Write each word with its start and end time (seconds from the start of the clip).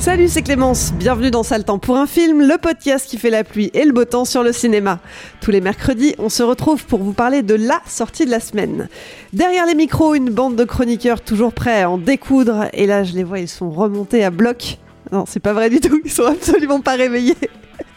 Salut, 0.00 0.28
c'est 0.28 0.40
Clémence. 0.40 0.94
Bienvenue 0.94 1.30
dans 1.30 1.42
Sale 1.42 1.62
Temps 1.62 1.78
pour 1.78 1.98
un 1.98 2.06
film, 2.06 2.40
le 2.40 2.56
podcast 2.56 3.06
qui 3.06 3.18
fait 3.18 3.28
la 3.28 3.44
pluie 3.44 3.70
et 3.74 3.84
le 3.84 3.92
beau 3.92 4.06
temps 4.06 4.24
sur 4.24 4.42
le 4.42 4.50
cinéma. 4.50 4.98
Tous 5.42 5.50
les 5.50 5.60
mercredis, 5.60 6.14
on 6.18 6.30
se 6.30 6.42
retrouve 6.42 6.86
pour 6.86 7.00
vous 7.00 7.12
parler 7.12 7.42
de 7.42 7.54
la 7.54 7.82
sortie 7.86 8.24
de 8.24 8.30
la 8.30 8.40
semaine. 8.40 8.88
Derrière 9.34 9.66
les 9.66 9.74
micros, 9.74 10.14
une 10.14 10.30
bande 10.30 10.56
de 10.56 10.64
chroniqueurs 10.64 11.20
toujours 11.20 11.52
prêts 11.52 11.82
à 11.82 11.90
en 11.90 11.98
découdre. 11.98 12.68
Et 12.72 12.86
là, 12.86 13.04
je 13.04 13.12
les 13.12 13.24
vois, 13.24 13.40
ils 13.40 13.48
sont 13.48 13.70
remontés 13.70 14.24
à 14.24 14.30
bloc. 14.30 14.78
Non, 15.12 15.26
c'est 15.28 15.38
pas 15.38 15.52
vrai 15.52 15.68
du 15.68 15.80
tout, 15.80 16.00
ils 16.02 16.10
sont 16.10 16.24
absolument 16.24 16.80
pas 16.80 16.94
réveillés. 16.94 17.36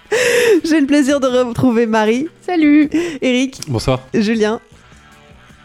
J'ai 0.65 0.81
le 0.81 0.87
plaisir 0.87 1.21
de 1.21 1.27
retrouver 1.27 1.85
Marie. 1.85 2.27
Salut 2.41 2.89
Eric. 3.21 3.61
Bonsoir. 3.69 4.01
Julien. 4.13 4.59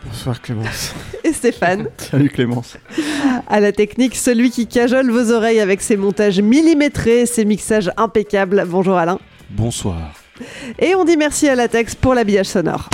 Bonsoir 0.05 0.41
Clémence. 0.41 0.95
Et 1.25 1.33
Stéphane. 1.33 1.89
Salut 1.99 2.31
Clémence. 2.31 2.77
À 3.47 3.61
la 3.61 3.73
technique, 3.73 4.17
celui 4.17 4.51
qui 4.51 4.67
cajole 4.67 5.11
vos 5.11 5.33
oreilles 5.33 5.61
avec 5.61 5.81
ses 5.81 5.97
montages 5.97 6.41
millimétrés, 6.41 7.27
ses 7.27 7.45
mixages 7.45 7.91
impeccables. 7.97 8.65
Bonjour 8.67 8.97
Alain. 8.97 9.19
Bonsoir. 9.51 10.15
Et 10.79 10.95
on 10.95 11.05
dit 11.05 11.17
merci 11.17 11.49
à 11.49 11.55
Latex 11.55 11.95
pour 11.95 12.15
l'habillage 12.15 12.47
sonore. 12.47 12.89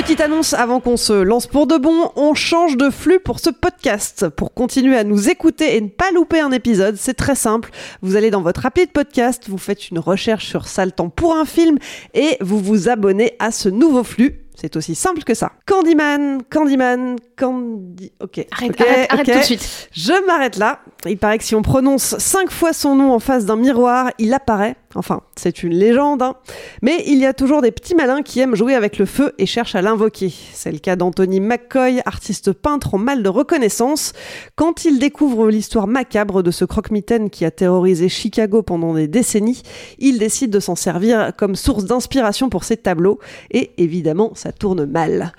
Petite 0.00 0.20
annonce 0.20 0.54
avant 0.54 0.78
qu'on 0.78 0.96
se 0.96 1.12
lance 1.12 1.48
pour 1.48 1.66
de 1.66 1.76
bon, 1.76 2.12
on 2.14 2.32
change 2.32 2.76
de 2.76 2.88
flux 2.88 3.18
pour 3.18 3.40
ce 3.40 3.50
podcast. 3.50 4.28
Pour 4.28 4.54
continuer 4.54 4.96
à 4.96 5.02
nous 5.02 5.28
écouter 5.28 5.76
et 5.76 5.80
ne 5.80 5.88
pas 5.88 6.12
louper 6.12 6.38
un 6.38 6.52
épisode, 6.52 6.94
c'est 6.96 7.14
très 7.14 7.34
simple. 7.34 7.70
Vous 8.00 8.14
allez 8.14 8.30
dans 8.30 8.40
votre 8.40 8.64
appli 8.64 8.86
de 8.86 8.92
podcast, 8.92 9.48
vous 9.48 9.58
faites 9.58 9.90
une 9.90 9.98
recherche 9.98 10.46
sur 10.46 10.68
Sale 10.68 10.92
Temps 10.92 11.08
pour 11.08 11.34
un 11.34 11.44
film 11.44 11.78
et 12.14 12.36
vous 12.40 12.60
vous 12.60 12.88
abonnez 12.88 13.34
à 13.40 13.50
ce 13.50 13.68
nouveau 13.68 14.04
flux. 14.04 14.44
C'est 14.54 14.76
aussi 14.76 14.94
simple 14.94 15.24
que 15.24 15.34
ça. 15.34 15.52
Candyman, 15.66 16.42
Candyman, 16.48 17.16
Candy... 17.36 18.12
Ok. 18.20 18.46
Arrête, 18.52 18.70
ok, 18.70 18.80
arrête, 18.80 19.12
arrête 19.12 19.32
tout 19.32 19.38
de 19.38 19.44
suite. 19.44 19.88
Je 19.92 20.26
m'arrête 20.26 20.58
là. 20.58 20.80
Il 21.06 21.16
paraît 21.16 21.38
que 21.38 21.44
si 21.44 21.54
on 21.54 21.62
prononce 21.62 22.18
cinq 22.18 22.50
fois 22.50 22.72
son 22.72 22.96
nom 22.96 23.12
en 23.12 23.20
face 23.20 23.44
d'un 23.44 23.54
miroir, 23.54 24.10
il 24.18 24.34
apparaît. 24.34 24.74
Enfin, 24.96 25.20
c'est 25.36 25.62
une 25.62 25.72
légende. 25.72 26.22
hein. 26.22 26.34
Mais 26.82 27.04
il 27.06 27.18
y 27.18 27.26
a 27.26 27.32
toujours 27.32 27.62
des 27.62 27.70
petits 27.70 27.94
malins 27.94 28.22
qui 28.22 28.40
aiment 28.40 28.56
jouer 28.56 28.74
avec 28.74 28.98
le 28.98 29.04
feu 29.04 29.32
et 29.38 29.46
cherchent 29.46 29.76
à 29.76 29.82
l'invoquer. 29.82 30.32
C'est 30.52 30.72
le 30.72 30.78
cas 30.78 30.96
d'Anthony 30.96 31.38
McCoy, 31.38 32.00
artiste 32.04 32.52
peintre 32.52 32.94
en 32.94 32.98
mal 32.98 33.22
de 33.22 33.28
reconnaissance. 33.28 34.12
Quand 34.56 34.84
il 34.84 34.98
découvre 34.98 35.50
l'histoire 35.50 35.86
macabre 35.86 36.42
de 36.42 36.50
ce 36.50 36.64
croque-mitaine 36.64 37.30
qui 37.30 37.44
a 37.44 37.52
terrorisé 37.52 38.08
Chicago 38.08 38.62
pendant 38.62 38.94
des 38.94 39.06
décennies, 39.06 39.62
il 40.00 40.18
décide 40.18 40.50
de 40.50 40.58
s'en 40.58 40.74
servir 40.74 41.32
comme 41.36 41.54
source 41.54 41.84
d'inspiration 41.84 42.48
pour 42.48 42.64
ses 42.64 42.76
tableaux. 42.76 43.20
Et 43.52 43.70
évidemment, 43.78 44.32
ça 44.34 44.50
tourne 44.50 44.84
mal. 44.84 45.32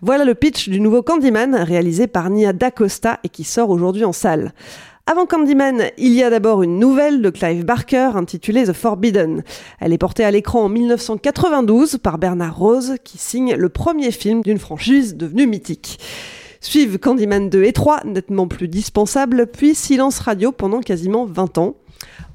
Voilà 0.00 0.24
le 0.24 0.34
pitch 0.34 0.70
du 0.70 0.80
nouveau 0.80 1.02
Candyman, 1.02 1.54
réalisé 1.54 2.06
par 2.06 2.30
Nia 2.30 2.54
DaCosta 2.54 3.18
et 3.24 3.28
qui 3.28 3.44
sort 3.44 3.68
aujourd'hui 3.68 4.04
en 4.06 4.12
salle. 4.12 4.54
Avant 5.04 5.26
Candyman, 5.26 5.90
il 5.98 6.12
y 6.12 6.22
a 6.22 6.30
d'abord 6.30 6.62
une 6.62 6.78
nouvelle 6.78 7.22
de 7.22 7.30
Clive 7.30 7.64
Barker 7.64 8.12
intitulée 8.14 8.66
The 8.66 8.72
Forbidden. 8.72 9.42
Elle 9.80 9.92
est 9.92 9.98
portée 9.98 10.22
à 10.22 10.30
l'écran 10.30 10.62
en 10.62 10.68
1992 10.68 11.98
par 11.98 12.18
Bernard 12.18 12.56
Rose 12.56 12.94
qui 13.02 13.18
signe 13.18 13.56
le 13.56 13.68
premier 13.68 14.12
film 14.12 14.42
d'une 14.42 14.60
franchise 14.60 15.16
devenue 15.16 15.48
mythique. 15.48 15.98
Suivent 16.60 16.98
Candyman 16.98 17.50
2 17.50 17.64
et 17.64 17.72
3, 17.72 18.04
nettement 18.04 18.46
plus 18.46 18.68
dispensables, 18.68 19.48
puis 19.48 19.74
Silence 19.74 20.20
Radio 20.20 20.52
pendant 20.52 20.78
quasiment 20.78 21.26
20 21.26 21.58
ans. 21.58 21.74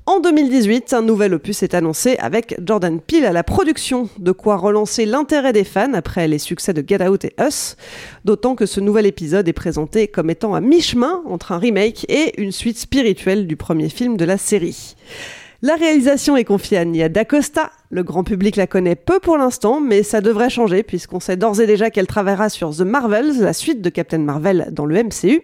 En 0.09 0.21
2018, 0.21 0.93
un 0.93 1.01
nouvel 1.01 1.33
opus 1.33 1.63
est 1.63 1.73
annoncé 1.73 2.15
avec 2.19 2.55
Jordan 2.65 3.01
Peele 3.01 3.25
à 3.25 3.33
la 3.33 3.43
production, 3.43 4.07
de 4.19 4.31
quoi 4.31 4.55
relancer 4.55 5.05
l'intérêt 5.05 5.51
des 5.51 5.65
fans 5.65 5.93
après 5.93 6.29
les 6.29 6.39
succès 6.39 6.71
de 6.71 6.81
Get 6.87 7.05
Out 7.05 7.25
et 7.25 7.33
Us, 7.41 7.75
d'autant 8.23 8.55
que 8.55 8.65
ce 8.65 8.79
nouvel 8.79 9.05
épisode 9.05 9.49
est 9.49 9.53
présenté 9.53 10.07
comme 10.07 10.29
étant 10.29 10.55
à 10.55 10.61
mi-chemin 10.61 11.23
entre 11.25 11.51
un 11.51 11.57
remake 11.57 12.05
et 12.07 12.41
une 12.41 12.53
suite 12.53 12.77
spirituelle 12.77 13.47
du 13.47 13.57
premier 13.57 13.89
film 13.89 14.15
de 14.15 14.23
la 14.23 14.37
série. 14.37 14.95
La 15.63 15.75
réalisation 15.75 16.37
est 16.37 16.43
confiée 16.43 16.77
à 16.77 16.85
Nia 16.85 17.09
DaCosta. 17.09 17.71
Le 17.89 18.03
grand 18.03 18.23
public 18.23 18.57
la 18.57 18.67
connaît 18.67 18.95
peu 18.95 19.19
pour 19.19 19.39
l'instant, 19.39 19.81
mais 19.81 20.03
ça 20.03 20.21
devrait 20.21 20.51
changer 20.51 20.83
puisqu'on 20.83 21.19
sait 21.19 21.35
d'ores 21.35 21.59
et 21.59 21.65
déjà 21.65 21.89
qu'elle 21.89 22.05
travaillera 22.05 22.49
sur 22.49 22.75
The 22.75 22.81
Marvels, 22.81 23.39
la 23.39 23.53
suite 23.53 23.81
de 23.81 23.89
Captain 23.89 24.19
Marvel 24.19 24.67
dans 24.71 24.85
le 24.85 25.03
MCU. 25.03 25.41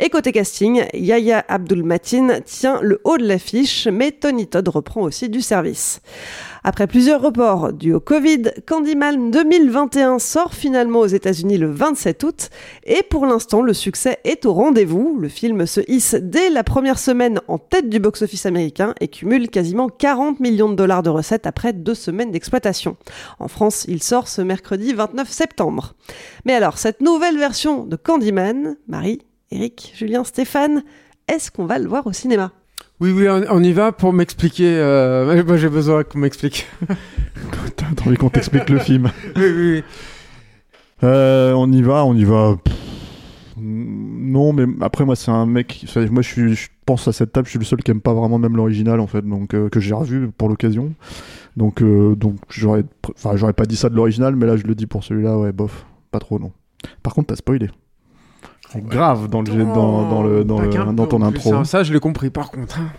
Et 0.00 0.10
côté 0.10 0.32
casting, 0.32 0.84
Yahya 0.92 1.44
Abdul-Matin 1.46 2.40
tient 2.44 2.80
le 2.82 3.00
haut 3.04 3.16
de 3.16 3.28
l'affiche, 3.28 3.86
mais 3.86 4.10
Tony 4.10 4.48
Todd 4.48 4.66
reprend 4.66 5.02
aussi 5.02 5.28
du 5.28 5.40
service. 5.40 6.00
Après 6.66 6.86
plusieurs 6.86 7.20
reports 7.20 7.74
dus 7.74 7.92
au 7.92 8.00
Covid, 8.00 8.44
Candyman 8.66 9.30
2021 9.30 10.18
sort 10.18 10.54
finalement 10.54 11.00
aux 11.00 11.06
États-Unis 11.06 11.58
le 11.58 11.70
27 11.70 12.22
août 12.22 12.48
et 12.84 13.02
pour 13.02 13.26
l'instant 13.26 13.60
le 13.60 13.74
succès 13.74 14.18
est 14.24 14.46
au 14.46 14.54
rendez-vous. 14.54 15.18
Le 15.20 15.28
film 15.28 15.66
se 15.66 15.82
hisse 15.88 16.14
dès 16.14 16.48
la 16.48 16.64
première 16.64 16.98
semaine 16.98 17.42
en 17.48 17.58
tête 17.58 17.90
du 17.90 18.00
box-office 18.00 18.46
américain 18.46 18.94
et 19.02 19.08
cumule 19.08 19.50
quasiment 19.50 19.90
40 19.90 20.40
millions 20.40 20.70
de 20.70 20.74
dollars 20.74 21.02
de 21.02 21.10
recettes 21.10 21.46
après 21.46 21.74
deux 21.74 21.94
semaines 21.94 22.30
d'exploitation. 22.30 22.96
En 23.40 23.48
France, 23.48 23.84
il 23.86 24.02
sort 24.02 24.26
ce 24.26 24.40
mercredi 24.40 24.94
29 24.94 25.30
septembre. 25.30 25.94
Mais 26.46 26.54
alors, 26.54 26.78
cette 26.78 27.02
nouvelle 27.02 27.36
version 27.36 27.84
de 27.84 27.96
Candyman, 27.96 28.78
Marie, 28.88 29.20
Eric, 29.50 29.92
Julien, 29.94 30.24
Stéphane, 30.24 30.82
est-ce 31.28 31.50
qu'on 31.50 31.66
va 31.66 31.78
le 31.78 31.88
voir 31.88 32.06
au 32.06 32.14
cinéma? 32.14 32.52
Oui, 33.00 33.10
oui, 33.12 33.28
on, 33.28 33.42
on 33.50 33.62
y 33.62 33.72
va 33.72 33.92
pour 33.92 34.12
m'expliquer. 34.12 34.76
euh, 34.78 35.42
Moi, 35.44 35.56
j'ai 35.56 35.68
besoin 35.68 36.04
qu'on 36.04 36.18
m'explique. 36.20 36.66
T'as 37.76 37.86
envie 38.06 38.16
qu'on 38.16 38.30
t'explique 38.30 38.70
le 38.70 38.78
film 38.78 39.10
oui, 39.36 39.42
oui, 39.44 39.70
oui. 39.72 39.82
Euh, 41.02 41.52
On 41.52 41.70
y 41.72 41.82
va, 41.82 42.04
on 42.04 42.14
y 42.14 42.24
va. 42.24 42.56
Pff, 42.62 42.74
Non, 43.56 44.52
mais 44.52 44.64
après, 44.80 45.04
moi, 45.04 45.16
c'est 45.16 45.30
un 45.32 45.44
mec. 45.46 45.84
Moi, 46.10 46.22
je, 46.22 46.28
suis, 46.28 46.54
je 46.54 46.68
pense 46.86 47.06
à 47.08 47.12
cette 47.12 47.32
table, 47.32 47.46
je 47.46 47.50
suis 47.50 47.58
le 47.58 47.64
seul 47.64 47.82
qui 47.82 47.90
aime 47.90 48.00
pas 48.00 48.14
vraiment 48.14 48.38
même 48.38 48.56
l'original, 48.56 49.00
en 49.00 49.06
fait, 49.06 49.22
donc 49.22 49.54
euh, 49.54 49.68
que 49.68 49.80
j'ai 49.80 49.92
revu 49.94 50.30
pour 50.30 50.48
l'occasion. 50.48 50.94
Donc, 51.56 51.82
donc 51.82 52.36
j'aurais, 52.48 52.84
j'aurais 53.34 53.52
pas 53.52 53.64
dit 53.66 53.76
ça 53.76 53.88
de 53.88 53.94
l'original, 53.96 54.34
mais 54.36 54.46
là, 54.46 54.56
je 54.56 54.64
le 54.64 54.74
dis 54.74 54.86
pour 54.86 55.04
celui-là, 55.04 55.38
ouais, 55.38 55.52
bof, 55.52 55.84
pas 56.10 56.18
trop, 56.20 56.38
non. 56.38 56.52
Par 57.02 57.12
contre, 57.14 57.28
t'as 57.28 57.36
spoilé. 57.36 57.70
Grave 58.80 59.28
dans, 59.28 59.42
le, 59.42 59.52
dans, 59.64 60.08
dans, 60.08 60.22
le, 60.22 60.44
dans, 60.44 60.60
le, 60.60 60.92
dans 60.92 61.06
ton 61.06 61.22
intro. 61.22 61.54
hein. 61.54 61.64
Ça, 61.64 61.82
je 61.82 61.92
l'ai 61.92 62.00
compris 62.00 62.30
par 62.30 62.50
contre. 62.50 62.78
hein. 62.80 62.90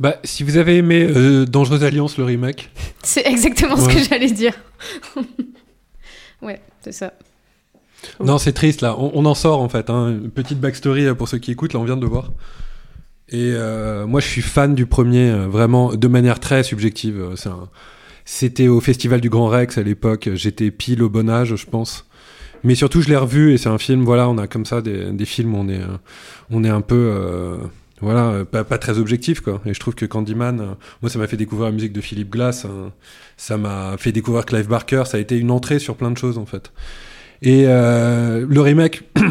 Bah, 0.00 0.16
si 0.22 0.44
vous 0.44 0.56
avez 0.56 0.76
aimé 0.76 1.04
euh, 1.10 1.44
Dangereuse 1.44 1.82
Alliance, 1.82 2.18
le 2.18 2.24
remake. 2.24 2.70
C'est 3.02 3.26
exactement 3.26 3.76
ce 3.76 3.88
que 3.88 3.94
Ouais. 3.96 4.04
j'allais 4.08 4.30
dire. 4.30 4.54
ouais, 6.42 6.60
c'est 6.82 6.92
ça. 6.92 7.12
Non, 8.24 8.38
c'est 8.38 8.52
triste 8.52 8.80
là. 8.80 8.94
On, 8.98 9.10
on 9.14 9.24
en 9.26 9.34
sort 9.34 9.60
en 9.60 9.68
fait. 9.68 9.90
Hein. 9.90 10.10
Une 10.22 10.30
petite 10.30 10.60
backstory 10.60 11.06
euh, 11.06 11.14
pour 11.14 11.28
ceux 11.28 11.38
qui 11.38 11.50
écoutent. 11.50 11.72
Là, 11.74 11.80
on 11.80 11.84
vient 11.84 11.96
de 11.96 12.02
le 12.02 12.06
voir. 12.08 12.30
Et 13.30 13.50
euh, 13.54 14.06
moi, 14.06 14.20
je 14.20 14.26
suis 14.28 14.40
fan 14.40 14.74
du 14.74 14.86
premier, 14.86 15.30
euh, 15.30 15.48
vraiment 15.48 15.92
de 15.94 16.08
manière 16.08 16.38
très 16.38 16.62
subjective. 16.62 17.30
C'est 17.34 17.48
un- 17.48 17.68
C'était 18.24 18.68
au 18.68 18.80
Festival 18.80 19.20
du 19.20 19.30
Grand 19.30 19.48
Rex 19.48 19.78
à 19.78 19.82
l'époque. 19.82 20.30
J'étais 20.34 20.70
pile 20.70 21.02
au 21.02 21.08
bon 21.08 21.28
âge, 21.28 21.56
je 21.56 21.66
pense. 21.66 22.06
Mais 22.64 22.74
surtout, 22.74 23.00
je 23.00 23.08
l'ai 23.08 23.16
revu 23.16 23.52
et 23.52 23.58
c'est 23.58 23.68
un 23.68 23.78
film. 23.78 24.04
Voilà, 24.04 24.28
on 24.28 24.38
a 24.38 24.46
comme 24.46 24.66
ça 24.66 24.80
des, 24.80 25.24
films 25.24 25.54
où 25.54 25.58
on 25.58 25.68
est, 25.68 25.80
euh, 25.80 25.96
on 26.50 26.64
est 26.64 26.68
un 26.68 26.80
peu, 26.80 26.96
euh, 26.96 27.56
voilà, 28.00 28.28
euh, 28.30 28.44
pas, 28.44 28.64
très 28.78 28.98
objectif 28.98 29.40
quoi. 29.40 29.60
Et 29.66 29.74
je 29.74 29.80
trouve 29.80 29.94
que 29.94 30.06
Candyman, 30.06 30.76
moi, 31.02 31.10
ça 31.10 31.18
m'a 31.18 31.26
fait 31.26 31.36
découvrir 31.36 31.66
la 31.66 31.72
musique 31.72 31.92
de 31.92 32.00
Philippe 32.00 32.30
Glass. 32.30 32.64
hein. 32.64 32.92
ça 33.36 33.56
m'a 33.56 33.96
fait 33.98 34.12
découvrir 34.12 34.44
Clive 34.46 34.68
Barker. 34.68 35.04
Ça 35.06 35.18
a 35.18 35.20
été 35.20 35.36
une 35.36 35.50
entrée 35.50 35.78
sur 35.78 35.96
plein 35.96 36.10
de 36.10 36.18
choses 36.18 36.38
en 36.38 36.46
fait. 36.46 36.72
Et 37.42 37.64
le 37.64 38.60
remake. 38.60 39.02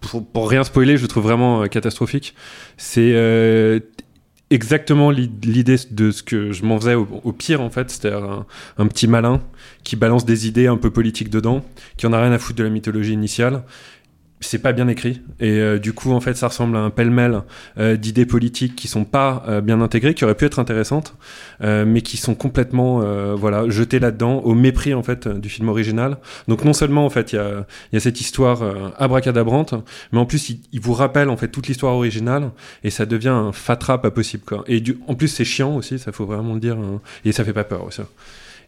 Pour, 0.00 0.26
pour 0.26 0.48
rien 0.48 0.64
spoiler, 0.64 0.96
je 0.96 1.02
le 1.02 1.08
trouve 1.08 1.24
vraiment 1.24 1.68
catastrophique. 1.68 2.34
C'est 2.78 3.12
exactement 4.50 5.10
l'i- 5.10 5.30
l'idée 5.42 5.76
de 5.90 6.10
ce 6.10 6.22
que 6.22 6.52
je 6.52 6.64
m'en 6.64 6.78
faisais 6.78 6.94
au, 6.94 7.06
au 7.24 7.32
pire 7.32 7.60
en 7.60 7.70
fait. 7.70 7.90
C'était 7.90 8.12
un, 8.12 8.46
un 8.78 8.86
petit 8.86 9.06
malin 9.06 9.40
qui 9.84 9.96
balance 9.96 10.24
des 10.24 10.46
idées 10.48 10.66
un 10.66 10.76
peu 10.76 10.90
politiques 10.90 11.30
dedans, 11.30 11.64
qui 11.96 12.06
en 12.06 12.12
a 12.12 12.20
rien 12.20 12.32
à 12.32 12.38
foutre 12.38 12.58
de 12.58 12.64
la 12.64 12.70
mythologie 12.70 13.12
initiale. 13.12 13.62
C'est 14.42 14.58
pas 14.58 14.72
bien 14.72 14.88
écrit 14.88 15.20
et 15.38 15.50
euh, 15.58 15.78
du 15.78 15.92
coup 15.92 16.12
en 16.12 16.20
fait 16.20 16.34
ça 16.34 16.48
ressemble 16.48 16.74
à 16.74 16.80
un 16.80 16.88
pêle-mêle 16.88 17.42
euh, 17.78 17.96
d'idées 17.96 18.24
politiques 18.24 18.74
qui 18.74 18.88
sont 18.88 19.04
pas 19.04 19.44
euh, 19.46 19.60
bien 19.60 19.82
intégrées, 19.82 20.14
qui 20.14 20.24
auraient 20.24 20.34
pu 20.34 20.46
être 20.46 20.58
intéressantes, 20.58 21.14
euh, 21.62 21.84
mais 21.86 22.00
qui 22.00 22.16
sont 22.16 22.34
complètement 22.34 23.02
euh, 23.02 23.34
voilà 23.34 23.68
jetées 23.68 23.98
là-dedans 23.98 24.38
au 24.38 24.54
mépris 24.54 24.94
en 24.94 25.02
fait 25.02 25.28
du 25.28 25.50
film 25.50 25.68
original. 25.68 26.16
Donc 26.48 26.64
non 26.64 26.72
seulement 26.72 27.04
en 27.04 27.10
fait 27.10 27.34
il 27.34 27.36
y 27.36 27.38
a, 27.38 27.66
y 27.92 27.98
a 27.98 28.00
cette 28.00 28.18
histoire 28.22 28.62
euh, 28.62 28.88
abracadabrante, 28.96 29.74
mais 30.10 30.18
en 30.18 30.24
plus 30.24 30.48
il, 30.72 30.80
vous 30.80 30.94
rappelle 30.94 31.28
en 31.28 31.36
fait 31.36 31.48
toute 31.48 31.66
l'histoire 31.66 31.94
originale 31.94 32.50
et 32.82 32.88
ça 32.88 33.04
devient 33.04 33.28
un 33.28 33.52
fatras 33.52 33.98
pas 33.98 34.10
possible 34.10 34.44
quoi. 34.44 34.64
Et 34.66 34.80
du, 34.80 34.98
en 35.06 35.16
plus 35.16 35.28
c'est 35.28 35.44
chiant 35.44 35.76
aussi, 35.76 35.98
ça 35.98 36.12
faut 36.12 36.24
vraiment 36.24 36.54
le 36.54 36.60
dire, 36.60 36.78
hein. 36.78 37.02
et 37.26 37.32
ça 37.32 37.44
fait 37.44 37.52
pas 37.52 37.64
peur 37.64 37.84
aussi. 37.84 38.00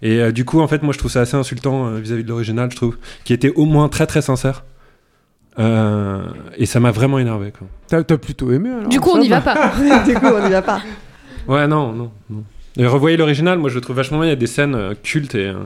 Et 0.02 0.32
du 0.32 0.44
coup, 0.44 0.60
en 0.60 0.66
fait, 0.66 0.82
moi, 0.82 0.92
je 0.92 0.98
trouve 0.98 1.12
ça 1.12 1.20
assez 1.20 1.36
insultant 1.36 1.92
vis-à-vis 1.92 2.24
de 2.24 2.28
l'original, 2.28 2.68
je 2.72 2.76
trouve, 2.76 2.96
qui 3.22 3.32
était 3.32 3.52
au 3.54 3.66
moins 3.66 3.88
très 3.88 4.04
très 4.04 4.20
sincère. 4.20 4.64
Euh, 5.58 6.22
et 6.56 6.66
ça 6.66 6.80
m'a 6.80 6.90
vraiment 6.90 7.18
énervé. 7.18 7.52
T'as 7.88 8.02
plutôt 8.16 8.50
aimé 8.52 8.70
alors 8.70 8.88
Du 8.88 9.00
coup, 9.00 9.10
on 9.14 9.18
n'y 9.18 9.28
va 9.28 9.40
pas. 9.40 9.72
du 10.06 10.14
coup, 10.14 10.26
on 10.26 10.42
n'y 10.44 10.50
va 10.52 10.62
pas. 10.62 10.80
Ouais, 11.46 11.66
non, 11.66 11.92
non, 11.92 12.10
non. 12.30 12.44
Et 12.78 12.86
revoyez 12.86 13.16
l'original, 13.18 13.58
moi 13.58 13.68
je 13.68 13.74
le 13.74 13.80
trouve 13.82 13.96
vachement 13.96 14.18
bien. 14.18 14.26
Il 14.28 14.30
y 14.30 14.32
a 14.32 14.36
des 14.36 14.46
scènes 14.46 14.74
euh, 14.74 14.94
cultes 15.02 15.34
et, 15.34 15.48
euh, 15.48 15.64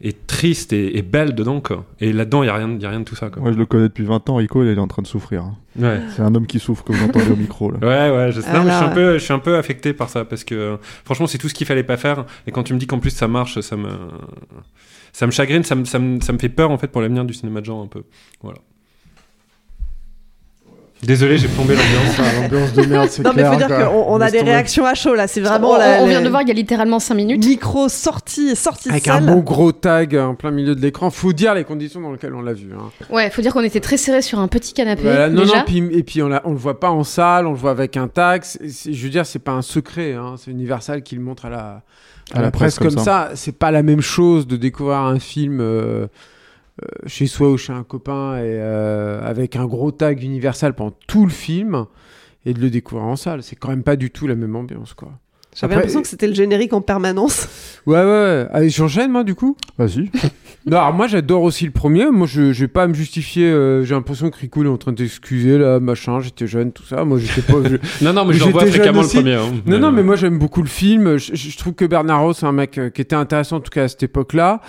et 0.00 0.12
tristes 0.12 0.72
et, 0.72 0.98
et 0.98 1.02
belles 1.02 1.34
dedans, 1.36 1.60
quoi. 1.60 1.84
Et 2.00 2.12
là-dedans, 2.12 2.42
il 2.42 2.46
n'y 2.46 2.50
a, 2.50 2.54
rien- 2.56 2.76
y 2.76 2.84
a 2.86 2.90
rien 2.90 2.98
de 3.00 3.04
tout 3.04 3.14
ça, 3.14 3.30
quoi. 3.30 3.40
Moi, 3.40 3.52
je 3.52 3.56
le 3.58 3.66
connais 3.66 3.84
depuis 3.84 4.02
20 4.04 4.28
ans. 4.30 4.36
Rico, 4.36 4.64
il 4.64 4.68
est 4.68 4.78
en 4.80 4.88
train 4.88 5.02
de 5.02 5.06
souffrir. 5.06 5.42
hein. 5.44 5.54
Ouais. 5.78 6.00
C'est 6.16 6.22
un 6.22 6.34
homme 6.34 6.48
qui 6.48 6.58
souffre, 6.58 6.82
comme 6.82 6.96
vous 6.96 7.04
entendez 7.04 7.30
au 7.30 7.36
micro. 7.36 7.70
Là. 7.70 7.78
Ouais, 7.82 8.16
ouais, 8.16 8.32
je, 8.32 8.40
sais. 8.40 8.52
Non, 8.52 8.64
mais 8.64 8.70
je, 8.72 8.76
suis 8.76 8.84
un 8.84 8.88
peu, 8.88 9.12
je 9.18 9.18
suis 9.24 9.32
un 9.32 9.38
peu 9.38 9.56
affecté 9.56 9.92
par 9.92 10.08
ça 10.08 10.24
parce 10.24 10.42
que 10.42 10.54
euh, 10.56 10.76
franchement, 11.04 11.28
c'est 11.28 11.38
tout 11.38 11.48
ce 11.48 11.54
qu'il 11.54 11.68
fallait 11.68 11.84
pas 11.84 11.96
faire. 11.96 12.24
Et 12.48 12.50
quand 12.50 12.64
tu 12.64 12.74
me 12.74 12.80
dis 12.80 12.88
qu'en 12.88 12.98
plus 12.98 13.10
ça 13.10 13.28
marche, 13.28 13.60
ça 13.60 13.76
me, 13.76 13.90
ça 15.12 15.26
me 15.26 15.30
chagrine, 15.30 15.62
ça 15.62 15.76
me, 15.76 15.84
ça 15.84 16.00
me, 16.00 16.20
ça 16.20 16.32
me 16.32 16.38
fait 16.38 16.48
peur 16.48 16.72
en 16.72 16.78
fait 16.78 16.88
pour 16.88 17.00
l'avenir 17.00 17.24
du 17.24 17.32
cinéma 17.34 17.60
de 17.60 17.66
genre 17.66 17.82
un 17.82 17.86
peu. 17.86 18.02
Voilà. 18.42 18.58
Désolé, 21.02 21.38
j'ai 21.38 21.48
plombé 21.48 21.74
l'ambiance. 21.74 22.16
Ah, 22.18 22.42
L'ambiance 22.42 22.72
de 22.74 22.82
merde, 22.84 23.08
c'est 23.10 23.22
Non, 23.22 23.30
mais 23.34 23.42
clair. 23.42 23.52
faut 23.52 23.58
dire 23.58 23.66
quoi. 23.68 23.84
qu'on 23.86 24.04
on 24.14 24.20
a 24.20 24.30
des 24.30 24.38
tomber. 24.40 24.50
réactions 24.50 24.84
à 24.84 24.92
chaud 24.94 25.14
là. 25.14 25.26
C'est 25.28 25.40
On, 25.40 25.44
vraiment 25.44 25.78
la- 25.78 26.02
on 26.02 26.06
vient 26.06 26.20
de 26.20 26.28
voir 26.28 26.42
il 26.42 26.48
y 26.48 26.50
a 26.50 26.54
littéralement 26.54 26.98
5 26.98 27.14
minutes. 27.14 27.42
micro 27.46 27.88
sorti, 27.88 28.54
sorti 28.54 28.90
Avec 28.90 29.08
un 29.08 29.22
bon 29.22 29.38
gros 29.38 29.72
tag 29.72 30.14
en 30.16 30.34
plein 30.34 30.50
milieu 30.50 30.74
de 30.74 30.80
l'écran. 30.82 31.10
Faut 31.10 31.32
dire 31.32 31.54
les 31.54 31.64
conditions 31.64 32.02
dans 32.02 32.12
lesquelles 32.12 32.34
on 32.34 32.42
l'a 32.42 32.52
vu. 32.52 32.68
Hein. 32.78 32.90
Ouais, 33.08 33.30
faut 33.30 33.40
dire 33.40 33.54
qu'on 33.54 33.62
était 33.64 33.80
très 33.80 33.96
serré 33.96 34.20
sur 34.20 34.38
un 34.40 34.48
petit 34.48 34.74
canapé. 34.74 35.02
Voilà, 35.04 35.30
non, 35.30 35.42
déjà. 35.42 35.56
non, 35.58 35.62
puis, 35.66 35.78
et 35.92 36.02
puis 36.02 36.22
on, 36.22 36.28
l'a- 36.28 36.42
on 36.44 36.50
le 36.50 36.58
voit 36.58 36.78
pas 36.78 36.90
en 36.90 37.02
salle, 37.02 37.46
on 37.46 37.52
le 37.52 37.56
voit 37.58 37.70
avec 37.70 37.96
un 37.96 38.06
tag. 38.08 38.42
C'est- 38.44 38.68
c'est- 38.68 38.92
je 38.92 39.02
veux 39.02 39.10
dire, 39.10 39.24
c'est 39.24 39.38
pas 39.38 39.52
un 39.52 39.62
secret. 39.62 40.12
Hein. 40.12 40.34
C'est 40.36 40.50
Universal 40.50 41.02
qui 41.02 41.14
le 41.14 41.22
montre 41.22 41.46
à 41.46 41.50
la, 41.50 41.82
à 42.34 42.42
la 42.42 42.50
presse, 42.50 42.78
comme 42.78 42.90
ça. 42.90 43.30
C'est 43.36 43.56
pas 43.58 43.70
la 43.70 43.82
même 43.82 44.02
chose 44.02 44.46
de 44.46 44.56
découvrir 44.56 44.98
un 44.98 45.18
film 45.18 45.60
euh, 45.62 46.08
chez 47.06 47.26
soi 47.26 47.50
ou 47.50 47.56
chez 47.56 47.72
un 47.72 47.82
copain 47.82 48.36
et 48.36 48.42
euh, 48.44 49.20
avec 49.22 49.56
un 49.56 49.66
gros 49.66 49.90
tag 49.90 50.22
Universal 50.22 50.74
pendant 50.74 50.94
tout 51.06 51.24
le 51.24 51.30
film 51.30 51.86
et 52.46 52.54
de 52.54 52.60
le 52.60 52.70
découvrir 52.70 53.06
en 53.06 53.16
salle. 53.16 53.42
C'est 53.42 53.56
quand 53.56 53.68
même 53.68 53.82
pas 53.82 53.96
du 53.96 54.10
tout 54.10 54.26
la 54.26 54.34
même 54.34 54.56
ambiance, 54.56 54.94
quoi. 54.94 55.12
J'avais 55.54 55.74
l'impression 55.74 56.00
que 56.00 56.08
c'était 56.08 56.28
le 56.28 56.34
générique 56.34 56.72
en 56.72 56.80
permanence. 56.80 57.48
Ouais, 57.86 57.98
ouais, 57.98 58.04
ouais. 58.04 58.46
Allez, 58.52 58.70
j'enchaîne, 58.70 59.10
moi, 59.10 59.24
du 59.24 59.34
coup? 59.34 59.56
Vas-y. 59.78 60.10
Non, 60.66 60.76
alors 60.76 60.92
moi 60.92 61.06
j'adore 61.06 61.42
aussi 61.42 61.64
le 61.64 61.70
premier. 61.70 62.10
Moi 62.10 62.26
je, 62.26 62.52
je 62.52 62.60
vais 62.60 62.68
pas 62.68 62.82
à 62.82 62.86
me 62.86 62.92
justifier. 62.94 63.46
euh, 63.46 63.82
J'ai 63.84 63.94
l'impression 63.94 64.28
que 64.30 64.36
Rico 64.36 64.62
il 64.62 64.66
est 64.66 64.70
en 64.70 64.76
train 64.76 64.92
de 64.92 64.98
t'excuser 64.98 65.56
là, 65.56 65.80
machin. 65.80 66.20
J'étais 66.20 66.46
jeune, 66.46 66.70
tout 66.72 66.82
ça. 66.84 67.04
Moi 67.06 67.18
j'étais 67.18 67.40
pas. 67.40 67.58
je- 67.66 67.76
Non, 68.04 68.12
non, 68.12 68.24
mais 68.26 68.34
je 68.34 68.40
le 68.40 68.44
J'étais 68.44 68.46
revois 68.46 68.62
jeune 68.64 68.72
fréquemment 68.72 69.00
le 69.00 69.06
aussi. 69.06 69.16
premier. 69.16 69.34
hein. 69.36 69.52
Non, 69.66 69.78
non, 69.78 69.90
mais 69.90 70.02
moi 70.02 70.16
j'aime 70.16 70.38
beaucoup 70.38 70.60
le 70.60 70.68
film. 70.68 71.16
Je, 71.16 71.34
je- 71.34 71.48
je 71.50 71.56
trouve 71.58 71.72
que 71.74 71.86
Bernard 71.86 72.20
Ross 72.22 72.38
c'est 72.40 72.46
un 72.46 72.52
mec 72.52 72.76
euh, 72.76 72.90
qui 72.90 73.00
était 73.00 73.16
intéressant 73.16 73.56
en 73.56 73.60
tout 73.60 73.70
cas 73.70 73.84
à 73.84 73.88
cette 73.88 74.02
époque-là. 74.02 74.60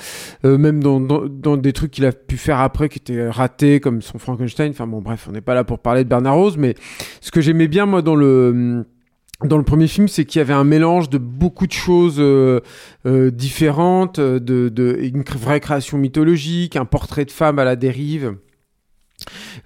Euh, 0.45 0.57
même 0.57 0.81
dans, 0.81 1.01
dans, 1.01 1.23
dans 1.27 1.57
des 1.57 1.73
trucs 1.73 1.91
qu'il 1.91 2.05
a 2.05 2.13
pu 2.13 2.37
faire 2.37 2.59
après 2.61 2.87
qui 2.87 2.99
étaient 2.99 3.27
ratés 3.29 3.79
comme 3.81 4.01
son 4.01 4.17
Frankenstein. 4.17 4.71
Enfin 4.71 4.87
bon, 4.87 5.01
bref, 5.01 5.25
on 5.29 5.33
n'est 5.33 5.41
pas 5.41 5.55
là 5.55 5.65
pour 5.65 5.79
parler 5.79 6.05
de 6.05 6.09
Bernard 6.09 6.35
Rose, 6.35 6.55
mais 6.57 6.75
ce 7.19 7.31
que 7.31 7.41
j'aimais 7.41 7.67
bien 7.67 7.85
moi 7.85 8.01
dans 8.01 8.15
le 8.15 8.85
dans 9.43 9.57
le 9.57 9.63
premier 9.63 9.87
film, 9.87 10.07
c'est 10.07 10.25
qu'il 10.25 10.39
y 10.39 10.41
avait 10.41 10.53
un 10.53 10.63
mélange 10.63 11.09
de 11.09 11.17
beaucoup 11.17 11.67
de 11.67 11.71
choses 11.71 12.17
euh, 12.19 12.59
euh, 13.05 13.31
différentes, 13.31 14.19
euh, 14.19 14.39
de, 14.39 14.69
de 14.69 14.97
une 15.01 15.23
vraie 15.23 15.59
création 15.59 15.97
mythologique, 15.97 16.75
un 16.75 16.85
portrait 16.85 17.25
de 17.25 17.31
femme 17.31 17.59
à 17.59 17.63
la 17.63 17.75
dérive. 17.75 18.35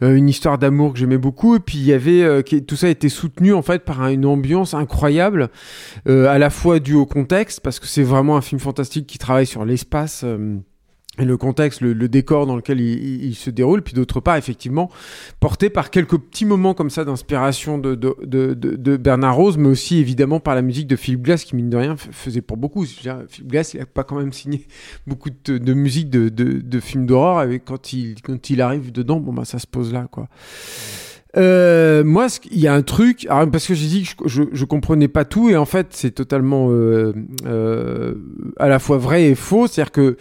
euh, 0.01 0.15
une 0.15 0.27
histoire 0.27 0.57
d'amour 0.57 0.91
que 0.93 0.99
j'aimais 0.99 1.17
beaucoup 1.17 1.55
et 1.55 1.59
puis 1.59 1.77
il 1.77 1.85
y 1.85 1.93
avait 1.93 2.23
euh, 2.23 2.41
tout 2.41 2.75
ça 2.75 2.89
était 2.89 3.07
soutenu 3.09 3.53
en 3.53 3.61
fait 3.61 3.85
par 3.85 4.01
un- 4.01 4.09
une 4.11 4.25
ambiance 4.25 4.73
incroyable 4.73 5.49
euh, 6.09 6.27
à 6.27 6.37
la 6.37 6.49
fois 6.49 6.79
due 6.79 6.95
au 6.95 7.05
contexte 7.05 7.61
parce 7.61 7.79
que 7.79 7.87
c'est 7.87 8.03
vraiment 8.03 8.35
un 8.35 8.41
film 8.41 8.59
fantastique 8.59 9.07
qui 9.07 9.17
travaille 9.17 9.45
sur 9.45 9.63
l'espace 9.63 10.23
euh, 10.25 10.57
et 11.17 11.25
le 11.25 11.37
contexte, 11.37 11.81
le, 11.81 11.93
le 11.93 12.09
décor 12.09 12.45
dans 12.45 12.55
lequel 12.55 12.81
il, 12.81 13.23
il- 13.23 13.35
se 13.35 13.49
déroule, 13.49 13.81
puis 13.81 13.93
d'autre 13.93 14.19
part, 14.19 14.35
effectivement, 14.37 14.89
porté 15.39 15.69
par 15.69 15.89
quelques 15.89 16.17
petits 16.17 16.45
moments 16.45 16.73
comme 16.73 16.89
ça 16.89 17.05
d'inspiration 17.05 17.77
de, 17.77 17.95
de, 17.95 18.15
de, 18.23 18.53
de- 18.53 18.97
Bernard 18.97 19.35
Rose, 19.35 19.57
mais 19.57 19.67
aussi 19.67 19.97
évidemment 19.99 20.39
par 20.39 20.55
la 20.55 20.61
musique 20.61 20.87
de 20.87 20.95
Philip 20.95 21.21
Glass, 21.21 21.43
qui 21.45 21.55
mine 21.55 21.69
de 21.69 21.77
rien 21.77 21.95
faisait 21.97 22.41
pour 22.41 22.57
beaucoup. 22.57 22.85
Dire, 22.85 23.23
Philip 23.29 23.49
Glass, 23.51 23.73
il 23.73 23.81
a 23.81 23.85
pas 23.85 24.03
quand 24.03 24.17
même 24.17 24.33
signé 24.33 24.67
beaucoup 25.07 25.29
de, 25.45 25.73
musique 25.73 26.09
de, 26.09 26.79
films 26.79 27.05
d'horreur, 27.05 27.49
et 27.49 27.59
quand 27.59 27.93
il, 27.93 28.15
quand 28.21 28.49
il 28.49 28.61
arrive 28.61 28.91
dedans, 28.91 29.19
bon, 29.19 29.33
bah, 29.33 29.45
ça 29.45 29.59
se 29.59 29.67
pose 29.67 29.93
là, 29.93 30.07
quoi. 30.11 30.27
Euh, 31.37 32.03
moi, 32.05 32.27
il 32.49 32.59
y 32.59 32.67
a 32.67 32.73
un 32.73 32.81
truc, 32.81 33.27
alors, 33.29 33.49
parce 33.51 33.67
que 33.67 33.73
j'ai 33.73 33.87
dit 33.87 34.03
que 34.03 34.27
je, 34.27 34.43
je, 34.43 34.49
je 34.53 34.65
comprenais 34.65 35.09
pas 35.09 35.25
tout, 35.25 35.49
et 35.49 35.57
en 35.57 35.65
fait, 35.65 35.87
c'est 35.89 36.11
totalement 36.11 36.67
euh, 36.71 37.13
euh, 37.45 38.13
à 38.57 38.69
la 38.69 38.79
fois 38.79 38.97
vrai 38.97 39.25
et 39.25 39.35
faux. 39.35 39.67
C'est-à-dire 39.67 39.91
que 39.91 40.17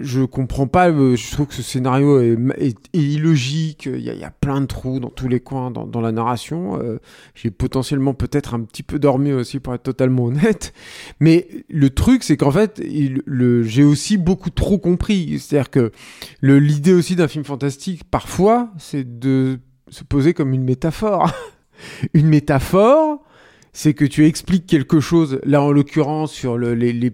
je 0.00 0.22
comprends 0.22 0.66
pas, 0.66 0.90
euh, 0.90 1.16
je 1.16 1.30
trouve 1.32 1.46
que 1.46 1.54
ce 1.54 1.62
scénario 1.62 2.18
est, 2.20 2.76
illogique, 2.94 3.86
il 3.86 4.00
y, 4.00 4.24
a, 4.24 4.30
plein 4.30 4.62
de 4.62 4.66
trous 4.66 5.00
dans 5.00 5.10
tous 5.10 5.28
les 5.28 5.40
coins 5.40 5.70
dans, 5.70 6.00
la 6.00 6.12
narration. 6.12 6.80
Euh, 6.80 6.98
j'ai 7.34 7.50
potentiellement 7.50 8.14
peut-être 8.14 8.54
un 8.54 8.60
petit 8.60 8.82
peu 8.82 8.98
dormi 8.98 9.32
aussi, 9.32 9.60
pour 9.60 9.74
être 9.74 9.82
totalement 9.82 10.24
honnête. 10.24 10.72
Mais 11.20 11.46
le 11.68 11.90
truc, 11.90 12.24
c'est 12.24 12.38
qu'en 12.38 12.50
fait, 12.50 12.82
j'ai 12.82 13.84
aussi 13.84 14.16
beaucoup 14.16 14.50
trop 14.50 14.78
compris. 14.78 15.38
C'est-à-dire 15.38 15.70
que 15.70 15.92
l'idée 16.40 16.94
aussi 16.94 17.14
d'un 17.14 17.28
film 17.28 17.44
fantastique, 17.44 18.04
parfois, 18.04 18.70
c'est 18.78 19.18
de 19.18 19.58
se 19.88 20.04
poser 20.04 20.32
comme 20.32 20.54
une 20.54 20.64
métaphore. 20.64 21.30
une 22.14 22.28
métaphore, 22.28 23.22
c'est 23.72 23.94
que 23.94 24.04
tu 24.04 24.26
expliques 24.26 24.66
quelque 24.66 25.00
chose, 25.00 25.40
là 25.44 25.62
en 25.62 25.72
l'occurrence 25.72 26.32
sur 26.32 26.58
le, 26.58 26.74
les, 26.74 27.10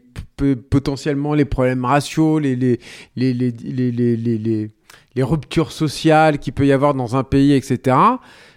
potentiellement 0.71 1.35
les 1.35 1.45
problèmes 1.45 1.85
raciaux, 1.85 2.39
les, 2.39 2.57
les, 2.57 2.79
les, 3.17 3.33
les, 3.35 4.71
les 5.15 5.23
ruptures 5.23 5.73
sociales 5.73 6.39
qu'il 6.39 6.53
peut 6.53 6.67
y 6.67 6.73
avoir 6.73 6.95
dans 6.95 7.17
un 7.17 7.25
pays, 7.25 7.53
etc., 7.53 7.97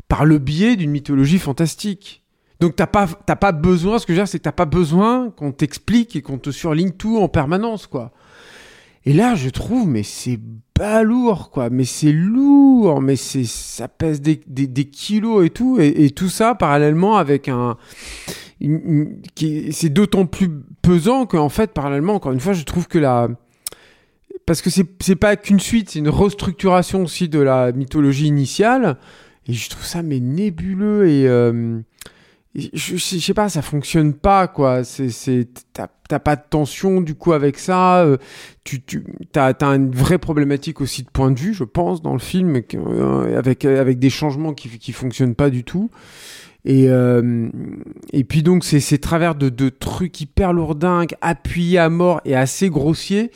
par 0.07 0.25
le 0.25 0.37
biais 0.37 0.75
d'une 0.75 0.91
mythologie 0.91 1.39
fantastique. 1.39 2.23
Donc 2.59 2.75
t'as 2.75 2.85
pas, 2.85 3.07
pas 3.07 3.51
besoin, 3.51 3.97
ce 3.97 4.05
que 4.05 4.13
je 4.13 4.19
veux 4.19 4.23
dire, 4.23 4.27
c'est 4.27 4.37
que 4.37 4.43
t'as 4.43 4.51
pas 4.51 4.65
besoin 4.65 5.31
qu'on 5.31 5.51
t'explique 5.51 6.15
et 6.15 6.21
qu'on 6.21 6.37
te 6.37 6.51
surligne 6.51 6.91
tout 6.91 7.17
en 7.17 7.27
permanence, 7.27 7.87
quoi. 7.87 8.11
Et 9.03 9.13
là, 9.13 9.33
je 9.33 9.49
trouve, 9.49 9.87
mais 9.87 10.03
c'est 10.03 10.39
pas 10.75 11.01
lourd, 11.01 11.49
quoi. 11.49 11.71
Mais 11.71 11.85
c'est 11.85 12.11
lourd, 12.11 13.01
mais 13.01 13.15
c'est, 13.15 13.45
ça 13.45 13.87
pèse 13.87 14.21
des, 14.21 14.37
kilos 14.85 15.43
et 15.43 15.49
tout. 15.49 15.79
Et 15.79 16.11
tout 16.11 16.29
ça 16.29 16.53
parallèlement 16.53 17.17
avec 17.17 17.47
un, 17.47 17.77
c'est 19.35 19.89
d'autant 19.89 20.25
plus 20.25 20.49
pesant 20.81 21.25
qu'en 21.25 21.49
fait, 21.49 21.71
parallèlement, 21.71 22.13
encore 22.13 22.31
une 22.31 22.39
fois, 22.39 22.53
je 22.53 22.63
trouve 22.63 22.87
que 22.87 22.99
la. 22.99 23.29
Parce 24.45 24.61
que 24.61 24.69
c'est, 24.69 25.15
pas 25.15 25.35
qu'une 25.35 25.59
suite, 25.59 25.91
c'est 25.91 25.99
une 25.99 26.09
restructuration 26.09 27.03
aussi 27.03 27.29
de 27.29 27.39
la 27.39 27.71
mythologie 27.71 28.27
initiale. 28.27 28.97
Et 29.47 29.53
je 29.53 29.69
trouve 29.69 29.85
ça, 29.85 30.03
mais 30.03 30.19
nébuleux 30.19 31.07
et. 31.07 31.27
euh, 31.27 31.79
je, 32.53 32.97
je, 32.97 33.17
sais 33.17 33.33
pas, 33.33 33.47
ça 33.47 33.61
fonctionne 33.61 34.13
pas, 34.13 34.47
quoi. 34.47 34.83
C'est, 34.83 35.47
t'as, 35.73 36.19
pas 36.19 36.35
de 36.35 36.41
tension, 36.49 36.99
du 36.99 37.15
coup, 37.15 37.31
avec 37.31 37.57
ça. 37.57 38.03
Euh, 38.03 38.17
tu, 38.65 38.83
t'as, 39.31 39.53
t'as 39.53 39.67
une 39.67 39.91
vraie 39.91 40.17
problématique 40.17 40.81
aussi 40.81 41.03
de 41.03 41.09
point 41.09 41.31
de 41.31 41.39
vue, 41.39 41.53
je 41.53 41.63
pense, 41.63 42.01
dans 42.01 42.11
le 42.11 42.19
film, 42.19 42.61
euh, 42.75 43.37
avec, 43.37 43.63
avec 43.63 43.99
des 43.99 44.09
changements 44.09 44.53
qui, 44.53 44.67
qui 44.79 44.91
fonctionnent 44.91 45.35
pas 45.35 45.49
du 45.49 45.63
tout. 45.63 45.89
Et, 46.65 46.89
euh, 46.89 47.49
et 48.13 48.23
puis 48.23 48.43
donc, 48.43 48.63
c'est 48.63 48.79
ces 48.79 48.99
travers 48.99 49.35
de, 49.35 49.49
de 49.49 49.69
trucs 49.69 50.21
hyper 50.21 50.53
lourdingues, 50.53 51.15
appuyés 51.21 51.79
à 51.79 51.89
mort 51.89 52.21
et 52.25 52.35
assez 52.35 52.69
grossiers. 52.69 53.31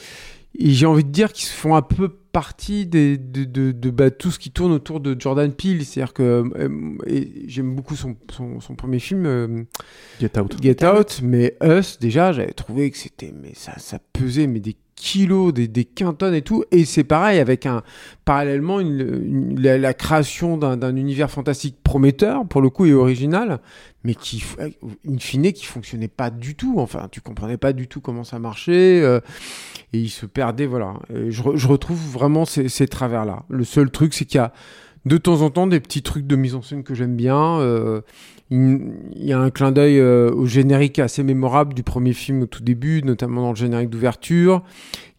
Et 0.57 0.69
j'ai 0.71 0.85
envie 0.85 1.03
de 1.03 1.09
dire 1.09 1.33
qu'ils 1.33 1.47
se 1.47 1.53
font 1.53 1.75
un 1.75 1.81
peu 1.81 2.07
partie 2.07 2.85
des, 2.85 3.17
de, 3.17 3.45
de, 3.45 3.71
de 3.71 3.89
bah, 3.89 4.11
tout 4.11 4.29
ce 4.29 4.39
qui 4.39 4.51
tourne 4.51 4.71
autour 4.71 4.99
de 4.99 5.15
Jordan 5.19 5.51
Peele. 5.51 5.85
C'est-à-dire 5.85 6.13
que 6.13 6.43
euh, 6.55 7.29
j'aime 7.47 7.75
beaucoup 7.75 7.95
son, 7.95 8.15
son, 8.31 8.59
son 8.59 8.75
premier 8.75 8.99
film, 8.99 9.25
euh, 9.25 9.63
Get 10.19 10.39
Out. 10.39 10.55
Get 10.61 10.85
Out, 10.85 11.21
mais 11.23 11.57
Us, 11.63 11.97
déjà, 11.99 12.31
j'avais 12.31 12.53
trouvé 12.53 12.91
que 12.91 12.97
c'était, 12.97 13.33
mais 13.41 13.53
ça, 13.53 13.73
ça 13.79 13.99
pesait, 14.13 14.47
mais 14.47 14.59
des 14.59 14.75
kilos, 14.95 15.53
des, 15.53 15.67
des 15.67 15.85
et 16.33 16.41
tout. 16.41 16.63
Et 16.71 16.85
c'est 16.85 17.03
pareil 17.03 17.39
avec 17.39 17.65
un, 17.65 17.83
parallèlement, 18.23 18.79
une, 18.79 18.99
une- 18.99 19.59
la, 19.61 19.93
création 19.93 20.57
d'un, 20.57 20.95
univers 20.95 21.29
fantastique 21.29 21.77
prometteur, 21.83 22.45
pour 22.47 22.61
le 22.61 22.69
coup, 22.69 22.85
et 22.85 22.93
original, 22.93 23.59
mais 24.03 24.15
qui, 24.15 24.43
in 25.07 25.17
fine, 25.19 25.51
qui 25.51 25.65
fonctionnait 25.65 26.07
pas 26.07 26.29
du 26.29 26.55
tout. 26.55 26.75
Enfin, 26.77 27.07
tu 27.11 27.21
comprenais 27.21 27.57
pas 27.57 27.73
du 27.73 27.87
tout 27.87 28.01
comment 28.01 28.23
ça 28.23 28.39
marchait. 28.39 29.01
euh, 29.01 29.19
et 29.93 29.99
il 29.99 30.09
se 30.09 30.25
perdait, 30.25 30.65
voilà. 30.65 30.95
Et 31.13 31.31
je, 31.31 31.43
je 31.55 31.67
retrouve 31.67 31.99
vraiment 32.11 32.45
ces, 32.45 32.69
ces 32.69 32.87
travers-là. 32.87 33.43
Le 33.49 33.63
seul 33.63 33.91
truc, 33.91 34.13
c'est 34.13 34.25
qu'il 34.25 34.37
y 34.37 34.41
a 34.41 34.53
de 35.05 35.17
temps 35.17 35.41
en 35.41 35.49
temps 35.51 35.67
des 35.67 35.79
petits 35.79 36.01
trucs 36.01 36.25
de 36.25 36.35
mise 36.35 36.55
en 36.55 36.61
scène 36.61 36.83
que 36.83 36.95
j'aime 36.95 37.15
bien. 37.15 37.59
Euh, 37.59 38.01
il 38.51 38.93
y 39.15 39.33
a 39.33 39.39
un 39.39 39.49
clin 39.49 39.71
d'œil 39.71 39.99
euh, 39.99 40.31
au 40.31 40.45
générique 40.45 40.99
assez 40.99 41.23
mémorable 41.23 41.73
du 41.73 41.81
premier 41.83 42.13
film 42.13 42.43
au 42.43 42.45
tout 42.45 42.61
début, 42.63 43.01
notamment 43.03 43.41
dans 43.41 43.49
le 43.49 43.55
générique 43.55 43.89
d'ouverture. 43.89 44.63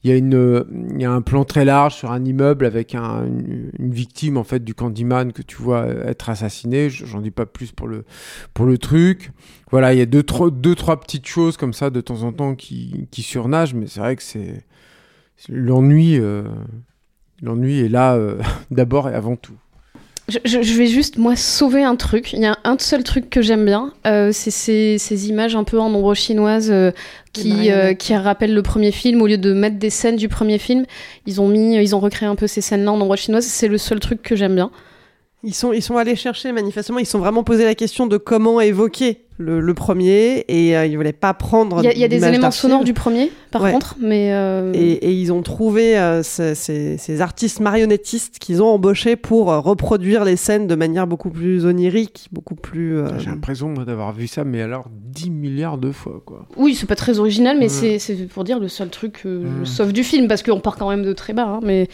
Il 0.05 0.11
y 0.11 0.13
a 0.13 0.17
une, 0.17 0.65
il 0.95 1.01
y 1.01 1.05
a 1.05 1.11
un 1.11 1.23
plan 1.23 1.45
très 1.45 1.65
large 1.65 1.95
sur 1.97 2.13
un 2.13 2.25
immeuble 2.25 2.65
avec 2.65 2.95
un- 2.95 3.27
une, 3.27 3.73
victime 3.91 4.37
en 4.37 4.45
fait 4.45 4.63
du 4.63 4.73
Candyman 4.75 5.33
que 5.33 5.43
tu 5.43 5.57
vois 5.57 5.81
euh, 5.81 6.07
être 6.07 6.31
assassiné. 6.31 6.89
Je- 6.91 7.05
J'en 7.07 7.21
dis 7.21 7.33
pas 7.33 7.47
plus 7.47 7.73
pour 7.73 7.89
le 7.89 8.05
pour 8.55 8.67
le 8.67 8.79
truc. 8.79 9.33
Voilà, 9.73 9.93
il 9.93 9.99
y 9.99 10.03
a 10.03 10.07
deux 10.07 10.23
trois, 10.23 10.51
deux 10.53 10.77
trois 10.77 11.01
petites 11.01 11.27
choses 11.27 11.57
comme 11.57 11.73
ça 11.73 11.91
de 11.91 12.01
temps 12.01 12.23
en 12.23 12.33
temps 12.33 12.55
qui 12.55 13.09
qui 13.11 13.23
surnagent, 13.23 13.75
mais 13.75 13.89
c'est 13.89 13.99
vrai 14.01 14.15
que 14.15 14.23
c'est 14.23 14.65
l'ennui. 15.49 16.19
euh, 16.21 16.45
l'ennui 17.43 17.81
est 17.81 17.89
là 17.89 18.17
d'abord 18.71 19.09
et 19.09 19.15
avant 19.15 19.35
tout. 19.35 19.57
Je, 20.29 20.39
je- 20.45 20.75
vais 20.77 20.87
juste, 20.89 21.19
moi, 21.19 21.37
sauver 21.37 21.85
un 21.85 21.95
truc. 21.95 22.33
Il 22.33 22.41
y 22.41 22.47
a 22.47 22.59
un 22.65 22.77
seul 22.81 23.05
truc 23.05 23.31
que 23.31 23.43
j'aime 23.43 23.65
bien, 23.65 23.93
euh, 24.09 24.31
c'est 24.33 24.51
ces, 24.51 24.99
ces 24.99 25.29
images 25.29 25.55
un 25.55 25.63
peu 25.63 25.79
en 25.79 25.87
ombre 25.95 26.15
chinoise 26.15 26.69
euh, 26.73 26.91
qui, 27.33 27.71
euh, 27.71 27.95
qui 27.95 28.13
rappellent 28.17 28.55
le 28.55 28.63
premier 28.63 28.91
film. 28.91 29.23
Au 29.23 29.29
lieu 29.29 29.39
de 29.39 29.53
mettre 29.53 29.77
des 29.79 29.91
scènes 29.91 30.17
du 30.17 30.29
premier 30.29 30.59
film, 30.59 30.85
ils 31.27 31.41
ont 31.41 31.47
mis, 31.47 31.77
ils 31.77 31.95
ont 31.95 32.01
recréé 32.01 32.29
un 32.29 32.35
peu 32.35 32.49
ces 32.49 32.61
scènes-là 32.61 32.91
en 32.91 33.01
ombre 33.01 33.15
chinoise. 33.17 33.45
C'est 33.45 33.69
le 33.69 33.79
seul 33.79 34.01
truc 34.01 34.21
que 34.21 34.35
j'aime 34.35 34.57
bien. 34.57 34.73
Ils 35.45 35.55
sont, 35.55 35.73
ils 35.73 35.83
sont 35.83 35.97
allés 35.97 36.17
chercher, 36.17 36.51
manifestement, 36.51 36.99
ils 36.99 37.07
sont 37.07 37.21
vraiment 37.21 37.45
posé 37.45 37.65
la 37.65 37.77
question 37.77 38.09
de 38.09 38.17
comment 38.17 38.61
évoquer 38.61 39.26
le, 39.39 39.61
le 39.61 39.75
premier 39.75 40.45
et 40.49 40.77
euh, 40.77 40.87
ils 40.87 40.97
voulaient 40.97 41.13
pas 41.13 41.35
prendre. 41.35 41.81
Il 41.83 41.85
y 41.85 41.89
a, 41.89 41.93
il 41.93 41.99
y 41.99 42.05
a 42.05 42.09
des 42.09 42.25
éléments 42.25 42.51
sonores 42.51 42.85
du 42.85 42.95
premier, 42.95 43.31
par 43.51 43.63
Ouais. 43.63 43.73
contre, 43.73 43.97
mais 44.01 44.33
euh, 44.33 44.73
Et, 44.75 44.93
et 44.93 45.13
ils 45.13 45.33
ont 45.33 45.43
trouvé 45.43 45.99
euh, 45.99 46.23
ce- 46.23 46.55
ces, 46.55 46.97
ces 46.99 47.21
artistes 47.21 47.61
marionnettistes 47.61 48.39
qu'ils 48.39 48.63
ont 48.63 48.69
embauchés 48.69 49.17
pour 49.17 49.53
euh, 49.53 49.61
reproduire 49.61 50.25
les 50.25 50.37
scènes 50.37 50.67
de 50.67 50.75
manière 50.75 51.07
beaucoup 51.07 51.31
plus 51.31 51.65
onirique, 51.67 52.29
beaucoup 52.33 52.55
plus. 52.55 52.97
euh, 52.99 53.19
J'ai 53.19 53.27
l'impression 53.31 53.73
d'avoir 53.75 54.13
vu 54.13 54.27
ça, 54.27 54.45
mais 54.45 54.63
alors 54.63 54.87
10 54.91 55.31
milliards 55.31 55.79
de 55.79 55.93
fois 55.93 56.23
quoi. 56.25 56.47
oui, 56.57 56.75
c'est 56.75 56.87
pas 56.87 56.97
très 56.97 57.19
original, 57.19 57.57
mais 57.59 57.65
Ouais. 57.65 57.69
c'est- 57.69 57.99
c'est 57.99 58.15
pour 58.27 58.45
dire 58.45 58.59
le 58.59 58.69
seul 58.69 58.89
truc 58.89 59.23
sauve 59.65 59.93
du 59.93 60.03
film, 60.05 60.29
parce 60.29 60.43
qu'on 60.43 60.61
part 60.61 60.77
quand 60.77 60.89
même 60.89 61.03
de 61.03 61.13
très 61.13 61.33
bas. 61.33 61.45
hein, 61.47 61.61
mais, 61.63 61.89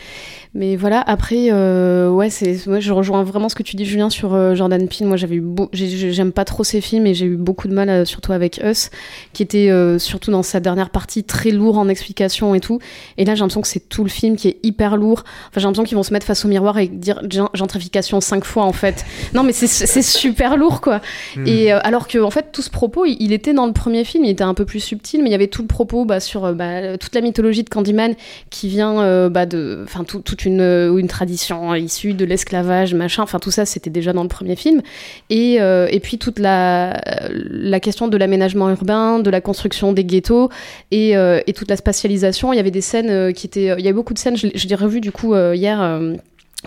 mais 0.55 0.77
voilà, 0.77 1.01
après, 1.01 1.49
euh, 1.51 2.11
ouais, 2.11 2.31
c'est, 2.31 2.69
ouais, 2.69 2.81
je 2.81 2.93
rejoins 2.93 3.23
vraiment 3.25 3.49
ce 3.49 3.55
que 3.55 3.63
tu 3.63 3.77
dis, 3.77 3.85
Julien, 3.85 4.11
sur 4.11 4.35
euh, 4.35 4.55
Jordan 4.55 4.87
Peele. 4.89 5.07
Moi, 5.07 5.17
j'avais 5.17 5.37
eu 5.37 5.41
beau- 5.41 5.69
j'ai- 5.73 5.89
j'ai- 5.89 6.13
j'aime 6.13 6.33
pas 6.33 6.45
trop 6.45 6.65
ses 6.65 6.81
films 6.81 7.07
et 7.07 7.15
j'ai 7.15 7.27
eu 7.27 7.32
beaucoup 7.37 7.69
de 7.69 7.75
mal, 7.75 7.89
euh, 7.89 8.05
surtout 8.05 8.33
avec 8.33 8.61
Us, 8.65 8.91
qui 9.33 9.43
était 9.43 9.71
euh, 9.71 9.99
surtout 9.99 10.31
dans 10.31 10.43
sa 10.43 10.61
dernière 10.61 10.91
partie 10.91 11.25
très 11.25 11.51
lourd 11.51 11.79
en 11.79 11.89
explications 11.89 12.55
et 12.55 12.61
tout. 12.61 12.79
Et 13.19 13.25
là, 13.25 13.35
j'ai 13.35 13.41
l'impression 13.41 13.61
que 13.63 13.69
c'est 13.69 13.89
tout 13.89 14.05
le 14.05 14.11
film 14.11 14.37
qui 14.37 14.49
est 14.49 14.57
hyper 14.63 14.97
lourd. 14.97 15.25
Enfin, 15.49 15.53
j'ai 15.57 15.63
l'impression 15.63 15.85
qu'ils 15.85 15.97
vont 15.97 16.03
se 16.03 16.13
mettre 16.13 16.27
face 16.27 16.45
au 16.45 16.49
miroir 16.49 16.79
et 16.79 16.87
dire 16.89 17.21
gen- 17.31 17.49
gentrification 17.55 18.21
cinq 18.21 18.45
fois 18.45 18.65
en 18.65 18.73
fait. 18.73 19.05
Non, 19.35 19.43
mais 19.43 19.53
c'est- 19.53 20.03
super 20.03 20.57
lourd 20.57 20.81
quoi. 20.81 21.01
Hmm. 21.37 21.47
Et 21.47 21.73
euh, 21.73 21.79
alors 21.83 22.09
que 22.09 22.19
en 22.19 22.31
fait 22.31 22.47
tout 22.53 22.63
ce 22.63 22.71
propos, 22.71 23.05
il, 23.05 23.17
il 23.21 23.33
était 23.33 23.53
dans 23.55 23.67
le 23.67 23.73
premier 23.73 24.05
film, 24.05 24.25
il 24.25 24.31
était 24.31 24.45
un 24.45 24.55
peu 24.55 24.65
plus 24.65 24.81
subtil, 24.81 25.23
mais 25.23 25.29
il 25.29 25.33
y 25.33 25.35
avait 25.35 25.47
tout 25.47 25.63
le 25.63 25.69
propos 25.69 26.05
bah, 26.05 26.21
sur 26.21 26.53
bah, 26.55 26.97
toute 26.99 27.15
la 27.15 27.21
mythologie 27.21 27.63
de 27.63 27.69
Candyman 27.69 28.15
qui 28.51 28.69
vient 28.69 29.01
euh, 29.01 29.29
bah, 29.29 29.47
de, 29.47 29.83
enfin 29.85 30.05
tout- 30.05 30.21
toute 30.21 30.45
une 30.45 30.61
une 30.99 31.09
tradition 31.09 31.75
issue 31.75 32.15
de 32.15 32.25
l'esclavage, 32.25 32.95
machin. 32.95 33.23
Enfin 33.23 33.39
tout 33.39 33.51
ça, 33.51 33.65
c'était 33.65 33.91
déjà 33.91 34.13
dans 34.13 34.23
le 34.23 34.29
premier 34.29 34.57
film. 34.57 34.83
Et 35.31 35.61
euh, 35.61 35.87
et 35.91 36.01
puis 36.01 36.19
toute 36.19 36.39
la 36.39 37.01
la 37.31 37.81
question 37.81 38.09
de 38.09 38.17
l'aménagement 38.17 38.71
urbain, 38.71 39.19
de 39.19 39.31
la 39.31 39.41
construction 39.41 39.93
des 39.93 40.05
ghettos 40.05 40.51
et, 40.91 41.17
euh, 41.17 41.41
et 41.47 41.53
toute 41.53 41.69
la 41.69 41.77
spatialisation. 41.77 42.53
Il 42.53 42.57
y 42.57 42.61
avait 42.61 42.71
des 42.71 42.81
scènes 42.81 43.11
euh, 43.11 43.33
qui 43.33 43.47
étaient, 43.47 43.75
il 43.79 43.85
y 43.85 43.89
a 43.89 43.93
beaucoup 43.93 44.15
de 44.15 44.19
scènes. 44.19 44.37
Je, 44.37 44.49
je 44.55 44.69
l'ai 44.69 44.75
revu 44.75 45.01
du 45.01 45.13
coup 45.13 45.35
euh, 45.35 45.55
hier. 45.55 45.81
euh, 45.81 46.17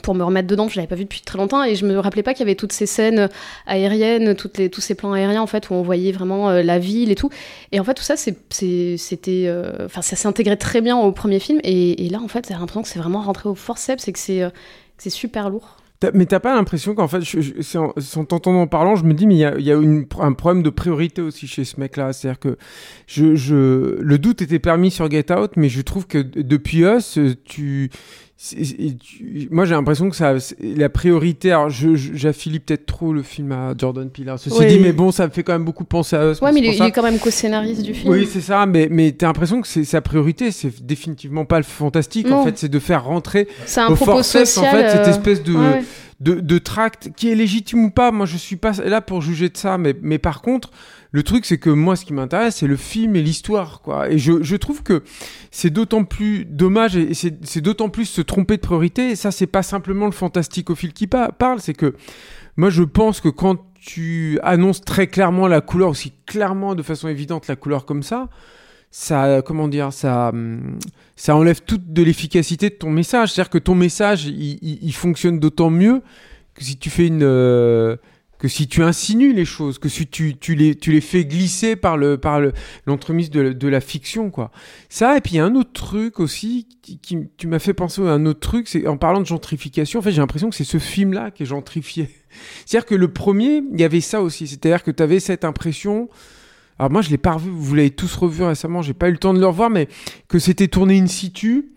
pour 0.01 0.15
me 0.15 0.23
remettre 0.23 0.47
dedans, 0.47 0.67
je 0.67 0.75
l'avais 0.75 0.87
pas 0.87 0.95
vu 0.95 1.03
depuis 1.03 1.21
très 1.21 1.37
longtemps 1.37 1.63
et 1.63 1.75
je 1.75 1.85
me 1.85 1.97
rappelais 1.99 2.23
pas 2.23 2.33
qu'il 2.33 2.41
y 2.41 2.49
avait 2.49 2.55
toutes 2.55 2.73
ces 2.73 2.85
scènes 2.85 3.29
aériennes, 3.65 4.35
les, 4.57 4.69
tous 4.69 4.81
ces 4.81 4.95
plans 4.95 5.13
aériens 5.13 5.41
en 5.41 5.47
fait 5.47 5.69
où 5.69 5.73
on 5.73 5.81
voyait 5.81 6.11
vraiment 6.11 6.49
euh, 6.49 6.63
la 6.63 6.79
ville 6.79 7.11
et 7.11 7.15
tout. 7.15 7.29
Et 7.71 7.79
en 7.79 7.83
fait 7.83 7.93
tout 7.93 8.03
ça 8.03 8.15
c'était, 8.17 9.45
euh, 9.47 9.85
enfin 9.85 10.01
ça 10.01 10.15
s'intégrait 10.15 10.57
très 10.57 10.81
bien 10.81 10.97
au 10.97 11.11
premier 11.11 11.39
film 11.39 11.59
et, 11.63 12.09
là 12.09 12.19
en 12.21 12.27
fait 12.27 12.45
j'ai 12.47 12.53
l'impression 12.53 12.81
que 12.81 12.87
c'est 12.87 12.99
vraiment 12.99 13.21
rentré 13.21 13.49
au 13.49 13.55
forceps 13.55 14.07
et 14.07 14.11
que 14.11 14.19
c'est, 14.19 14.43
euh, 14.43 14.49
c'est 14.97 15.09
super 15.09 15.49
lourd. 15.49 15.77
Mais 16.13 16.25
t'as 16.25 16.39
pas 16.39 16.53
l'impression 16.53 16.93
qu'en 16.93 17.07
fait, 17.07 17.21
je, 17.21 17.39
je- 17.41 17.77
en, 17.77 18.25
t'entendant 18.25 18.61
en 18.61 18.67
parlant, 18.67 18.95
je 18.95 19.05
me 19.05 19.13
dis, 19.13 19.25
mais 19.25 19.35
il 19.35 19.39
y 19.39 19.45
a, 19.45 19.57
y 19.57 19.71
a 19.71 19.75
une- 19.75 20.05
un 20.19 20.33
problème 20.33 20.61
de 20.61 20.69
priorité 20.69 21.21
aussi 21.21 21.47
chez 21.47 21.63
ce 21.63 21.79
mec-là. 21.79 22.13
C'est-à-dire 22.13 22.39
que 22.39 22.57
je, 23.07 23.35
je, 23.35 23.97
le 23.99 24.17
doute 24.19 24.41
était 24.41 24.59
permis 24.59 24.91
sur 24.91 25.09
Get 25.09 25.31
Out, 25.33 25.51
mais 25.55 25.69
je 25.69 25.81
trouve 25.81 26.05
que 26.05 26.17
depuis 26.19 26.81
Us, 26.83 27.17
tu- 27.45 27.89
moi 29.51 29.65
j'ai 29.65 29.73
l'impression 29.75 30.09
que 30.09 30.15
ça, 30.15 30.33
la 30.61 30.89
priorité, 30.89 31.51
alors 31.51 31.69
j'affilie 31.69 32.59
peut-être 32.59 32.85
trop 32.85 33.13
le 33.13 33.23
film 33.23 33.51
à 33.51 33.73
Jordan 33.77 34.09
Peele. 34.09 34.29
hein. 34.29 34.37
Ceci 34.37 34.55
Oui. 34.59 34.67
dit, 34.67 34.79
mais 34.79 34.91
bon, 34.91 35.11
ça 35.11 35.25
me 35.27 35.31
fait 35.31 35.43
quand 35.43 35.53
même 35.53 35.65
beaucoup 35.65 35.83
penser 35.85 36.15
à. 36.15 36.31
Ouais 36.41 36.51
mais 36.51 36.59
il 36.59 36.65
est, 36.65 36.77
il 36.77 36.91
quand 36.91 37.03
même 37.03 37.19
co-scénariste 37.19 37.81
du 37.81 37.93
film. 37.93 38.11
oui, 38.13 38.27
c'est 38.31 38.41
ça, 38.41 38.65
mais, 38.65 38.87
mais 38.91 39.11
t'as 39.11 39.27
l'impression 39.27 39.61
que 39.61 39.67
c'est 39.67 39.83
sa 39.83 40.01
priorité, 40.01 40.51
c'est 40.51 40.85
définitivement 40.85 41.45
pas 41.45 41.57
le 41.57 41.63
fantastique. 41.63 42.31
En 42.31 42.43
fait, 42.43 42.57
c'est 42.57 42.69
de 42.69 42.79
faire 42.79 43.03
rentrer 43.05 43.47
un 43.77 43.87
au 43.87 43.95
forceps, 43.95 44.57
en 44.57 44.63
fait, 44.63 44.89
cette 44.89 45.07
euh, 45.07 45.09
espèce 45.09 45.43
de, 45.43 45.53
ouais, 45.53 45.59
ouais. 45.59 45.83
de, 46.19 46.35
de 46.35 46.57
tract 46.57 47.11
qui 47.15 47.29
est 47.31 47.35
légitime 47.35 47.85
ou 47.85 47.89
pas. 47.89 48.11
Moi, 48.11 48.25
je 48.25 48.37
suis 48.37 48.55
pas 48.55 48.71
là 48.83 49.01
pour 49.01 49.21
juger 49.21 49.49
de 49.49 49.57
ça, 49.57 49.77
mais, 49.77 49.95
mais 50.01 50.17
par 50.17 50.41
contre, 50.41 50.71
le 51.15 51.23
truc, 51.23 51.45
c'est 51.45 51.57
que 51.57 51.69
moi, 51.69 51.95
ce 51.95 52.03
qui 52.03 52.11
m'intéresse, 52.11 52.57
c'est 52.57 52.67
le 52.67 52.75
film 52.75 53.15
et 53.15 53.21
l'histoire, 53.21 53.79
quoi. 53.79 54.11
Et 54.11 54.17
je, 54.17 54.55
trouve 54.57 54.83
que 54.83 55.01
c'est 55.49 55.69
d'autant 55.69 56.03
plus 56.03 56.43
dommage 56.43 56.97
et 56.97 57.13
c'est 57.13 57.61
d'autant 57.61 57.87
plus 57.87 58.03
se 58.03 58.19
tromper 58.19 58.57
de 58.57 58.61
priorité. 58.61 59.11
Et 59.11 59.15
ça, 59.15 59.31
c'est 59.31 59.47
pas 59.47 59.63
simplement 59.63 60.07
le 60.07 60.11
fantasticophile 60.11 60.91
qui 60.91 61.07
pa- 61.07 61.31
parle, 61.31 61.61
c'est 61.61 61.73
que 61.73 61.95
moi, 62.57 62.69
je 62.69 62.83
pense 62.83 63.21
que 63.21 63.29
quand 63.29 63.65
tu 63.79 64.39
annonces 64.43 64.81
très 64.81 65.07
clairement 65.07 65.47
la 65.47 65.61
couleur, 65.61 65.87
aussi 65.91 66.11
clairement, 66.25 66.75
de 66.75 66.83
façon 66.83 67.07
évidente, 67.07 67.47
la 67.47 67.55
couleur 67.55 67.85
comme 67.85 68.03
ça, 68.03 68.27
ça, 68.91 69.41
comment 69.41 69.69
dire, 69.69 69.93
ça, 69.93 70.31
hum, 70.33 70.79
ça 71.15 71.33
enlève 71.37 71.61
toute 71.61 71.93
de 71.93 72.03
l'efficacité 72.03 72.69
de 72.69 72.75
ton 72.75 72.89
message. 72.89 73.31
C'est-à-dire 73.31 73.51
que 73.51 73.57
ton 73.57 73.75
message, 73.75 74.25
il 74.25 74.93
fonctionne 74.93 75.39
d'autant 75.39 75.69
mieux 75.69 76.01
que 76.55 76.63
si 76.65 76.75
tu 76.75 76.89
fais 76.89 77.07
une, 77.07 77.23
euh, 77.23 77.95
que 78.37 78.47
si 78.47 78.67
tu 78.67 78.83
insinues 78.83 79.33
les 79.33 79.45
choses, 79.45 79.79
que 79.79 79.89
si 79.89 80.07
tu, 80.07 80.37
tu 80.37 80.55
les, 80.55 81.01
fais 81.01 81.25
glisser 81.25 81.75
par 81.75 81.97
le, 81.97 82.17
par 82.17 82.39
le, 82.39 82.53
l'entremise 82.85 83.29
de, 83.29 83.67
la 83.67 83.81
fiction, 83.81 84.29
quoi. 84.29 84.51
Ça, 84.89 85.17
et 85.17 85.21
puis 85.21 85.33
il 85.33 85.37
y 85.37 85.39
a 85.39 85.45
un 85.45 85.55
autre 85.55 85.73
truc 85.73 86.19
aussi 86.19 86.67
qui, 86.81 86.99
qui 86.99 87.17
tu 87.37 87.47
m'as 87.47 87.59
fait 87.59 87.73
penser 87.73 88.01
à 88.01 88.11
un 88.11 88.25
autre 88.25 88.41
truc, 88.41 88.67
c'est 88.67 88.87
en 88.87 88.97
parlant 88.97 89.21
de 89.21 89.25
gentrification, 89.25 89.99
en 89.99 90.01
fait, 90.01 90.11
j'ai 90.11 90.21
l'impression 90.21 90.49
que 90.49 90.55
c'est 90.55 90.63
ce 90.63 90.79
film-là 90.79 91.31
qui 91.31 91.43
est 91.43 91.47
gentrifié. 91.47 92.09
C'est-à-dire 92.65 92.85
que 92.85 92.95
le 92.95 93.07
premier, 93.07 93.61
il 93.71 93.79
y 93.79 93.83
avait 93.83 94.01
ça 94.01 94.21
aussi. 94.21 94.47
C'est-à-dire 94.47 94.83
que 94.83 94.91
tu 94.91 95.01
avais 95.01 95.19
cette 95.19 95.45
impression, 95.45 96.09
alors 96.77 96.91
moi 96.91 97.01
je 97.01 97.09
l'ai 97.09 97.17
pas 97.17 97.33
revu, 97.33 97.49
vous 97.49 97.75
l'avez 97.75 97.91
tous 97.91 98.13
revu 98.15 98.43
récemment, 98.43 98.81
j'ai 98.81 98.93
pas 98.93 99.07
eu 99.07 99.11
le 99.11 99.17
temps 99.17 99.33
de 99.33 99.39
le 99.39 99.47
revoir, 99.47 99.69
mais 99.69 99.87
que 100.27 100.39
c'était 100.39 100.67
tourné 100.67 100.99
in 100.99 101.07
situ 101.07 101.71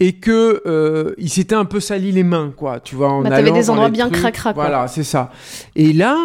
et 0.00 0.14
que 0.14 0.60
euh, 0.66 1.14
il 1.18 1.28
s'était 1.30 1.54
un 1.54 1.64
peu 1.64 1.78
sali 1.78 2.10
les 2.10 2.24
mains, 2.24 2.52
quoi. 2.56 2.80
Tu 2.80 2.96
vois, 2.96 3.10
en 3.12 3.22
Bah, 3.22 3.36
allant 3.36 3.54
des 3.54 3.70
endroits 3.70 3.90
bien 3.90 4.10
cracra. 4.10 4.52
Voilà, 4.52 4.88
c'est 4.88 5.04
ça. 5.04 5.30
Et 5.76 5.92
là, 5.92 6.16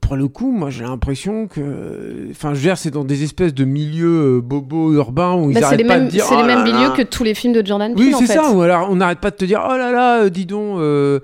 pour 0.00 0.16
le 0.16 0.28
coup, 0.28 0.50
moi 0.50 0.70
j'ai 0.70 0.84
l'impression 0.84 1.46
que, 1.46 2.28
enfin, 2.30 2.50
je 2.54 2.56
veux 2.58 2.62
dire, 2.62 2.78
c'est 2.78 2.90
dans 2.90 3.04
des 3.04 3.24
espèces 3.24 3.52
de 3.52 3.64
milieux 3.66 4.36
euh, 4.38 4.40
bobos 4.40 4.94
urbains 4.94 5.34
où 5.34 5.50
ils 5.50 5.54
Bah, 5.54 5.60
c'est 5.60 5.66
arrêtent 5.66 5.78
les 5.80 5.84
pas 5.84 5.98
mêmes, 5.98 6.06
de 6.06 6.10
dire. 6.10 6.24
c'est 6.24 6.36
les 6.36 6.42
oh 6.42 6.46
mêmes 6.46 6.64
milieux 6.64 6.90
que 6.96 7.02
tous 7.02 7.22
les 7.22 7.34
films 7.34 7.52
de 7.52 7.64
Jordan 7.64 7.94
Peele 7.94 8.02
Oui, 8.06 8.14
en 8.14 8.18
c'est 8.18 8.26
ça. 8.28 8.50
Ou 8.50 8.62
alors 8.62 8.88
on 8.90 8.96
n'arrête 8.96 9.20
pas 9.20 9.30
de 9.30 9.36
te 9.36 9.44
dire 9.44 9.60
oh 9.62 9.76
là 9.76 9.92
là, 9.92 10.22
euh, 10.22 10.30
dis 10.30 10.46
donc, 10.46 10.78
euh, 10.78 11.20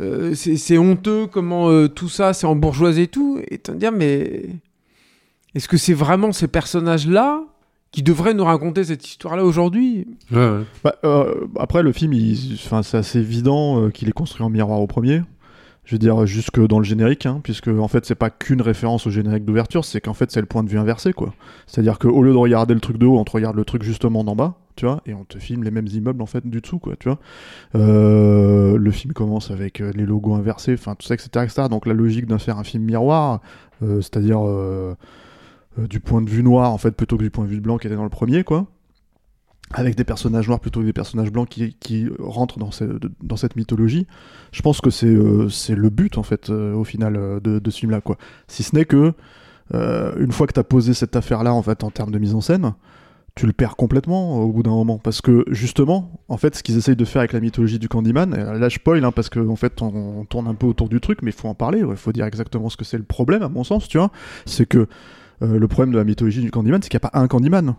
euh, 0.00 0.34
c'est 0.34 0.78
honteux 0.78 1.26
comment 1.30 1.68
euh, 1.68 1.86
tout 1.86 2.08
ça, 2.08 2.32
c'est 2.32 2.46
embourgeoisé 2.46 3.02
et 3.02 3.08
tout. 3.08 3.40
Et 3.50 3.58
te 3.58 3.72
dire 3.72 3.92
mais 3.92 4.46
est-ce 5.54 5.68
que 5.68 5.76
c'est 5.76 5.92
vraiment 5.92 6.32
ces 6.32 6.48
personnages-là 6.48 7.42
qui 7.92 8.02
devraient 8.02 8.34
nous 8.34 8.44
raconter 8.44 8.84
cette 8.84 9.06
histoire-là 9.06 9.44
aujourd'hui 9.44 10.08
Bah, 10.82 10.96
euh, 11.04 11.46
après, 11.58 11.82
le 11.82 11.92
film, 11.92 12.14
c'est 12.82 12.96
assez 12.96 13.18
évident 13.18 13.82
euh, 13.82 13.90
qu'il 13.90 14.08
est 14.08 14.12
construit 14.12 14.44
en 14.44 14.50
miroir 14.50 14.80
au 14.80 14.86
premier. 14.86 15.22
Je 15.84 15.96
veux 15.96 15.98
dire, 15.98 16.26
jusque 16.26 16.64
dans 16.66 16.78
le 16.78 16.84
générique, 16.84 17.26
hein, 17.26 17.40
puisque 17.42 17.68
en 17.68 17.88
fait, 17.88 18.06
c'est 18.06 18.14
pas 18.14 18.30
qu'une 18.30 18.62
référence 18.62 19.06
au 19.06 19.10
générique 19.10 19.44
d'ouverture, 19.44 19.84
c'est 19.84 20.00
qu'en 20.00 20.14
fait, 20.14 20.30
c'est 20.30 20.40
le 20.40 20.46
point 20.46 20.62
de 20.62 20.68
vue 20.68 20.78
inversé, 20.78 21.12
quoi. 21.12 21.34
C'est-à-dire 21.66 21.98
qu'au 21.98 22.22
lieu 22.22 22.32
de 22.32 22.36
regarder 22.36 22.72
le 22.72 22.80
truc 22.80 22.98
de 22.98 23.04
haut, 23.06 23.18
on 23.18 23.24
te 23.24 23.32
regarde 23.32 23.56
le 23.56 23.64
truc 23.64 23.82
justement 23.82 24.24
d'en 24.24 24.36
bas. 24.36 24.54
tu 24.76 24.86
vois, 24.86 25.02
et 25.06 25.12
on 25.12 25.24
te 25.24 25.38
filme 25.38 25.64
les 25.64 25.70
mêmes 25.72 25.88
immeubles 25.88 26.22
en 26.22 26.26
fait 26.26 26.46
du 26.46 26.60
dessous, 26.60 26.78
quoi, 26.78 26.94
tu 26.98 27.08
vois. 27.08 27.18
Euh, 27.74 28.78
le 28.78 28.90
film 28.92 29.12
commence 29.12 29.50
avec 29.50 29.80
les 29.80 30.06
logos 30.06 30.34
inversés, 30.34 30.72
enfin 30.74 30.94
tout 30.94 31.06
ça, 31.06 31.14
etc., 31.14 31.28
etc. 31.44 31.62
Donc 31.68 31.84
la 31.84 31.94
logique 31.94 32.26
d'en 32.26 32.38
faire 32.38 32.58
un 32.58 32.64
film 32.64 32.84
miroir, 32.84 33.40
euh, 33.82 34.00
c'est-à-dire 34.00 34.40
euh, 34.46 34.94
du 35.76 36.00
point 36.00 36.22
de 36.22 36.30
vue 36.30 36.42
noir 36.42 36.72
en 36.72 36.78
fait 36.78 36.92
plutôt 36.92 37.16
que 37.16 37.22
du 37.22 37.30
point 37.30 37.44
de 37.44 37.50
vue 37.50 37.60
blanc 37.60 37.78
qui 37.78 37.86
était 37.86 37.96
dans 37.96 38.04
le 38.04 38.10
premier, 38.10 38.44
quoi. 38.44 38.66
Avec 39.74 39.96
des 39.96 40.04
personnages 40.04 40.46
noirs 40.48 40.60
plutôt 40.60 40.80
que 40.80 40.84
des 40.84 40.92
personnages 40.92 41.32
blancs 41.32 41.48
qui, 41.48 41.76
qui 41.80 42.06
rentrent 42.18 42.58
dans, 42.58 42.70
dans 43.22 43.36
cette 43.36 43.56
mythologie. 43.56 44.06
Je 44.52 44.60
pense 44.60 44.82
que 44.82 44.90
c'est 44.90 45.06
euh, 45.06 45.48
le 45.70 45.88
but 45.88 46.18
en 46.18 46.22
fait 46.22 46.50
euh, 46.50 46.74
au 46.74 46.84
final 46.84 47.16
euh, 47.16 47.40
de, 47.40 47.58
de 47.58 47.70
ce 47.70 47.78
film-là, 47.80 48.02
quoi. 48.02 48.18
Si 48.48 48.62
ce 48.62 48.74
n'est 48.76 48.84
que 48.84 49.14
euh, 49.74 50.14
une 50.18 50.32
fois 50.32 50.46
que 50.46 50.52
tu 50.52 50.60
as 50.60 50.64
posé 50.64 50.92
cette 50.92 51.16
affaire-là 51.16 51.54
en 51.54 51.62
fait 51.62 51.84
en 51.84 51.90
termes 51.90 52.10
de 52.10 52.18
mise 52.18 52.34
en 52.34 52.42
scène, 52.42 52.74
tu 53.34 53.46
le 53.46 53.54
perds 53.54 53.76
complètement 53.76 54.40
euh, 54.40 54.42
au 54.42 54.52
bout 54.52 54.62
d'un 54.62 54.72
moment 54.72 54.98
parce 54.98 55.22
que 55.22 55.44
justement 55.48 56.20
en 56.28 56.36
fait 56.36 56.54
ce 56.54 56.62
qu'ils 56.62 56.76
essayent 56.76 56.96
de 56.96 57.04
faire 57.06 57.20
avec 57.20 57.32
la 57.32 57.40
mythologie 57.40 57.78
du 57.78 57.88
Candyman 57.88 58.34
là 58.34 58.68
je 58.68 58.74
spoil 58.74 59.02
hein, 59.02 59.12
parce 59.12 59.30
que 59.30 59.40
en 59.40 59.56
fait 59.56 59.80
on, 59.80 59.86
on 60.20 60.24
tourne 60.26 60.48
un 60.48 60.54
peu 60.54 60.66
autour 60.66 60.90
du 60.90 61.00
truc 61.00 61.22
mais 61.22 61.30
il 61.30 61.34
faut 61.34 61.48
en 61.48 61.54
parler 61.54 61.82
il 61.88 61.96
faut 61.96 62.12
dire 62.12 62.26
exactement 62.26 62.68
ce 62.68 62.76
que 62.76 62.84
c'est 62.84 62.98
le 62.98 63.04
problème 63.04 63.42
à 63.42 63.48
mon 63.48 63.64
sens 63.64 63.88
tu 63.88 63.96
vois 63.96 64.10
c'est 64.44 64.66
que 64.66 64.86
euh, 65.42 65.58
le 65.58 65.68
problème 65.68 65.92
de 65.92 65.98
la 65.98 66.04
mythologie 66.04 66.40
du 66.40 66.50
Candyman 66.50 66.80
c'est 66.82 66.88
qu'il 66.88 66.98
n'y 66.98 67.06
a 67.06 67.10
pas 67.10 67.18
un 67.18 67.26
Candyman. 67.28 67.74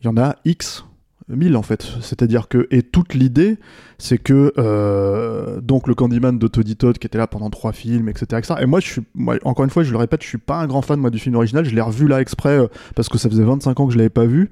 Il 0.00 0.06
y 0.06 0.08
en 0.08 0.16
a 0.16 0.36
X 0.44 0.84
mille 1.28 1.56
en 1.56 1.62
fait. 1.62 1.82
C'est-à-dire 2.00 2.48
que 2.48 2.66
et 2.70 2.82
toute 2.82 3.14
l'idée 3.14 3.58
c'est 3.98 4.18
que 4.18 4.52
euh, 4.58 5.60
donc 5.60 5.86
le 5.86 5.94
Candyman 5.94 6.38
de 6.38 6.48
Toddy 6.48 6.76
Todd 6.76 6.98
qui 6.98 7.06
était 7.06 7.18
là 7.18 7.26
pendant 7.26 7.50
trois 7.50 7.72
films 7.72 8.08
etc, 8.08 8.54
et 8.60 8.66
moi 8.66 8.80
je 8.80 8.86
suis 8.86 9.02
encore 9.44 9.64
une 9.64 9.70
fois 9.70 9.82
je 9.82 9.92
le 9.92 9.98
répète 9.98 10.22
je 10.22 10.28
suis 10.28 10.38
pas 10.38 10.56
un 10.56 10.66
grand 10.66 10.82
fan 10.82 10.98
moi 11.00 11.10
du 11.10 11.18
film 11.18 11.34
original. 11.34 11.64
Je 11.64 11.74
l'ai 11.74 11.80
revu 11.80 12.08
là 12.08 12.20
exprès 12.20 12.58
euh, 12.58 12.68
parce 12.94 13.08
que 13.08 13.18
ça 13.18 13.28
faisait 13.28 13.44
25 13.44 13.78
ans 13.80 13.86
que 13.86 13.92
je 13.92 13.98
l'avais 13.98 14.08
pas 14.08 14.26
vu. 14.26 14.50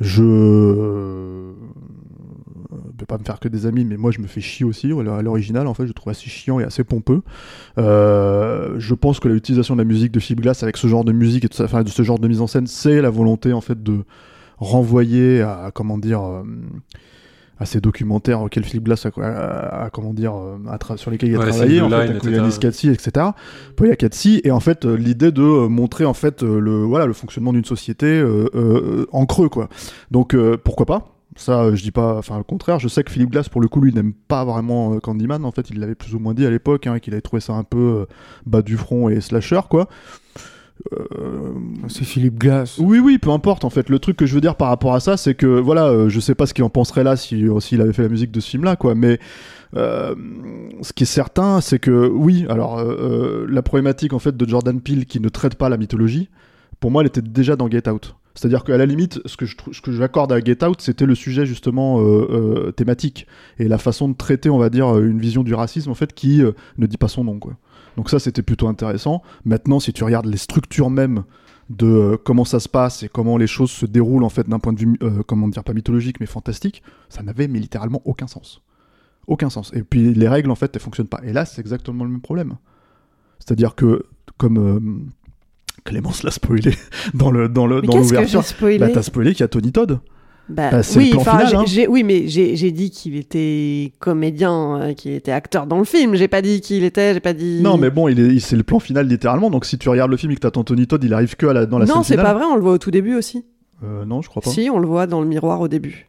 Je 0.00 1.52
je 2.96 3.00
vais 3.02 3.06
pas 3.06 3.18
me 3.18 3.24
faire 3.24 3.38
que 3.40 3.48
des 3.48 3.66
amis 3.66 3.84
mais 3.84 3.98
moi 3.98 4.10
je 4.10 4.20
me 4.20 4.26
fais 4.26 4.40
chier 4.40 4.64
aussi. 4.64 4.90
À 4.90 5.22
l'original 5.22 5.66
en 5.66 5.74
fait 5.74 5.86
je 5.86 5.92
trouve 5.92 6.10
assez 6.10 6.30
chiant 6.30 6.58
et 6.60 6.64
assez 6.64 6.82
pompeux. 6.82 7.20
Euh, 7.78 8.74
je 8.78 8.94
pense 8.94 9.20
que 9.20 9.28
l'utilisation 9.28 9.76
de 9.76 9.80
la 9.82 9.84
musique 9.84 10.12
de 10.12 10.20
Philip 10.20 10.40
Glass 10.40 10.62
avec 10.62 10.76
ce 10.76 10.86
genre 10.86 11.04
de 11.04 11.12
musique 11.12 11.44
et 11.44 11.48
de, 11.48 11.64
enfin, 11.64 11.82
de 11.82 11.88
ce 11.90 12.02
genre 12.02 12.18
de 12.18 12.26
mise 12.28 12.40
en 12.40 12.46
scène 12.46 12.66
c'est 12.66 13.00
la 13.02 13.10
volonté 13.10 13.52
en 13.52 13.60
fait 13.60 13.82
de 13.82 14.00
renvoyer 14.58 15.42
à 15.42 15.70
comment 15.74 15.98
dire 15.98 16.22
euh, 16.22 16.42
à 17.58 17.66
ces 17.66 17.80
documentaires 17.80 18.40
auxquels 18.42 18.64
Philip 18.64 18.84
Glass 18.84 19.06
a, 19.06 19.10
a- 19.20 19.84
a- 19.84 19.90
comment 19.90 20.14
dire 20.14 20.34
euh, 20.34 20.56
a 20.68 20.96
sur 20.96 21.10
lesquels 21.10 21.30
il 21.30 21.36
a 21.36 21.40
Ouais, 21.40 21.48
travaillé 21.50 21.80
en 21.80 21.90
Single 21.90 22.00
fait 22.22 22.30
Line, 22.30 22.40
avec 22.40 22.58
Katsi 22.58 22.88
etc 22.90 23.26
Poya 23.76 23.96
Katsi 23.96 24.40
et 24.44 24.50
en 24.50 24.60
fait 24.60 24.86
l'idée 24.86 25.32
de 25.32 25.42
montrer 25.66 26.06
en 26.06 26.14
fait 26.14 26.42
le 26.42 26.82
voilà 26.84 27.04
le 27.06 27.12
fonctionnement 27.12 27.52
d'une 27.52 27.64
société 27.66 28.06
euh, 28.06 29.06
en 29.12 29.26
creux 29.26 29.48
quoi. 29.50 29.68
Donc 30.10 30.34
pourquoi 30.64 30.86
pas? 30.86 31.12
Ça 31.36 31.62
euh, 31.62 31.74
je 31.76 31.82
dis 31.82 31.90
pas 31.90 32.16
enfin 32.16 32.38
le 32.38 32.42
contraire 32.44 32.78
je 32.78 32.88
sais 32.88 33.04
que 33.04 33.10
Philip 33.10 33.30
Glass 33.30 33.48
pour 33.48 33.60
le 33.60 33.68
coup 33.68 33.80
lui 33.80 33.92
n'aime 33.92 34.12
pas 34.12 34.44
vraiment 34.44 34.94
euh, 34.94 34.98
Candyman 35.00 35.44
en 35.44 35.52
fait 35.52 35.70
il 35.70 35.78
l'avait 35.78 35.94
plus 35.94 36.14
ou 36.14 36.18
moins 36.18 36.34
dit 36.34 36.46
à 36.46 36.50
l'époque 36.50 36.86
hein, 36.86 36.98
qu'il 36.98 37.12
avait 37.12 37.20
trouvé 37.22 37.40
ça 37.40 37.52
un 37.52 37.64
peu 37.64 37.78
euh, 37.78 38.06
bas 38.46 38.62
du 38.62 38.76
front 38.76 39.08
et 39.08 39.20
slasher 39.20 39.60
quoi 39.68 39.88
Euh, 40.92 41.54
C'est 41.88 42.04
Philippe 42.04 42.38
Glass. 42.38 42.78
oui, 42.78 42.98
oui, 42.98 43.18
peu 43.18 43.30
importe. 43.30 43.64
En 43.64 43.70
fait, 43.70 43.88
le 43.88 43.98
truc 43.98 44.16
que 44.16 44.26
je 44.26 44.34
veux 44.34 44.42
dire 44.42 44.56
par 44.56 44.68
rapport 44.68 44.94
à 44.94 45.00
ça, 45.00 45.16
c'est 45.16 45.34
que 45.34 45.46
voilà, 45.58 45.86
euh, 45.86 46.08
je 46.10 46.20
sais 46.20 46.34
pas 46.34 46.44
ce 46.46 46.52
qu'il 46.52 46.64
en 46.64 46.70
penserait 46.70 47.02
là 47.02 47.16
si 47.16 47.46
s'il 47.60 47.80
avait 47.80 47.94
fait 47.94 48.02
la 48.02 48.10
musique 48.10 48.30
de 48.30 48.40
ce 48.40 48.50
film-là, 48.50 48.76
quoi. 48.76 48.94
Mais 48.94 49.18
euh, 49.74 50.14
ce 50.82 50.92
qui 50.92 51.04
est 51.04 51.06
certain, 51.06 51.62
c'est 51.62 51.78
que 51.78 52.06
oui. 52.08 52.44
Alors, 52.50 52.82
la 52.84 53.62
problématique 53.62 54.12
en 54.12 54.18
fait 54.18 54.36
de 54.36 54.46
Jordan 54.48 54.78
Peele 54.80 55.06
qui 55.06 55.18
ne 55.18 55.30
traite 55.30 55.54
pas 55.54 55.68
la 55.70 55.78
mythologie, 55.78 56.28
pour 56.78 56.90
moi, 56.90 57.02
elle 57.02 57.08
était 57.08 57.22
déjà 57.22 57.56
dans 57.56 57.70
Get 57.70 57.88
Out. 57.88 58.14
C'est-à-dire 58.36 58.64
qu'à 58.64 58.76
la 58.76 58.84
limite, 58.84 59.20
ce 59.24 59.36
que 59.36 59.46
je 59.46 59.56
j'accorde 59.88 60.30
à 60.30 60.40
Get 60.40 60.62
Out, 60.62 60.82
c'était 60.82 61.06
le 61.06 61.14
sujet 61.14 61.46
justement 61.46 62.00
euh, 62.00 62.28
euh, 62.30 62.70
thématique 62.70 63.26
et 63.58 63.66
la 63.66 63.78
façon 63.78 64.10
de 64.10 64.14
traiter, 64.14 64.50
on 64.50 64.58
va 64.58 64.68
dire, 64.68 64.94
euh, 64.94 65.08
une 65.08 65.18
vision 65.18 65.42
du 65.42 65.54
racisme 65.54 65.90
en 65.90 65.94
fait 65.94 66.12
qui 66.12 66.42
ne 66.76 66.86
dit 66.86 66.98
pas 66.98 67.08
son 67.08 67.24
nom. 67.24 67.40
Donc 67.96 68.10
ça, 68.10 68.18
c'était 68.18 68.42
plutôt 68.42 68.68
intéressant. 68.68 69.22
Maintenant, 69.46 69.80
si 69.80 69.92
tu 69.94 70.04
regardes 70.04 70.26
les 70.26 70.36
structures 70.36 70.90
même 70.90 71.24
de 71.70 72.20
comment 72.24 72.44
ça 72.44 72.60
se 72.60 72.68
passe 72.68 73.02
et 73.02 73.08
comment 73.08 73.38
les 73.38 73.46
choses 73.46 73.70
se 73.70 73.86
déroulent 73.86 74.22
en 74.22 74.28
fait 74.28 74.46
d'un 74.46 74.58
point 74.58 74.74
de 74.74 74.80
vue, 74.80 74.98
comment 75.26 75.48
dire, 75.48 75.64
pas 75.64 75.72
mythologique 75.72 76.20
mais 76.20 76.26
fantastique, 76.26 76.82
ça 77.08 77.22
n'avait 77.22 77.46
littéralement 77.46 78.02
aucun 78.04 78.26
sens. 78.26 78.62
Aucun 79.26 79.48
sens. 79.48 79.72
Et 79.74 79.82
puis 79.82 80.12
les 80.12 80.28
règles 80.28 80.50
en 80.50 80.54
fait, 80.56 80.76
elles 80.76 80.82
fonctionnent 80.82 81.08
pas. 81.08 81.20
Et 81.24 81.32
là, 81.32 81.46
c'est 81.46 81.62
exactement 81.62 82.04
le 82.04 82.10
même 82.10 82.20
problème. 82.20 82.56
C'est-à-dire 83.38 83.74
que, 83.74 84.04
comme 84.36 85.10
Clémence 85.84 86.22
l'a 86.22 86.30
spoilé 86.30 86.72
dans 87.14 87.30
le 87.30 87.48
dans 87.48 87.66
le 87.66 87.80
Mais 87.80 87.86
dans 87.88 87.98
l'ouverture, 87.98 88.42
bah, 88.80 88.88
t'as 88.92 89.02
spoilé 89.02 89.32
qu'il 89.32 89.40
y 89.40 89.44
a 89.44 89.48
Tony 89.48 89.72
Todd. 89.72 90.00
Bah, 90.48 90.70
Bah, 90.70 90.82
c'est 90.84 90.98
oui, 91.00 91.06
le 91.06 91.10
plan 91.10 91.20
final, 91.24 91.56
hein. 91.56 91.64
oui, 91.88 92.04
mais 92.04 92.28
j'ai 92.28 92.70
dit 92.70 92.90
qu'il 92.90 93.16
était 93.16 93.92
comédien, 93.98 94.80
euh, 94.80 94.94
qu'il 94.94 95.10
était 95.12 95.32
acteur 95.32 95.66
dans 95.66 95.78
le 95.78 95.84
film. 95.84 96.14
J'ai 96.14 96.28
pas 96.28 96.40
dit 96.40 96.60
qu'il 96.60 96.84
était, 96.84 97.14
j'ai 97.14 97.20
pas 97.20 97.32
dit. 97.32 97.60
Non, 97.62 97.76
mais 97.78 97.90
bon, 97.90 98.06
il 98.08 98.20
est, 98.20 98.26
il- 98.28 98.40
c'est 98.40 98.54
le 98.56 98.62
plan 98.62 98.78
final 98.78 99.06
littéralement. 99.08 99.50
Donc 99.50 99.64
si 99.64 99.76
tu 99.76 99.88
regardes 99.88 100.10
le 100.10 100.16
film 100.16 100.30
et 100.32 100.36
que 100.36 100.40
t'attends 100.40 100.62
Tony 100.64 100.86
Todd, 100.86 101.02
il 101.02 101.12
arrive 101.14 101.34
que 101.36 101.46
à 101.46 101.52
la, 101.52 101.66
dans 101.66 101.78
la 101.78 101.86
non, 101.86 101.94
scène 101.94 102.02
c'est 102.04 102.12
finale. 102.14 102.26
pas 102.26 102.34
vrai. 102.34 102.44
On 102.44 102.54
le 102.54 102.62
voit 102.62 102.72
au 102.72 102.78
tout 102.78 102.90
début 102.92 103.16
aussi. 103.16 103.44
Euh, 103.84 104.04
non, 104.04 104.22
je 104.22 104.28
crois 104.28 104.40
pas. 104.40 104.50
Si, 104.50 104.70
on 104.70 104.78
le 104.78 104.86
voit 104.86 105.06
dans 105.08 105.20
le 105.20 105.26
miroir 105.26 105.60
au 105.60 105.68
début. 105.68 106.08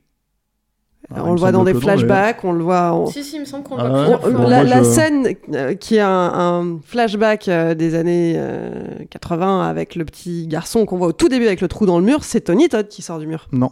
Ah, 1.16 1.22
on 1.24 1.34
le 1.34 1.40
voit 1.40 1.52
dans 1.54 1.64
des 1.64 1.72
que 1.72 1.78
non, 1.78 1.80
mais- 1.86 1.94
flashbacks, 1.94 2.44
on 2.44 2.52
le 2.52 2.64
voit. 2.64 2.92
en- 2.92 3.06
Si, 3.06 3.24
si, 3.24 3.38
il 3.38 3.40
me 3.40 3.46
semble 3.46 3.64
qu'on 3.64 3.78
Ah 3.78 3.88
le 3.88 3.94
ouais 3.94 4.06
voit 4.06 4.20
On- 4.24 4.48
la, 4.50 4.58
moi, 4.58 4.64
la 4.64 4.80
je- 4.84 4.90
scène 4.90 5.28
euh, 5.54 5.74
qui 5.74 5.96
est 5.96 6.02
un, 6.02 6.10
un 6.10 6.80
flashback 6.86 7.48
euh, 7.48 7.76
des 7.76 7.96
années 7.96 8.34
euh, 8.36 8.70
80 9.10 9.62
avec 9.68 9.96
le 9.96 10.04
petit 10.04 10.48
garçon 10.48 10.86
qu'on 10.86 10.98
voit 10.98 11.08
au 11.08 11.14
tout 11.14 11.30
début 11.30 11.46
avec 11.48 11.62
le 11.62 11.70
trou 11.70 11.86
dans 11.86 11.98
le 12.00 12.06
mur, 12.06 12.24
c'est 12.26 12.42
Tony 12.42 12.68
Todd 12.68 12.88
qui 12.90 13.02
sort 13.02 13.20
du 13.20 13.28
mur. 13.28 13.48
Non. 13.54 13.72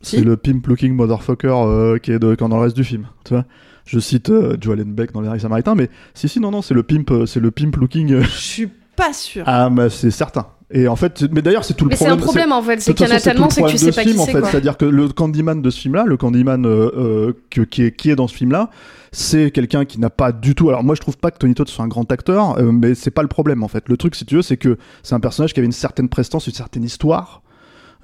Si. 0.00 0.16
C'est 0.16 0.22
le 0.22 0.38
pimp 0.38 0.66
looking 0.66 0.94
motherfucker 0.94 1.48
euh, 1.66 1.98
qui 1.98 2.12
est 2.12 2.18
de, 2.18 2.34
quand 2.34 2.48
dans 2.48 2.56
le 2.56 2.62
reste 2.62 2.76
du 2.76 2.84
film. 2.84 3.06
Tu 3.26 3.34
vois 3.34 3.44
Je 3.84 3.98
cite 3.98 4.30
euh, 4.30 4.56
Joe 4.58 4.72
Allen 4.72 4.94
Beck 4.94 5.12
dans 5.12 5.20
Les 5.20 5.28
Rails 5.28 5.40
Samaritains, 5.40 5.74
mais 5.74 5.90
si, 6.14 6.26
si, 6.30 6.40
non, 6.40 6.50
non, 6.50 6.62
c'est 6.62 6.72
le 6.72 6.82
pimp, 6.82 7.10
euh, 7.10 7.26
c'est 7.26 7.40
le 7.40 7.50
pimp 7.50 7.76
looking. 7.76 8.10
euh, 8.14 8.22
Je 8.22 8.28
suis 8.30 8.70
pas 8.96 9.12
sûr. 9.12 9.44
Ah, 9.46 9.68
mais 9.68 9.90
c'est 9.90 10.10
certain. 10.10 10.46
Et 10.72 10.86
en 10.86 10.94
fait, 10.96 11.24
mais 11.32 11.42
d'ailleurs, 11.42 11.64
c'est 11.64 11.74
tout 11.74 11.84
le 11.84 11.90
Mais 11.90 11.96
c'est 11.96 12.04
un 12.06 12.16
problème. 12.16 12.24
problème 12.24 12.52
en 12.52 12.62
fait, 12.62 12.80
c'est 12.80 12.94
qu'il 12.94 13.08
y 13.08 13.12
en 13.12 13.14
a 13.16 13.18
tellement, 13.20 13.46
le 13.46 13.50
c'est 13.50 13.62
que 13.62 13.66
tu 13.70 13.74
problème 13.76 13.92
sais 13.92 13.96
pas 13.96 14.02
film, 14.02 14.14
qui 14.14 14.20
en 14.20 14.24
c'est 14.26 14.32
fait. 14.32 14.40
quoi. 14.40 14.50
C'est-à-dire 14.50 14.76
que 14.76 14.84
le 14.84 15.08
Candyman 15.08 15.60
de 15.62 15.70
ce 15.70 15.80
film-là, 15.80 16.04
le 16.06 16.16
Candyman 16.16 16.64
euh, 16.64 16.90
euh, 16.96 17.32
que- 17.50 17.62
qui, 17.62 17.82
est, 17.82 17.90
qui 17.96 18.08
est 18.10 18.14
dans 18.14 18.28
ce 18.28 18.34
film-là, 18.36 18.70
c'est 19.10 19.50
quelqu'un 19.50 19.84
qui 19.84 19.98
n'a 19.98 20.10
pas 20.10 20.30
du 20.30 20.54
tout. 20.54 20.68
Alors 20.68 20.84
moi, 20.84 20.94
je 20.94 21.00
trouve 21.00 21.16
pas 21.18 21.32
que 21.32 21.38
Tony 21.38 21.54
Todd 21.54 21.68
soit 21.68 21.84
un 21.84 21.88
grand 21.88 22.10
acteur, 22.12 22.56
euh, 22.58 22.70
mais 22.70 22.94
c'est 22.94 23.10
pas 23.10 23.22
le 23.22 23.28
problème 23.28 23.64
en 23.64 23.68
fait. 23.68 23.88
Le 23.88 23.96
truc, 23.96 24.14
si 24.14 24.24
tu 24.24 24.36
veux, 24.36 24.42
c'est 24.42 24.56
que 24.58 24.78
c'est 25.02 25.14
un 25.16 25.20
personnage 25.20 25.52
qui 25.54 25.58
avait 25.58 25.66
une 25.66 25.72
certaine 25.72 26.08
prestance, 26.08 26.46
une 26.46 26.52
certaine 26.54 26.84
histoire. 26.84 27.42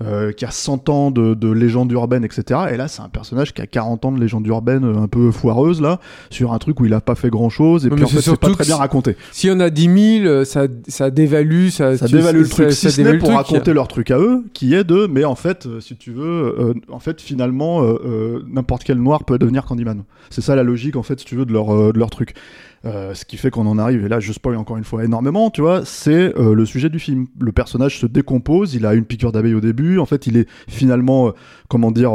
Euh, 0.02 0.32
qui 0.32 0.44
a 0.44 0.50
100 0.50 0.88
ans 0.88 1.10
de, 1.10 1.34
de 1.34 1.50
légende 1.50 1.90
urbaine, 1.92 2.24
etc. 2.24 2.60
Et 2.72 2.76
là, 2.76 2.86
c'est 2.88 3.02
un 3.02 3.08
personnage 3.08 3.54
qui 3.54 3.62
a 3.62 3.66
40 3.66 4.04
ans 4.04 4.12
de 4.12 4.20
légende 4.20 4.46
urbaine 4.46 4.84
euh, 4.84 4.98
un 4.98 5.08
peu 5.08 5.30
foireuse, 5.30 5.80
là, 5.80 6.00
sur 6.30 6.52
un 6.52 6.58
truc 6.58 6.80
où 6.80 6.84
il 6.86 6.92
a 6.94 7.00
pas 7.00 7.14
fait 7.14 7.30
grand 7.30 7.48
chose, 7.48 7.86
et 7.86 7.88
Non, 7.90 7.96
puis 7.96 8.04
en 8.04 8.08
fait, 8.08 8.20
c'est 8.20 8.36
pas 8.38 8.50
très 8.50 8.64
bien 8.64 8.76
raconté. 8.76 9.16
S'il 9.32 9.50
y 9.50 9.52
en 9.52 9.60
a 9.60 9.70
10 9.70 10.18
000, 10.22 10.26
euh, 10.26 10.44
ça, 10.44 10.66
ça 10.88 11.10
dévalue, 11.10 11.68
ça, 11.68 11.96
Ça 11.96 12.06
tu- 12.06 12.14
dévalue 12.16 12.40
le 12.42 12.48
truc, 12.48 12.72
si 12.72 12.90
ça 12.90 12.90
ce 12.90 13.00
pour 13.02 13.10
le 13.12 13.18
truc. 13.18 13.32
raconter 13.34 13.72
leur 13.72 13.88
truc 13.88 14.10
à 14.10 14.18
eux, 14.18 14.44
qui 14.52 14.74
est 14.74 14.84
de, 14.84 15.06
mais 15.06 15.24
en 15.24 15.34
fait, 15.34 15.66
euh, 15.66 15.80
si 15.80 15.96
tu 15.96 16.10
veux, 16.12 16.24
euh, 16.58 16.74
en 16.90 16.98
fait, 16.98 17.20
finalement, 17.20 17.82
euh, 17.82 17.98
euh, 18.04 18.42
n'importe 18.48 18.84
quel 18.84 18.98
noir 18.98 19.24
peut 19.24 19.38
devenir 19.38 19.64
Candyman. 19.64 20.02
C'est 20.28 20.40
ça 20.42 20.56
la 20.56 20.62
logique, 20.64 20.96
en 20.96 21.02
fait, 21.02 21.20
si 21.20 21.24
tu 21.24 21.36
veux, 21.36 21.44
de 21.46 21.52
leur, 21.52 21.74
euh, 21.74 21.92
de 21.92 21.98
leur 21.98 22.10
truc. 22.10 22.34
Euh, 22.84 23.14
ce 23.14 23.24
qui 23.24 23.36
fait 23.36 23.50
qu'on 23.50 23.66
en 23.66 23.78
arrive, 23.78 24.04
et 24.04 24.08
là 24.08 24.20
je 24.20 24.32
spoil 24.32 24.56
encore 24.56 24.76
une 24.76 24.84
fois 24.84 25.04
énormément, 25.04 25.50
tu 25.50 25.60
vois, 25.60 25.84
c'est 25.84 26.38
euh, 26.38 26.54
le 26.54 26.64
sujet 26.66 26.88
du 26.88 26.98
film. 26.98 27.26
Le 27.40 27.50
personnage 27.50 27.98
se 27.98 28.06
décompose, 28.06 28.74
il 28.74 28.86
a 28.86 28.94
une 28.94 29.04
piqûre 29.04 29.32
d'abeille 29.32 29.54
au 29.54 29.60
début, 29.60 29.98
en 29.98 30.06
fait 30.06 30.26
il 30.26 30.36
est 30.36 30.48
finalement, 30.68 31.28
euh, 31.28 31.30
comment 31.68 31.90
dire, 31.90 32.12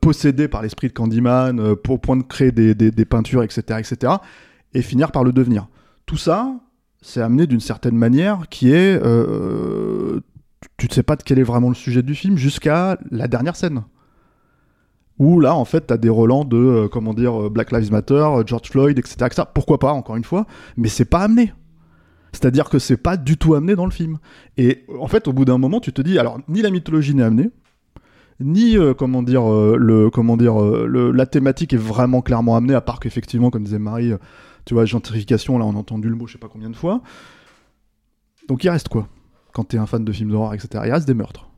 possédé 0.00 0.48
par 0.48 0.62
l'esprit 0.62 0.88
de 0.88 0.92
Candyman, 0.92 1.76
pour, 1.76 2.00
point 2.00 2.16
de 2.16 2.22
créer 2.22 2.52
des, 2.52 2.74
des- 2.74 3.04
peintures, 3.04 3.42
etc., 3.42 3.62
etc., 3.78 4.14
et 4.74 4.80
finir 4.80 5.12
par 5.12 5.24
le 5.24 5.32
devenir. 5.32 5.66
Tout 6.06 6.16
ça, 6.16 6.54
c'est 7.02 7.20
amené 7.20 7.46
d'une 7.46 7.60
certaine 7.60 7.96
manière 7.96 8.48
qui 8.48 8.72
est, 8.72 8.98
tu 10.78 10.86
ne 10.86 10.92
sais 10.92 11.02
pas 11.02 11.16
de 11.16 11.22
quel 11.22 11.38
est 11.38 11.44
vraiment 11.44 11.68
le 11.68 11.74
sujet 11.74 12.02
du 12.02 12.14
film 12.14 12.36
jusqu'à 12.38 12.96
la 13.10 13.28
dernière 13.28 13.56
scène 13.56 13.82
où 15.18 15.40
là 15.40 15.54
en 15.54 15.64
fait 15.64 15.82
t'as 15.82 15.96
des 15.96 16.08
relents 16.08 16.44
de 16.44 16.56
euh, 16.56 16.88
comment 16.88 17.14
dire 17.14 17.46
euh, 17.46 17.50
Black 17.50 17.72
Lives 17.72 17.92
Matter, 17.92 18.14
euh, 18.14 18.42
George 18.46 18.68
Floyd, 18.68 18.98
etc.. 18.98 19.42
Pourquoi 19.54 19.78
pas 19.78 19.92
encore 19.92 20.16
une 20.16 20.24
fois, 20.24 20.46
mais 20.76 20.88
c'est 20.88 21.04
pas 21.04 21.20
amené. 21.20 21.52
C'est-à-dire 22.32 22.70
que 22.70 22.78
c'est 22.78 22.96
pas 22.96 23.16
du 23.16 23.36
tout 23.36 23.54
amené 23.54 23.76
dans 23.76 23.84
le 23.84 23.90
film. 23.90 24.18
Et 24.56 24.86
en 24.98 25.06
fait, 25.06 25.28
au 25.28 25.34
bout 25.34 25.44
d'un 25.44 25.58
moment, 25.58 25.80
tu 25.80 25.92
te 25.92 26.00
dis, 26.00 26.18
alors 26.18 26.38
ni 26.48 26.62
la 26.62 26.70
mythologie 26.70 27.14
n'est 27.14 27.22
amenée, 27.22 27.50
ni 28.40 28.76
comment 28.96 29.22
dire 29.22 29.42
le 29.44 30.08
comment 30.08 30.38
dire 30.38 30.58
la 30.58 31.26
thématique 31.26 31.74
est 31.74 31.78
vraiment 31.78 32.22
clairement 32.22 32.56
amenée, 32.56 32.74
à 32.74 32.80
part 32.80 33.00
qu'effectivement, 33.00 33.50
comme 33.50 33.64
disait 33.64 33.78
Marie, 33.78 34.12
tu 34.64 34.72
vois, 34.72 34.86
gentrification, 34.86 35.58
là 35.58 35.66
on 35.66 35.72
a 35.72 35.78
entendu 35.78 36.08
le 36.08 36.16
mot, 36.16 36.26
je 36.26 36.32
sais 36.32 36.38
pas 36.38 36.48
combien 36.48 36.70
de 36.70 36.76
fois. 36.76 37.02
Donc 38.48 38.64
il 38.64 38.70
reste 38.70 38.88
quoi 38.88 39.08
Quand 39.52 39.64
t'es 39.64 39.76
un 39.76 39.86
fan 39.86 40.04
de 40.04 40.12
films 40.12 40.30
d'horreur, 40.30 40.54
etc. 40.54 40.84
Il 40.86 40.92
reste 40.92 41.06
des 41.06 41.14
meurtres. 41.14 41.51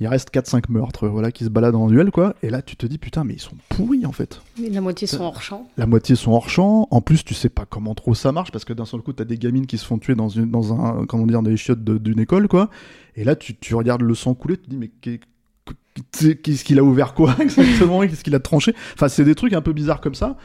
Il 0.00 0.06
reste 0.08 0.30
4-5 0.32 0.64
meurtres, 0.68 1.08
voilà, 1.08 1.32
qui 1.32 1.44
se 1.44 1.48
baladent 1.48 1.76
en 1.76 1.86
duel, 1.86 2.10
quoi. 2.10 2.34
Et 2.42 2.50
là, 2.50 2.60
tu 2.60 2.76
te 2.76 2.84
dis, 2.86 2.98
putain, 2.98 3.24
mais 3.24 3.34
ils 3.34 3.40
sont 3.40 3.56
pourris, 3.70 4.04
en 4.04 4.12
fait. 4.12 4.42
La 4.70 4.80
moitié 4.82 5.06
sont 5.06 5.22
hors 5.24 5.40
champ. 5.40 5.68
La 5.78 5.86
moitié 5.86 6.16
sont 6.16 6.32
hors 6.32 6.50
champ. 6.50 6.86
En 6.90 7.00
plus, 7.00 7.24
tu 7.24 7.32
sais 7.32 7.48
pas 7.48 7.64
comment 7.64 7.94
trop 7.94 8.14
ça 8.14 8.30
marche 8.32 8.52
parce 8.52 8.64
que 8.66 8.72
d'un 8.74 8.84
seul 8.84 9.00
coup, 9.00 9.12
t'as 9.14 9.24
des 9.24 9.38
gamines 9.38 9.66
qui 9.66 9.78
se 9.78 9.86
font 9.86 9.96
tuer 9.98 10.14
dans, 10.14 10.28
une, 10.28 10.50
dans 10.50 10.74
un, 10.74 11.06
comment 11.06 11.26
dire, 11.26 11.40
dans 11.40 11.48
les 11.48 11.56
chiottes 11.56 11.82
d'une 11.82 12.20
école, 12.20 12.46
quoi. 12.48 12.68
Et 13.16 13.24
là, 13.24 13.36
tu, 13.36 13.56
tu 13.56 13.74
regardes 13.74 14.02
le 14.02 14.14
sang 14.14 14.34
couler, 14.34 14.56
tu 14.58 14.64
te 14.64 14.70
dis, 14.70 14.76
mais 14.76 14.90
qu'est- 15.00 15.20
qu'est-ce 16.42 16.62
qu'il 16.64 16.78
a 16.78 16.82
ouvert 16.84 17.14
quoi 17.14 17.34
exactement 17.40 18.00
Qu'est-ce 18.02 18.22
qu'il 18.22 18.34
a 18.34 18.40
tranché 18.40 18.74
Enfin, 18.94 19.08
c'est 19.08 19.24
des 19.24 19.34
trucs 19.34 19.54
un 19.54 19.62
peu 19.62 19.72
bizarres 19.72 20.00
comme 20.02 20.14
ça. 20.14 20.36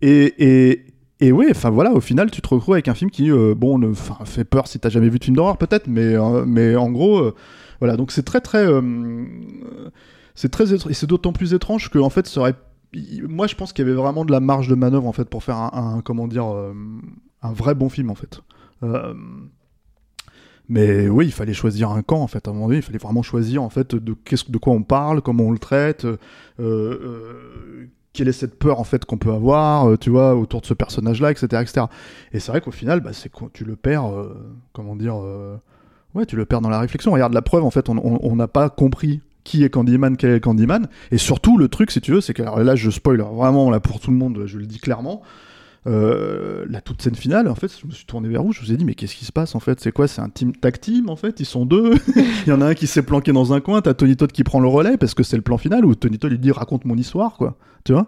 Et, 0.00 0.34
et, 0.70 0.84
et 1.22 1.30
ouais, 1.30 1.46
enfin 1.52 1.70
voilà, 1.70 1.92
au 1.92 2.00
final, 2.00 2.32
tu 2.32 2.42
te 2.42 2.48
retrouves 2.48 2.74
avec 2.74 2.88
un 2.88 2.94
film 2.94 3.08
qui, 3.08 3.30
euh, 3.30 3.54
bon, 3.54 3.78
ne, 3.78 3.94
fait 3.94 4.44
peur 4.44 4.66
si 4.66 4.80
t'as 4.80 4.88
jamais 4.88 5.08
vu 5.08 5.20
de 5.20 5.24
film 5.24 5.36
d'horreur 5.36 5.56
peut-être, 5.56 5.86
mais, 5.86 6.16
euh, 6.16 6.44
mais 6.44 6.74
en 6.74 6.90
gros, 6.90 7.18
euh, 7.18 7.34
voilà. 7.78 7.96
Donc 7.96 8.10
c'est 8.10 8.24
très 8.24 8.40
très, 8.40 8.66
euh, 8.66 8.82
c'est 10.34 10.50
très 10.50 10.74
et 10.74 10.94
c'est 10.94 11.06
d'autant 11.06 11.32
plus 11.32 11.54
étrange 11.54 11.90
que 11.90 12.00
en 12.00 12.10
fait, 12.10 12.26
ça 12.26 12.50
moi 13.28 13.46
je 13.46 13.54
pense 13.54 13.72
qu'il 13.72 13.86
y 13.86 13.88
avait 13.88 13.96
vraiment 13.96 14.24
de 14.24 14.32
la 14.32 14.40
marge 14.40 14.66
de 14.66 14.74
manœuvre 14.74 15.06
en 15.06 15.12
fait 15.12 15.26
pour 15.26 15.44
faire 15.44 15.56
un, 15.56 16.02
comment 16.04 16.26
dire, 16.26 16.44
un 16.44 17.52
vrai 17.52 17.76
bon 17.76 17.88
film 17.88 18.10
en 18.10 18.16
fait. 18.16 18.40
Mais 20.68 21.08
oui, 21.08 21.26
il 21.26 21.32
fallait 21.32 21.54
choisir 21.54 21.90
un 21.90 22.02
camp 22.02 22.20
en 22.20 22.26
fait. 22.26 22.48
À 22.48 22.50
un 22.50 22.54
moment 22.54 22.66
donné, 22.66 22.78
il 22.78 22.82
fallait 22.82 22.98
vraiment 22.98 23.22
choisir 23.22 23.62
en 23.62 23.70
fait 23.70 23.94
de 23.94 24.16
de 24.48 24.58
quoi 24.58 24.72
on 24.72 24.82
parle, 24.82 25.22
comment 25.22 25.44
on 25.44 25.52
le 25.52 25.58
traite, 25.60 26.04
quelle 28.12 28.28
est 28.28 28.32
cette 28.32 28.58
peur 28.58 28.78
en 28.78 28.84
fait 28.84 29.04
qu'on 29.04 29.16
peut 29.18 29.32
avoir, 29.32 29.88
euh, 29.88 29.96
tu 29.96 30.10
vois, 30.10 30.34
autour 30.34 30.60
de 30.60 30.66
ce 30.66 30.74
personnage-là, 30.74 31.30
etc., 31.30 31.46
etc. 31.62 31.86
Et 32.32 32.40
c'est 32.40 32.52
vrai 32.52 32.60
qu'au 32.60 32.70
final, 32.70 33.00
bah, 33.00 33.10
c'est 33.12 33.30
quand 33.30 33.50
tu 33.52 33.64
le 33.64 33.76
perds, 33.76 34.06
euh, 34.06 34.36
comment 34.72 34.96
dire, 34.96 35.16
euh, 35.22 35.56
ouais, 36.14 36.26
tu 36.26 36.36
le 36.36 36.44
perds 36.44 36.60
dans 36.60 36.68
la 36.68 36.78
réflexion. 36.80 37.12
Regarde 37.12 37.32
la 37.32 37.42
preuve, 37.42 37.64
en 37.64 37.70
fait, 37.70 37.88
on- 37.88 38.36
n'a 38.36 38.48
pas 38.48 38.68
compris 38.70 39.20
qui 39.44 39.64
est 39.64 39.70
Candyman, 39.70 40.16
quel 40.16 40.32
est 40.32 40.40
Candyman, 40.40 40.88
et 41.10 41.18
surtout 41.18 41.58
le 41.58 41.68
truc, 41.68 41.90
si 41.90 42.00
tu 42.00 42.12
veux, 42.12 42.20
c'est 42.20 42.32
que 42.34 42.42
alors 42.42 42.60
là, 42.60 42.76
je 42.76 42.90
spoil 42.90 43.20
vraiment 43.20 43.70
là 43.70 43.80
pour 43.80 43.98
tout 43.98 44.10
le 44.10 44.16
monde, 44.16 44.42
je 44.46 44.58
le 44.58 44.66
dis 44.66 44.78
clairement. 44.78 45.22
Euh, 45.88 46.64
la 46.68 46.80
toute 46.80 47.02
scène 47.02 47.16
finale, 47.16 47.48
en 47.48 47.56
fait, 47.56 47.76
je 47.80 47.86
me 47.86 47.92
suis 47.92 48.04
tourné 48.04 48.28
vers 48.28 48.42
vous, 48.42 48.52
je 48.52 48.60
vous 48.60 48.72
ai 48.72 48.76
dit, 48.76 48.84
mais 48.84 48.94
qu'est-ce 48.94 49.16
qui 49.16 49.24
se 49.24 49.32
passe 49.32 49.54
en 49.54 49.60
fait? 49.60 49.80
C'est 49.80 49.90
quoi? 49.90 50.06
C'est 50.06 50.20
un 50.20 50.28
team 50.28 50.54
tag 50.54 50.78
team 50.78 51.08
en 51.08 51.16
fait? 51.16 51.40
Ils 51.40 51.46
sont 51.46 51.66
deux? 51.66 51.94
Il 52.46 52.48
y 52.48 52.52
en 52.52 52.60
a 52.60 52.66
un 52.66 52.74
qui 52.74 52.86
s'est 52.86 53.02
planqué 53.02 53.32
dans 53.32 53.52
un 53.52 53.60
coin, 53.60 53.80
t'as 53.82 53.94
Tony 53.94 54.16
Todd 54.16 54.30
qui 54.30 54.44
prend 54.44 54.60
le 54.60 54.68
relais 54.68 54.96
parce 54.96 55.14
que 55.14 55.22
c'est 55.22 55.36
le 55.36 55.42
plan 55.42 55.58
final 55.58 55.84
où 55.84 55.94
Tony 55.94 56.18
Todd 56.18 56.30
lui 56.30 56.38
dit 56.38 56.52
raconte 56.52 56.84
mon 56.84 56.96
histoire, 56.96 57.36
quoi. 57.36 57.56
Tu 57.84 57.92
vois? 57.92 58.06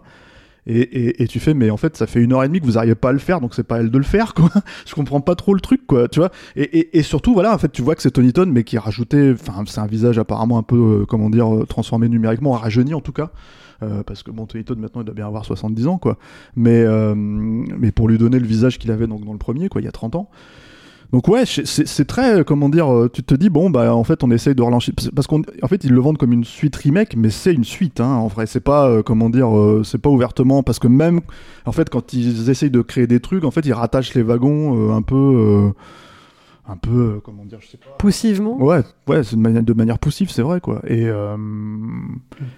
Et, 0.67 0.79
et, 0.79 1.23
et 1.23 1.27
tu 1.27 1.39
fais, 1.39 1.53
mais 1.53 1.69
en 1.69 1.77
fait, 1.77 1.95
ça 1.95 2.07
fait 2.07 2.19
une 2.19 2.33
heure 2.33 2.43
et 2.43 2.47
demie 2.47 2.59
que 2.59 2.65
vous 2.65 2.77
arrivez 2.77 2.95
pas 2.95 3.09
à 3.09 3.11
le 3.11 3.19
faire, 3.19 3.39
donc 3.39 3.53
c'est 3.53 3.63
pas 3.63 3.79
elle 3.79 3.91
de 3.91 3.97
le 3.97 4.03
faire, 4.03 4.33
quoi. 4.33 4.49
Je 4.87 4.95
comprends 4.95 5.21
pas 5.21 5.35
trop 5.35 5.53
le 5.53 5.59
truc, 5.59 5.85
quoi, 5.85 6.07
tu 6.07 6.19
vois? 6.19 6.31
Et, 6.55 6.97
et, 6.97 7.03
surtout, 7.03 7.33
voilà, 7.33 7.53
en 7.53 7.57
fait, 7.57 7.71
tu 7.71 7.83
vois 7.83 7.93
que 7.93 8.01
c'est 8.01 8.11
Tony 8.11 8.33
Todd, 8.33 8.49
mais 8.49 8.63
qui 8.63 8.75
a 8.77 8.79
rajouté, 8.79 9.33
enfin, 9.33 9.63
c'est 9.67 9.79
un 9.79 9.85
visage 9.85 10.17
apparemment 10.17 10.57
un 10.57 10.63
peu, 10.63 11.01
euh, 11.01 11.05
comment 11.05 11.29
dire, 11.29 11.53
euh, 11.53 11.65
transformé 11.65 12.09
numériquement, 12.09 12.51
rajeuni 12.53 12.95
en 12.95 13.01
tout 13.01 13.11
cas. 13.11 13.31
Euh, 13.83 14.03
parce 14.03 14.23
que 14.23 14.31
bon, 14.31 14.45
Tony 14.45 14.63
maintenant 14.77 15.01
il 15.01 15.05
doit 15.05 15.13
bien 15.13 15.27
avoir 15.27 15.43
70 15.45 15.87
ans 15.87 15.97
quoi, 15.97 16.17
mais 16.55 16.81
euh, 16.83 17.13
mais 17.15 17.91
pour 17.91 18.07
lui 18.07 18.17
donner 18.17 18.39
le 18.39 18.47
visage 18.47 18.77
qu'il 18.79 18.91
avait 18.91 19.07
donc 19.07 19.25
dans 19.25 19.33
le 19.33 19.37
premier 19.37 19.67
quoi, 19.69 19.81
il 19.81 19.85
y 19.85 19.87
a 19.87 19.91
30 19.91 20.15
ans. 20.15 20.29
Donc 21.11 21.27
ouais, 21.27 21.45
c'est- 21.45 22.05
très 22.05 22.39
euh, 22.39 22.43
comment 22.43 22.67
dire, 22.67 22.87
tu 23.13 23.21
te 23.23 23.35
dis 23.35 23.49
bon 23.49 23.69
bah 23.69 23.93
en 23.95 24.03
fait 24.03 24.23
on 24.23 24.31
essaye 24.31 24.55
de 24.55 24.61
relancer. 24.61 24.91
Parce 25.13 25.27
qu'en 25.27 25.41
en 25.61 25.67
fait 25.67 25.83
ils 25.83 25.91
le 25.91 25.99
vendent 25.99 26.17
comme 26.17 26.33
une 26.33 26.43
suite 26.43 26.75
remake, 26.77 27.15
mais 27.15 27.29
c'est 27.29 27.53
une 27.53 27.63
suite 27.63 27.99
hein, 27.99 28.07
en 28.15 28.27
vrai, 28.27 28.45
c'est 28.47 28.59
pas 28.59 29.03
comment 29.03 29.29
dire, 29.29 29.49
c'est 29.83 29.99
pas 30.01 30.09
ouvertement 30.09 30.63
parce 30.63 30.79
que 30.79 30.87
même 30.87 31.21
en 31.65 31.71
fait 31.71 31.89
quand 31.89 32.13
ils 32.13 32.49
essayent 32.49 32.71
de 32.71 32.81
créer 32.81 33.07
des 33.07 33.19
trucs, 33.19 33.43
en 33.43 33.51
fait 33.51 33.65
ils 33.65 33.73
rattachent 33.73 34.13
les 34.15 34.23
wagons 34.23 34.93
un 34.95 35.01
peu 35.01 35.71
un 36.67 36.77
peu 36.77 37.15
euh, 37.17 37.19
comment 37.23 37.45
dire, 37.45 37.59
je 37.61 37.67
sais 37.67 37.77
pas. 37.77 37.91
Poussivement. 37.99 38.57
Ouais, 38.61 38.81
ouais, 39.07 39.23
c'est 39.23 39.35
de 39.35 39.41
manière, 39.41 39.61
de 39.63 39.73
manière 39.73 39.99
poussive, 39.99 40.29
c'est 40.31 40.41
vrai 40.41 40.59
quoi. 40.61 40.81
Et, 40.87 41.05
euh, 41.07 41.37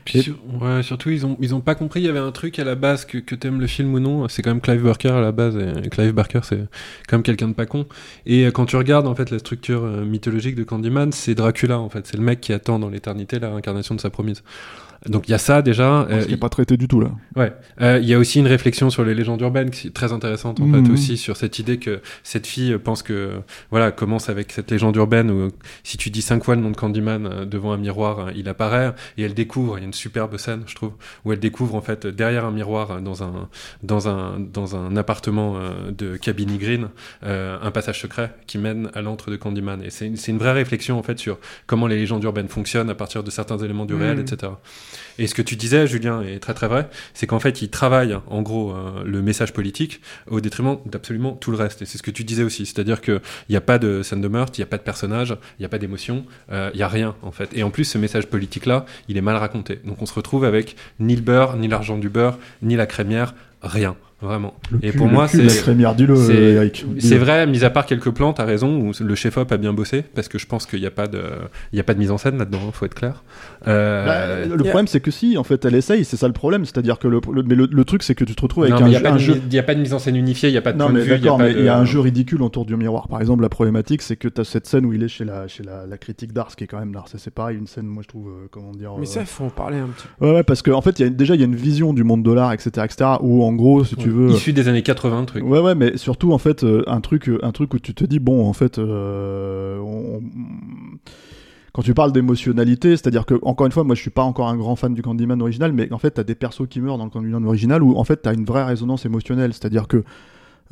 Puis 0.06 0.20
et- 0.20 0.22
sur- 0.22 0.38
ouais, 0.62 0.82
surtout, 0.84 1.10
ils 1.10 1.26
ont, 1.26 1.38
ils 1.42 1.54
ont 1.54 1.62
pas 1.62 1.76
compris. 1.76 2.00
Il 2.02 2.06
y 2.06 2.10
avait 2.10 2.18
un 2.20 2.32
truc 2.32 2.58
à 2.60 2.64
la 2.64 2.76
base 2.76 3.06
que, 3.06 3.18
que 3.18 3.36
t'aimes 3.36 3.60
le 3.60 3.68
film 3.68 3.94
ou 3.94 4.00
non. 4.00 4.28
C'est 4.30 4.42
quand 4.42 4.50
même 4.52 4.62
Clive 4.62 4.84
Barker 4.84 5.10
à 5.10 5.22
la 5.22 5.32
base. 5.32 5.58
Et 5.58 5.90
Clive 5.90 6.12
Barker, 6.14 6.40
c'est 6.44 6.68
quand 7.08 7.18
même 7.18 7.24
quelqu'un 7.24 7.50
de 7.50 7.54
pas 7.54 7.66
con. 7.66 7.86
Et 8.26 8.46
euh, 8.46 8.52
quand 8.52 8.66
tu 8.66 8.76
regardes 8.78 9.08
en 9.08 9.16
fait 9.16 9.30
la 9.30 9.40
structure 9.40 9.84
euh, 9.84 10.06
mythologique 10.06 10.56
de 10.56 10.64
Candyman, 10.64 11.12
c'est 11.12 11.36
Dracula 11.36 11.80
en 11.80 11.90
fait. 11.90 12.08
C'est 12.08 12.18
le 12.18 12.24
mec 12.24 12.40
qui 12.42 12.54
attend 12.54 12.80
dans 12.80 12.90
l'éternité 12.90 13.40
la 13.40 13.50
réincarnation 13.50 13.94
de 13.96 14.02
sa 14.02 14.10
promise. 14.10 14.44
Donc 15.06 15.28
il 15.28 15.32
y 15.32 15.34
a 15.34 15.38
ça 15.38 15.62
déjà. 15.62 16.08
ce 16.10 16.26
qui 16.26 16.34
est 16.34 16.38
pas 16.38 16.50
traité 16.50 16.76
du 16.78 16.88
tout 16.88 17.00
là. 17.00 17.10
Ouais. 17.36 17.54
Euh, 17.82 18.00
Il 18.02 18.08
y 18.08 18.14
a 18.14 18.18
aussi 18.20 18.40
une 18.40 18.48
réflexion 18.48 18.90
sur 18.90 19.04
les 19.06 19.14
légendes 19.14 19.42
urbaines 19.42 19.70
qui 19.70 19.88
est 19.88 19.92
très 19.92 20.12
intéressante 20.12 20.60
en 20.60 20.72
fait 20.72 20.92
aussi 20.92 21.18
sur 21.18 21.38
cette 21.38 21.60
idée 21.60 21.78
que 21.78 22.02
cette 22.24 22.48
fille 22.48 22.78
pense 22.78 23.04
que 23.04 23.34
voilà 23.70 23.92
commence 23.92 24.30
avec 24.30 24.52
cette 24.52 24.72
légende 24.72 24.96
urbaine 24.96 25.30
où 25.32 25.50
si 25.84 25.98
tu 25.98 26.10
dis 26.10 26.22
cinq 26.22 26.44
fois 26.44 26.56
le 26.56 26.62
nom 26.62 26.72
de 26.72 26.76
Candyman 26.76 27.26
euh, 27.26 27.46
devant 27.46 27.72
un 27.74 27.78
miroir, 27.78 28.20
euh, 28.20 28.32
il 28.36 28.50
apparaît 28.50 28.94
et 29.18 29.24
elle 29.24 29.34
découvre. 29.34 29.78
Il 29.78 29.82
y 29.82 29.84
a 29.84 29.88
une 29.88 29.94
superbe 29.94 30.38
scène 30.38 30.64
je 30.68 30.76
trouve 30.76 30.94
où 31.26 31.32
elle 31.32 31.40
découvre 31.40 31.76
en 31.76 31.82
fait 31.82 32.08
derrière 32.08 32.46
un 32.46 32.52
miroir 32.52 33.02
dans 33.02 33.24
un 33.24 33.50
dans 33.84 34.08
un 34.10 34.40
dans 34.40 34.76
un 34.76 34.96
appartement 34.98 35.58
de 35.96 36.18
Cabini 36.18 36.58
Green 36.58 36.90
un 37.22 37.72
passage 37.72 38.02
secret 38.02 38.32
qui 38.48 38.58
mène 38.58 38.90
à 38.94 39.02
l'antre 39.02 39.32
de 39.32 39.36
Candyman 39.36 39.82
et 39.84 39.90
c'est 39.90 40.08
une, 40.08 40.16
c'est 40.16 40.32
une 40.32 40.38
vraie 40.38 40.54
réflexion 40.54 40.98
en 40.98 41.04
fait 41.04 41.20
sur 41.20 41.38
comment 41.68 41.88
les 41.88 41.98
légendes 41.98 42.24
urbaines 42.24 42.48
fonctionnent 42.48 42.90
à 42.90 42.96
partir 42.96 43.24
de 43.24 43.30
certains 43.32 43.58
éléments 43.60 43.86
du 43.86 43.94
réel 43.94 44.18
Mhm. 44.18 44.22
etc. 44.22 44.52
Et 45.20 45.28
ce 45.28 45.36
que 45.36 45.42
tu 45.42 45.56
disais, 45.56 45.88
Julien, 45.88 46.22
est 46.22 46.40
très 46.40 46.54
très 46.54 46.68
vrai, 46.68 46.90
c'est 47.14 47.28
qu'en 47.28 47.40
fait, 47.40 47.62
il 47.62 47.70
travaille 47.70 48.18
en 48.28 48.42
gros 48.42 48.72
euh, 48.72 49.04
le 49.06 49.22
message 49.22 49.54
politique 49.54 50.02
au 50.30 50.42
détriment 50.42 50.78
d'absolument 50.86 51.34
tout 51.34 51.52
le 51.52 51.58
reste. 51.58 51.82
Et 51.82 51.86
c'est 51.86 51.98
ce 51.98 52.04
que 52.04 52.12
tu 52.12 52.24
disais 52.24 52.44
aussi, 52.44 52.66
c'est-à-dire 52.66 53.02
qu'il 53.02 53.22
n'y 53.50 53.56
a 53.56 53.62
pas 53.62 53.80
de 53.80 54.04
scène 54.04 54.22
de 54.22 54.28
meurtre, 54.28 54.54
il 54.58 54.62
n'y 54.62 54.66
a 54.66 54.68
pas 54.68 54.78
de 54.78 54.84
personnage, 54.84 55.36
il 55.60 55.62
n'y 55.62 55.66
a 55.66 55.70
pas 55.70 55.80
d'émotion, 55.80 56.26
euh, 56.52 56.70
il 56.74 56.78
n'y 56.78 56.84
a 56.84 56.88
rien 56.88 57.16
en 57.22 57.32
fait. 57.32 57.50
Et 57.54 57.64
en 57.64 57.70
plus, 57.70 57.86
ce 57.86 57.98
message 57.98 58.28
politique-là, 58.28 58.86
il 59.08 59.18
est 59.18 59.22
mal 59.22 59.36
raconté. 59.36 59.80
Donc 59.84 60.02
on 60.02 60.06
se 60.06 60.14
retrouve 60.14 60.46
avec 60.46 60.76
ni 61.00 61.16
le 61.16 61.22
beurre, 61.22 61.58
ni 61.58 61.68
l'argent 61.68 61.98
du 61.98 62.10
beurre, 62.10 62.38
ni 62.62 62.76
la 62.76 62.86
crémière, 62.86 63.34
rien. 63.62 63.96
Vraiment. 64.20 64.56
Le 64.72 64.80
et 64.82 64.90
cul- 64.90 64.98
pour 64.98 65.08
le 65.08 65.14
moi, 65.14 65.28
c'est. 65.28 65.48
c'est- 65.48 65.72
Eric, 65.72 65.96
dis-le. 65.96 67.00
C'est 67.00 67.18
vrai, 67.20 67.46
mis 67.46 67.64
à 67.64 67.70
part 67.70 67.86
quelques 67.86 68.10
plans, 68.10 68.34
t'as 68.34 68.46
raison, 68.46 68.80
où 68.80 68.92
le 69.00 69.16
chef-op 69.16 69.52
a 69.52 69.58
bien 69.58 69.74
bossé, 69.74 70.02
parce 70.16 70.28
que 70.28 70.40
je 70.40 70.48
pense 70.48 70.66
qu'il 70.66 70.80
n'y 70.80 70.88
a, 70.88 70.92
pas 70.92 71.06
de- 71.08 71.22
il 71.72 71.78
y 71.78 71.80
a 71.80 71.84
pas 71.84 71.94
de 71.94 72.00
mise 72.00 72.10
en 72.10 72.18
scène 72.18 72.38
là-dedans, 72.40 72.58
il 72.66 72.72
faut 72.72 72.86
être 72.86 72.96
clair. 72.96 73.24
Euh, 73.68 74.46
Bah, 74.48 74.56
le 74.56 74.64
problème, 74.64 74.88
c'est 74.88 75.02
que 75.02 75.12
si, 75.12 75.38
en 75.38 75.44
fait, 75.44 75.66
elle 75.66 75.76
essaye, 75.76 76.04
c'est 76.04 76.18
ça 76.18 76.26
le 76.28 76.34
problème. 76.34 76.66
C'est-à-dire 76.66 76.98
que 76.98 77.08
le, 77.08 77.20
le- 77.32 77.44
mais 77.44 77.54
le, 77.54 77.68
le 77.72 77.86
truc, 77.86 78.02
c'est 78.02 78.16
que 78.16 78.24
tu 78.24 78.34
te 78.36 78.42
retrouves 78.42 78.64
avec 78.64 78.76
Non, 78.76 78.82
un, 78.86 78.88
il 78.88 78.90
n'y 78.90 78.96
a, 78.96 79.00
jeu- 79.00 79.04
pas 79.04 79.12
un 79.12 79.16
de- 79.16 79.20
jeu. 79.20 79.42
il 79.46 79.54
y 79.54 79.60
a 79.60 79.64
pas 79.64 79.76
de 79.76 79.82
mise 79.82 79.94
en 79.94 80.00
scène 80.00 80.16
unifiée, 80.16 80.50
il 80.50 80.54
n'y 80.54 80.58
a 80.58 80.62
pas 80.64 80.74
de 80.74 80.78
Non, 80.80 80.86
point 80.86 80.94
mais 80.96 81.02
vue, 81.02 81.06
il 81.06 81.12
y 81.12 81.14
a 81.14 81.18
d'accord, 81.20 81.38
mais 81.38 81.54
de- 81.54 81.60
il 81.60 81.66
y 81.66 81.70
a 81.70 81.78
un 81.78 81.86
jeu 81.86 82.00
ridicule 82.00 82.42
autour 82.42 82.66
du 82.66 82.76
miroir. 82.76 83.08
Par 83.08 83.22
exemple, 83.22 83.44
la 83.44 83.50
problématique, 83.50 84.02
c'est 84.02 84.16
que 84.16 84.28
tu 84.28 84.42
as 84.42 84.46
cette 84.46 84.66
scène 84.66 84.86
où 84.86 84.94
il 84.94 85.04
est 85.04 85.08
chez 85.10 85.26
la, 85.26 85.48
chez 85.48 85.62
la, 85.64 85.86
la 85.86 85.98
critique 86.00 86.34
d'art, 86.34 86.50
ce 86.50 86.56
qui 86.56 86.64
est 86.64 86.68
quand 86.68 86.80
même 86.80 86.92
d'art. 86.92 87.06
C'est 87.16 87.32
pareil, 87.34 87.58
une 87.58 87.68
scène, 87.68 87.86
moi, 87.86 88.02
je 88.02 88.08
trouve, 88.08 88.30
euh, 88.30 88.48
comment 88.50 88.72
dire. 88.72 88.94
Mais 88.98 89.04
euh, 89.04 89.06
ça, 89.06 89.20
il 89.22 89.28
faut 89.28 89.44
en 89.44 89.50
parler 89.50 89.78
un 89.78 89.88
petit 89.88 90.08
peu. 90.20 90.26
Ouais, 90.26 90.34
ouais, 90.38 90.44
parce 90.44 90.64
qu'en 90.64 90.74
en 90.78 90.82
fait, 90.82 90.98
y 91.00 91.04
a, 91.04 91.10
déjà, 91.10 91.36
il 91.36 91.40
y 91.42 91.44
a 91.44 91.48
une 91.48 91.56
vision 91.56 91.94
du 91.94 92.04
monde 92.04 92.24
de 92.24 92.32
l'art, 92.32 92.54
etc., 92.54 92.70
etc., 92.84 93.12
où, 93.22 93.44
en 93.44 93.54
gros, 93.54 93.84
si 93.84 93.96
tu 93.96 94.07
veux. 94.10 94.30
Issu 94.32 94.54
des 94.54 94.68
années 94.68 94.84
80, 94.84 95.20
le 95.22 95.26
truc. 95.26 95.44
Ouais, 95.46 95.60
ouais, 95.60 95.76
mais 95.76 95.98
surtout, 95.98 96.32
en 96.34 96.38
fait, 96.38 96.64
euh, 96.64 96.84
un, 96.88 97.02
truc, 97.02 97.30
euh, 97.30 97.40
un 97.44 97.52
truc 97.52 97.74
où 97.74 97.80
tu 97.80 97.94
te 97.94 98.04
dis, 98.06 98.20
bon, 98.20 98.48
en 98.48 98.54
fait, 98.54 98.78
euh, 98.80 99.80
on- 99.80 100.22
quand 101.74 101.82
tu 101.84 101.94
parles 101.94 102.12
d'émotionnalité, 102.12 102.92
c'est-à-dire 102.92 103.26
que, 103.26 103.36
encore 103.44 103.68
une 103.68 103.72
fois, 103.72 103.84
moi 103.84 103.94
je 103.96 104.02
suis 104.02 104.10
pas 104.10 104.24
encore 104.24 104.48
un 104.50 104.58
grand 104.58 104.76
fan 104.76 104.94
du 104.96 105.02
Candyman 105.04 105.40
original, 105.42 105.74
mais 105.74 105.92
en 105.94 106.00
fait, 106.00 106.12
t'as 106.12 106.24
des 106.24 106.34
persos 106.34 106.68
qui 106.68 106.82
meurent 106.82 106.98
dans 106.98 107.04
le 107.06 107.12
Candyman 107.12 107.46
original 107.46 107.84
où, 107.84 107.96
en 107.96 108.04
fait, 108.04 108.18
t'as 108.24 108.34
une 108.34 108.46
vraie 108.46 108.64
résonance 108.64 109.06
émotionnelle, 109.06 109.54
c'est-à-dire 109.54 109.88
que. 109.88 110.04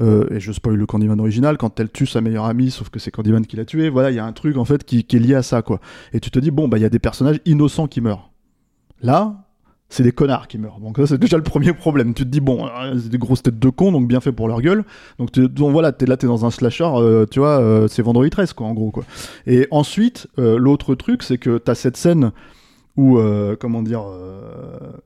euh, 0.02 0.26
et 0.32 0.40
je 0.42 0.52
spoil 0.52 0.76
le 0.76 0.86
Candyman 0.86 1.20
original, 1.22 1.58
quand 1.58 1.80
elle 1.80 1.90
tue 1.90 2.06
sa 2.08 2.20
meilleure 2.22 2.46
amie, 2.46 2.70
sauf 2.72 2.90
que 2.90 3.00
c'est 3.00 3.12
Candyman 3.12 3.46
qui 3.46 3.56
l'a 3.56 3.66
tué, 3.66 3.88
voilà, 3.90 4.10
il 4.12 4.16
y 4.16 4.20
a 4.20 4.26
un 4.26 4.34
truc 4.34 4.58
en 4.58 4.66
fait 4.66 4.84
qui, 4.84 5.04
qui 5.06 5.16
est 5.16 5.20
lié 5.20 5.36
à 5.36 5.44
ça, 5.44 5.62
quoi. 5.62 5.80
Et 6.12 6.20
tu 6.20 6.32
te 6.32 6.40
dis, 6.40 6.52
bon, 6.52 6.68
bah, 6.68 6.78
il 6.78 6.82
y 6.82 6.86
a 6.86 6.90
des 6.90 7.00
personnages 7.00 7.40
innocents 7.46 7.88
qui 7.88 8.02
meurent. 8.02 8.32
Là, 9.02 9.45
c'est 9.90 10.04
des 10.04 10.12
connards 10.12 10.48
qui 10.48 10.58
meurent. 10.58 10.80
Donc 10.80 10.98
ça, 10.98 11.08
c'est 11.08 11.18
déjà 11.18 11.38
le 11.38 11.44
premier 11.44 11.72
problème. 11.74 12.14
Tu 12.14 12.24
te 12.24 12.30
dis, 12.30 12.40
bon, 12.42 12.66
euh, 12.68 12.98
c'est 13.02 13.10
des 13.10 13.18
grosses 13.18 13.44
têtes 13.44 13.60
de 13.60 13.70
cons, 13.70 13.92
donc 13.92 14.08
bien 14.08 14.20
fait 14.20 14.32
pour 14.32 14.48
leur 14.48 14.62
gueule. 14.62 14.84
Donc, 15.20 15.32
tu- 15.32 15.48
voilà, 15.58 15.92
t'es 15.92 16.06
là, 16.06 16.18
t'es 16.18 16.28
dans 16.28 16.46
un 16.46 16.52
slasher, 16.52 16.90
euh, 16.96 17.26
tu 17.30 17.40
vois, 17.40 17.60
euh, 17.60 17.88
c'est 17.88 18.02
vendredi 18.02 18.30
13, 18.30 18.54
quoi, 18.54 18.68
en 18.68 18.74
gros, 18.74 18.92
quoi. 18.92 19.04
Et 19.48 19.68
ensuite, 19.72 20.28
euh, 20.40 20.58
l'autre 20.58 20.96
truc, 20.96 21.22
c'est 21.24 21.38
que 21.38 21.58
t'as 21.60 21.76
cette 21.76 21.98
scène 21.98 22.32
où, 22.98 23.20
comment 23.60 23.82
dire, 23.84 24.04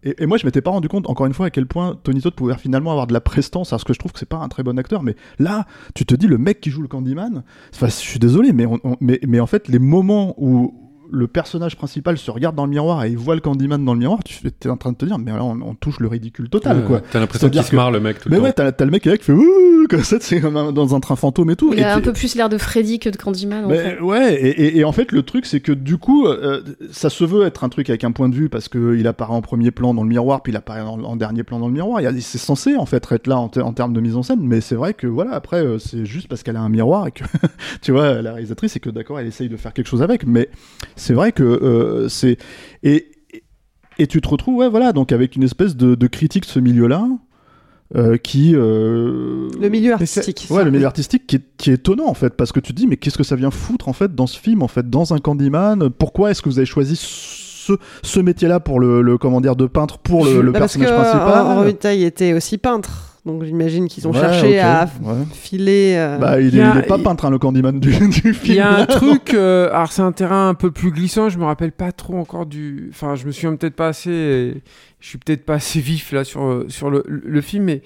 et, 0.04 0.14
et 0.22 0.26
moi 0.28 0.38
je 0.38 0.46
m'étais 0.46 0.62
pas 0.62 0.70
rendu 0.70 0.88
compte, 0.88 1.10
encore 1.10 1.26
une 1.26 1.34
fois, 1.34 1.48
à 1.48 1.50
quel 1.50 1.66
point 1.66 1.98
Tony 2.04 2.22
Todd 2.22 2.36
pouvait 2.36 2.54
finalement 2.56 2.92
avoir 2.92 3.08
de 3.08 3.14
la 3.14 3.20
prestance, 3.20 3.72
parce 3.72 3.84
que 3.84 3.94
je 3.94 4.00
trouve 4.00 4.12
que 4.12 4.20
c'est 4.20 4.30
pas 4.30 4.38
un 4.38 4.48
très 4.48 4.62
bon 4.62 4.78
acteur, 4.78 5.02
mais 5.02 5.16
là, 5.40 5.66
tu 5.96 6.06
te 6.06 6.14
dis, 6.14 6.28
le 6.28 6.38
mec 6.38 6.62
qui 6.62 6.70
joue 6.70 6.84
le 6.84 6.88
Candyman, 6.88 7.44
enfin, 7.74 7.88
je 7.88 7.92
suis 7.94 8.20
désolé, 8.20 8.54
mais, 8.54 8.68
mais, 9.02 9.20
mais 9.28 9.40
en 9.40 9.48
fait, 9.48 9.68
les 9.68 9.80
moments 9.80 10.36
où 10.38 10.89
le 11.12 11.28
personnage 11.28 11.76
principal 11.76 12.18
se 12.18 12.32
regarde 12.32 12.56
dans 12.56 12.66
le 12.66 12.72
miroir 12.72 13.04
et 13.04 13.10
il 13.10 13.18
voit 13.18 13.36
le 13.36 13.42
Candyman 13.42 13.84
dans 13.84 13.94
le 13.94 14.00
miroir, 14.00 14.20
tu 14.24 14.36
es 14.48 14.70
en 14.70 14.78
train 14.78 14.92
de 14.92 14.98
te 14.98 15.06
dire, 15.06 15.18
mais 15.18 15.32
là, 15.32 15.44
on, 15.44 15.60
on 15.62 15.76
touche 15.76 16.00
le 16.00 16.08
ridicule 16.08 16.50
total, 16.50 16.78
Ouais, 16.80 16.84
quoi. 16.86 17.02
t'as 17.12 17.20
l'impression 17.20 17.50
qu'il 17.50 17.64
se 17.64 17.76
marre, 17.76 17.92
le 17.92 18.00
mec, 18.00 18.20
tout 18.20 18.30
le 18.30 18.34
mais 18.36 18.38
temps. 18.54 18.64
ouais, 18.64 18.72
t'as 18.74 18.86
le 18.86 18.92
mec 18.92 19.04
qui 19.04 19.10
est 19.10 19.12
là 19.14 19.18
qui 19.18 19.24
fait 19.26 19.34
ouh, 19.34 19.88
comme 19.90 20.04
ça, 20.04 20.18
c'est 20.20 20.40
dans 20.42 20.96
un 20.96 21.00
train 21.00 21.16
fantôme 21.16 21.50
et 21.52 21.56
tout. 21.56 21.74
Il 21.74 21.80
et 21.80 21.84
a 21.84 21.96
un 21.96 22.02
peu 22.02 22.14
plus 22.14 22.36
l'air 22.36 22.50
de 22.50 22.58
Freddy 22.58 23.00
que 23.00 23.10
de 23.10 23.18
Candyman. 23.18 23.66
en 23.66 23.70
mais 23.70 23.78
fait. 23.78 24.00
ouais, 24.02 24.34
et, 24.36 24.50
et- 24.50 24.78
et 24.80 24.84
en 24.84 24.92
fait, 24.92 25.12
le 25.12 25.24
truc, 25.24 25.46
c'est 25.46 25.60
que 25.62 25.72
du 25.72 25.98
coup, 25.98 26.28
euh, 26.28 26.62
ça 26.92 27.10
se 27.10 27.24
veut 27.24 27.46
être 27.46 27.64
un 27.64 27.70
truc 27.70 27.90
avec 27.90 28.04
un 28.04 28.12
point 28.12 28.30
de 28.30 28.36
vue 28.36 28.50
parce 28.50 28.70
qu'il 28.70 29.08
apparaît 29.08 29.34
en 29.34 29.42
premier 29.42 29.72
plan 29.72 29.94
dans 29.94 30.04
le 30.04 30.10
miroir, 30.10 30.42
puis 30.44 30.52
il 30.54 30.56
apparaît 30.56 30.82
en, 30.82 31.02
en 31.04 31.16
dernier 31.16 31.44
plan 31.44 31.60
dans 31.60 31.68
le 31.68 31.74
miroir. 31.74 32.02
C'est 32.20 32.38
censé 32.38 32.76
en 32.76 32.86
fait 32.86 33.06
être 33.12 33.28
là 33.28 33.38
en, 33.40 33.50
te- 33.50 33.60
en 33.60 33.74
termes 33.74 33.94
de 33.94 34.00
mise 34.02 34.16
en 34.16 34.24
scène, 34.24 34.40
mais 34.42 34.62
c'est 34.62 34.76
vrai 34.76 34.94
que 34.94 35.08
voilà, 35.08 35.32
après, 35.32 35.64
euh, 35.66 35.80
c'est 35.80 36.06
juste 36.06 36.28
parce 36.28 36.44
qu'elle 36.44 36.56
a 36.58 36.62
un 36.62 36.70
miroir 36.70 37.08
et 37.08 37.12
que 37.12 37.24
tu 37.82 37.92
vois, 37.92 38.22
la 38.22 38.34
réalisatrice, 38.34 38.74
c'est 38.74 38.80
que 38.80 38.90
d'accord, 38.90 39.20
elle 39.20 39.28
essaye 39.28 39.50
de 39.50 39.58
faire 39.58 39.74
quelque 39.74 39.88
chose 39.88 40.02
avec, 40.02 40.26
mais 40.26 40.50
c'est 41.00 41.14
vrai 41.14 41.32
que 41.32 41.44
euh, 41.44 42.08
c'est 42.10 42.38
et, 42.84 43.08
et 43.98 44.08
tu 44.08 44.22
te 44.22 44.28
retrouves, 44.30 44.56
ouais, 44.58 44.70
voilà, 44.70 44.94
donc 44.94 45.12
avec 45.12 45.36
une 45.36 45.44
espèce 45.44 45.76
de, 45.76 45.96
de 45.96 46.08
critique 46.08 46.44
de 46.44 46.50
ce 46.50 46.60
milieu-là. 46.60 47.08
euh, 47.96 48.18
qui 48.18 48.54
euh, 48.56 49.50
Le 49.60 49.68
milieu 49.70 49.94
artistique. 49.94 50.46
Ouais, 50.52 50.64
le 50.64 50.70
milieu 50.70 50.86
artistique 50.86 51.26
qui 51.26 51.38
est, 51.38 51.44
qui 51.58 51.72
est 51.72 51.74
étonnant 51.74 52.08
en 52.08 52.14
fait, 52.14 52.36
parce 52.36 52.52
que 52.52 52.60
tu 52.60 52.72
te 52.74 52.78
dis, 52.78 52.86
mais 52.86 52.98
qu'est-ce 52.98 53.18
que 53.18 53.24
ça 53.24 53.36
vient 53.36 53.50
foutre 53.50 53.88
en 53.90 53.94
fait 53.94 54.14
dans 54.14 54.28
ce 54.28 54.38
film, 54.40 54.62
en 54.62 54.68
fait, 54.68 54.88
dans 54.90 55.12
un 55.14 55.18
Candyman? 55.18 55.90
Pourquoi 55.90 56.30
est-ce 56.30 56.42
que 56.44 56.50
vous 56.50 56.60
avez 56.60 56.68
choisi 56.68 56.96
ce, 56.96 57.74
ce 58.04 58.20
métier-là 58.20 58.60
pour 58.60 58.80
le, 58.80 59.02
le 59.02 59.18
comment 59.18 59.42
dire 59.42 59.56
de 59.56 59.66
peintre 59.66 59.98
pour 59.98 60.24
le, 60.24 60.42
le 60.42 60.52
Bah, 60.52 60.60
parce 60.60 60.78
personnage 60.78 60.90
que 60.96 61.02
principal? 61.12 61.46
Henri 61.48 61.58
Robitaille 61.58 62.04
était 62.04 62.34
aussi 62.34 62.58
peintre. 62.60 63.09
Donc 63.26 63.44
j'imagine 63.44 63.88
qu'ils 63.88 64.08
ont 64.08 64.12
Ouais, 64.12 64.20
cherché 64.20 64.60
à 64.60 64.90
ouais. 65.04 65.14
filer. 65.34 65.96
euh, 65.98 66.18
Bah, 66.18 66.40
il, 66.40 66.58
est, 66.58 66.62
a- 66.62 66.74
il 66.74 66.80
est 66.80 66.88
pas 66.88 66.98
peintre, 66.98 67.26
hein, 67.26 67.30
le 67.30 67.38
Candyman 67.38 67.80
du, 67.80 67.90
du 68.10 68.34
film. 68.34 68.36
Il 68.46 68.54
y 68.56 68.60
a 68.60 68.72
un 68.74 68.78
là. 68.80 68.86
truc, 68.88 69.34
euh, 69.34 69.70
alors 69.72 69.92
c'est 69.92 70.02
un 70.02 70.12
terrain 70.14 70.50
un 70.50 70.54
peu 70.54 70.72
plus 70.72 70.92
glissant, 70.92 71.28
je 71.30 71.38
me 71.38 71.44
rappelle 71.46 71.72
pas 71.74 71.92
trop 71.92 72.18
encore 72.18 72.46
du. 72.46 72.88
Enfin, 72.92 73.16
je 73.16 73.26
me 73.26 73.32
souviens 73.32 73.56
peut-être 73.56 73.76
pas 73.76 73.90
assez. 73.90 74.62
Je 75.02 75.08
suis 75.08 75.18
peut-être 75.18 75.46
pas 75.46 75.56
assez 75.56 75.80
vif 75.80 76.12
là 76.12 76.24
sur, 76.24 76.44
euh, 76.44 76.66
sur 76.70 76.90
le, 76.90 77.04
le 77.08 77.42
film, 77.42 77.66
mais. 77.66 77.82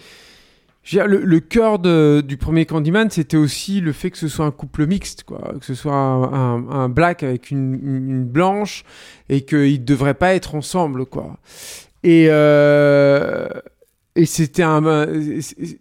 je 0.83 0.97
veux 0.97 1.03
dire, 1.03 1.09
Le, 1.11 1.25
le 1.25 1.39
cœur 1.39 1.79
de- 1.79 2.21
du 2.25 2.37
premier 2.37 2.65
Candyman, 2.65 3.09
c'était 3.09 3.37
aussi 3.37 3.81
le 3.81 3.91
fait 3.91 4.11
que 4.11 4.17
ce 4.19 4.27
soit 4.27 4.45
un 4.45 4.51
couple 4.51 4.85
mixte, 4.85 5.23
quoi. 5.23 5.53
Que 5.59 5.65
ce 5.65 5.73
soit 5.73 5.95
un, 5.95 6.23
un- 6.33 6.69
un 6.69 6.89
black 6.89 7.23
avec 7.23 7.49
une, 7.51 7.73
une- 7.83 8.09
une 8.09 8.23
blanche 8.25 8.83
et 9.29 9.41
qu'ils 9.41 9.79
ne 9.81 9.85
devraient 9.85 10.13
pas 10.13 10.35
être 10.35 10.53
ensemble, 10.55 11.05
quoi. 11.07 11.37
Et, 12.03 12.27
euh, 12.29 13.47
et 14.15 14.25
c'était 14.25 14.61
un. 14.63 14.83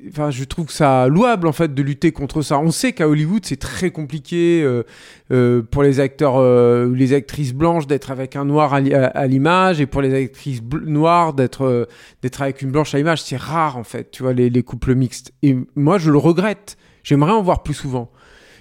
Enfin, 0.08 0.30
je 0.30 0.44
trouve 0.44 0.70
ça 0.70 1.06
louable, 1.08 1.46
en 1.46 1.52
fait, 1.52 1.74
de 1.74 1.82
lutter 1.82 2.12
contre 2.12 2.40
ça. 2.42 2.58
On 2.58 2.70
sait 2.70 2.92
qu'à 2.92 3.06
Hollywood, 3.08 3.44
c'est 3.44 3.58
très 3.60 3.90
compliqué 3.90 4.62
euh, 4.62 4.84
euh, 5.32 5.62
pour 5.62 5.82
les 5.82 6.00
acteurs 6.00 6.36
euh, 6.38 6.90
les 6.94 7.12
actrices 7.12 7.52
blanches 7.52 7.86
d'être 7.86 8.10
avec 8.10 8.34
un 8.36 8.44
noir 8.46 8.72
à, 8.72 8.78
à- 8.78 9.26
l'image 9.26 9.80
et 9.80 9.86
pour 9.86 10.00
les 10.00 10.14
actrices 10.14 10.62
noires 10.86 11.34
d'être 11.34 11.62
euh, 11.66 11.84
d'être 12.22 12.40
avec 12.40 12.62
une 12.62 12.70
blanche 12.70 12.94
à 12.94 12.98
l'image. 12.98 13.22
C'est 13.22 13.36
rare, 13.36 13.76
en 13.76 13.84
fait, 13.84 14.10
tu 14.10 14.22
vois, 14.22 14.32
les, 14.32 14.48
les 14.48 14.62
couples 14.62 14.94
mixtes. 14.94 15.32
Et 15.42 15.56
moi, 15.76 15.98
je 15.98 16.10
le 16.10 16.18
regrette. 16.18 16.76
J'aimerais 17.04 17.32
en 17.32 17.42
voir 17.42 17.62
plus 17.62 17.74
souvent. 17.74 18.10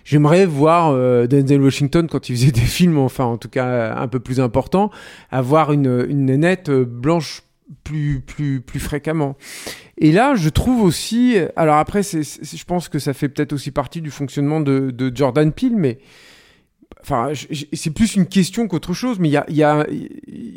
J'aimerais 0.03 0.47
voir 0.47 0.89
euh, 0.91 1.27
Denzel 1.27 1.61
Washington 1.61 2.07
quand 2.11 2.27
il 2.27 2.35
faisait 2.35 2.51
des 2.51 2.59
films, 2.61 2.97
enfin 2.97 3.23
en 3.25 3.37
tout 3.37 3.49
cas 3.49 3.95
un 3.95 4.07
peu 4.07 4.19
plus 4.19 4.39
importants, 4.39 4.89
avoir 5.29 5.71
une, 5.71 6.05
une 6.09 6.25
nénette 6.25 6.69
euh, 6.69 6.83
blanche 6.83 7.43
plus, 7.83 8.21
plus, 8.21 8.61
plus 8.61 8.79
fréquemment. 8.79 9.37
Et 9.97 10.11
là, 10.11 10.35
je 10.35 10.49
trouve 10.49 10.81
aussi, 10.81 11.37
alors 11.55 11.77
après, 11.77 12.03
c'est, 12.03 12.23
je 12.23 12.65
pense 12.65 12.89
que 12.89 12.99
ça 12.99 13.13
fait 13.13 13.29
peut-être 13.29 13.53
aussi 13.53 13.71
partie 13.71 14.01
du 14.01 14.11
fonctionnement 14.11 14.59
de, 14.59 14.91
de 14.91 15.15
Jordan 15.15 15.51
Peele, 15.51 15.75
mais 15.75 15.99
enfin, 17.03 17.29
c'est 17.73 17.89
plus 17.91 18.15
une 18.15 18.25
question 18.25 18.67
qu'autre 18.67 18.93
chose, 18.93 19.17
mais 19.19 19.27
il 19.29 19.31
y 19.31 19.37
a, 19.37 19.45
il 19.49 19.55
y 19.55 19.63
a, 19.63 19.85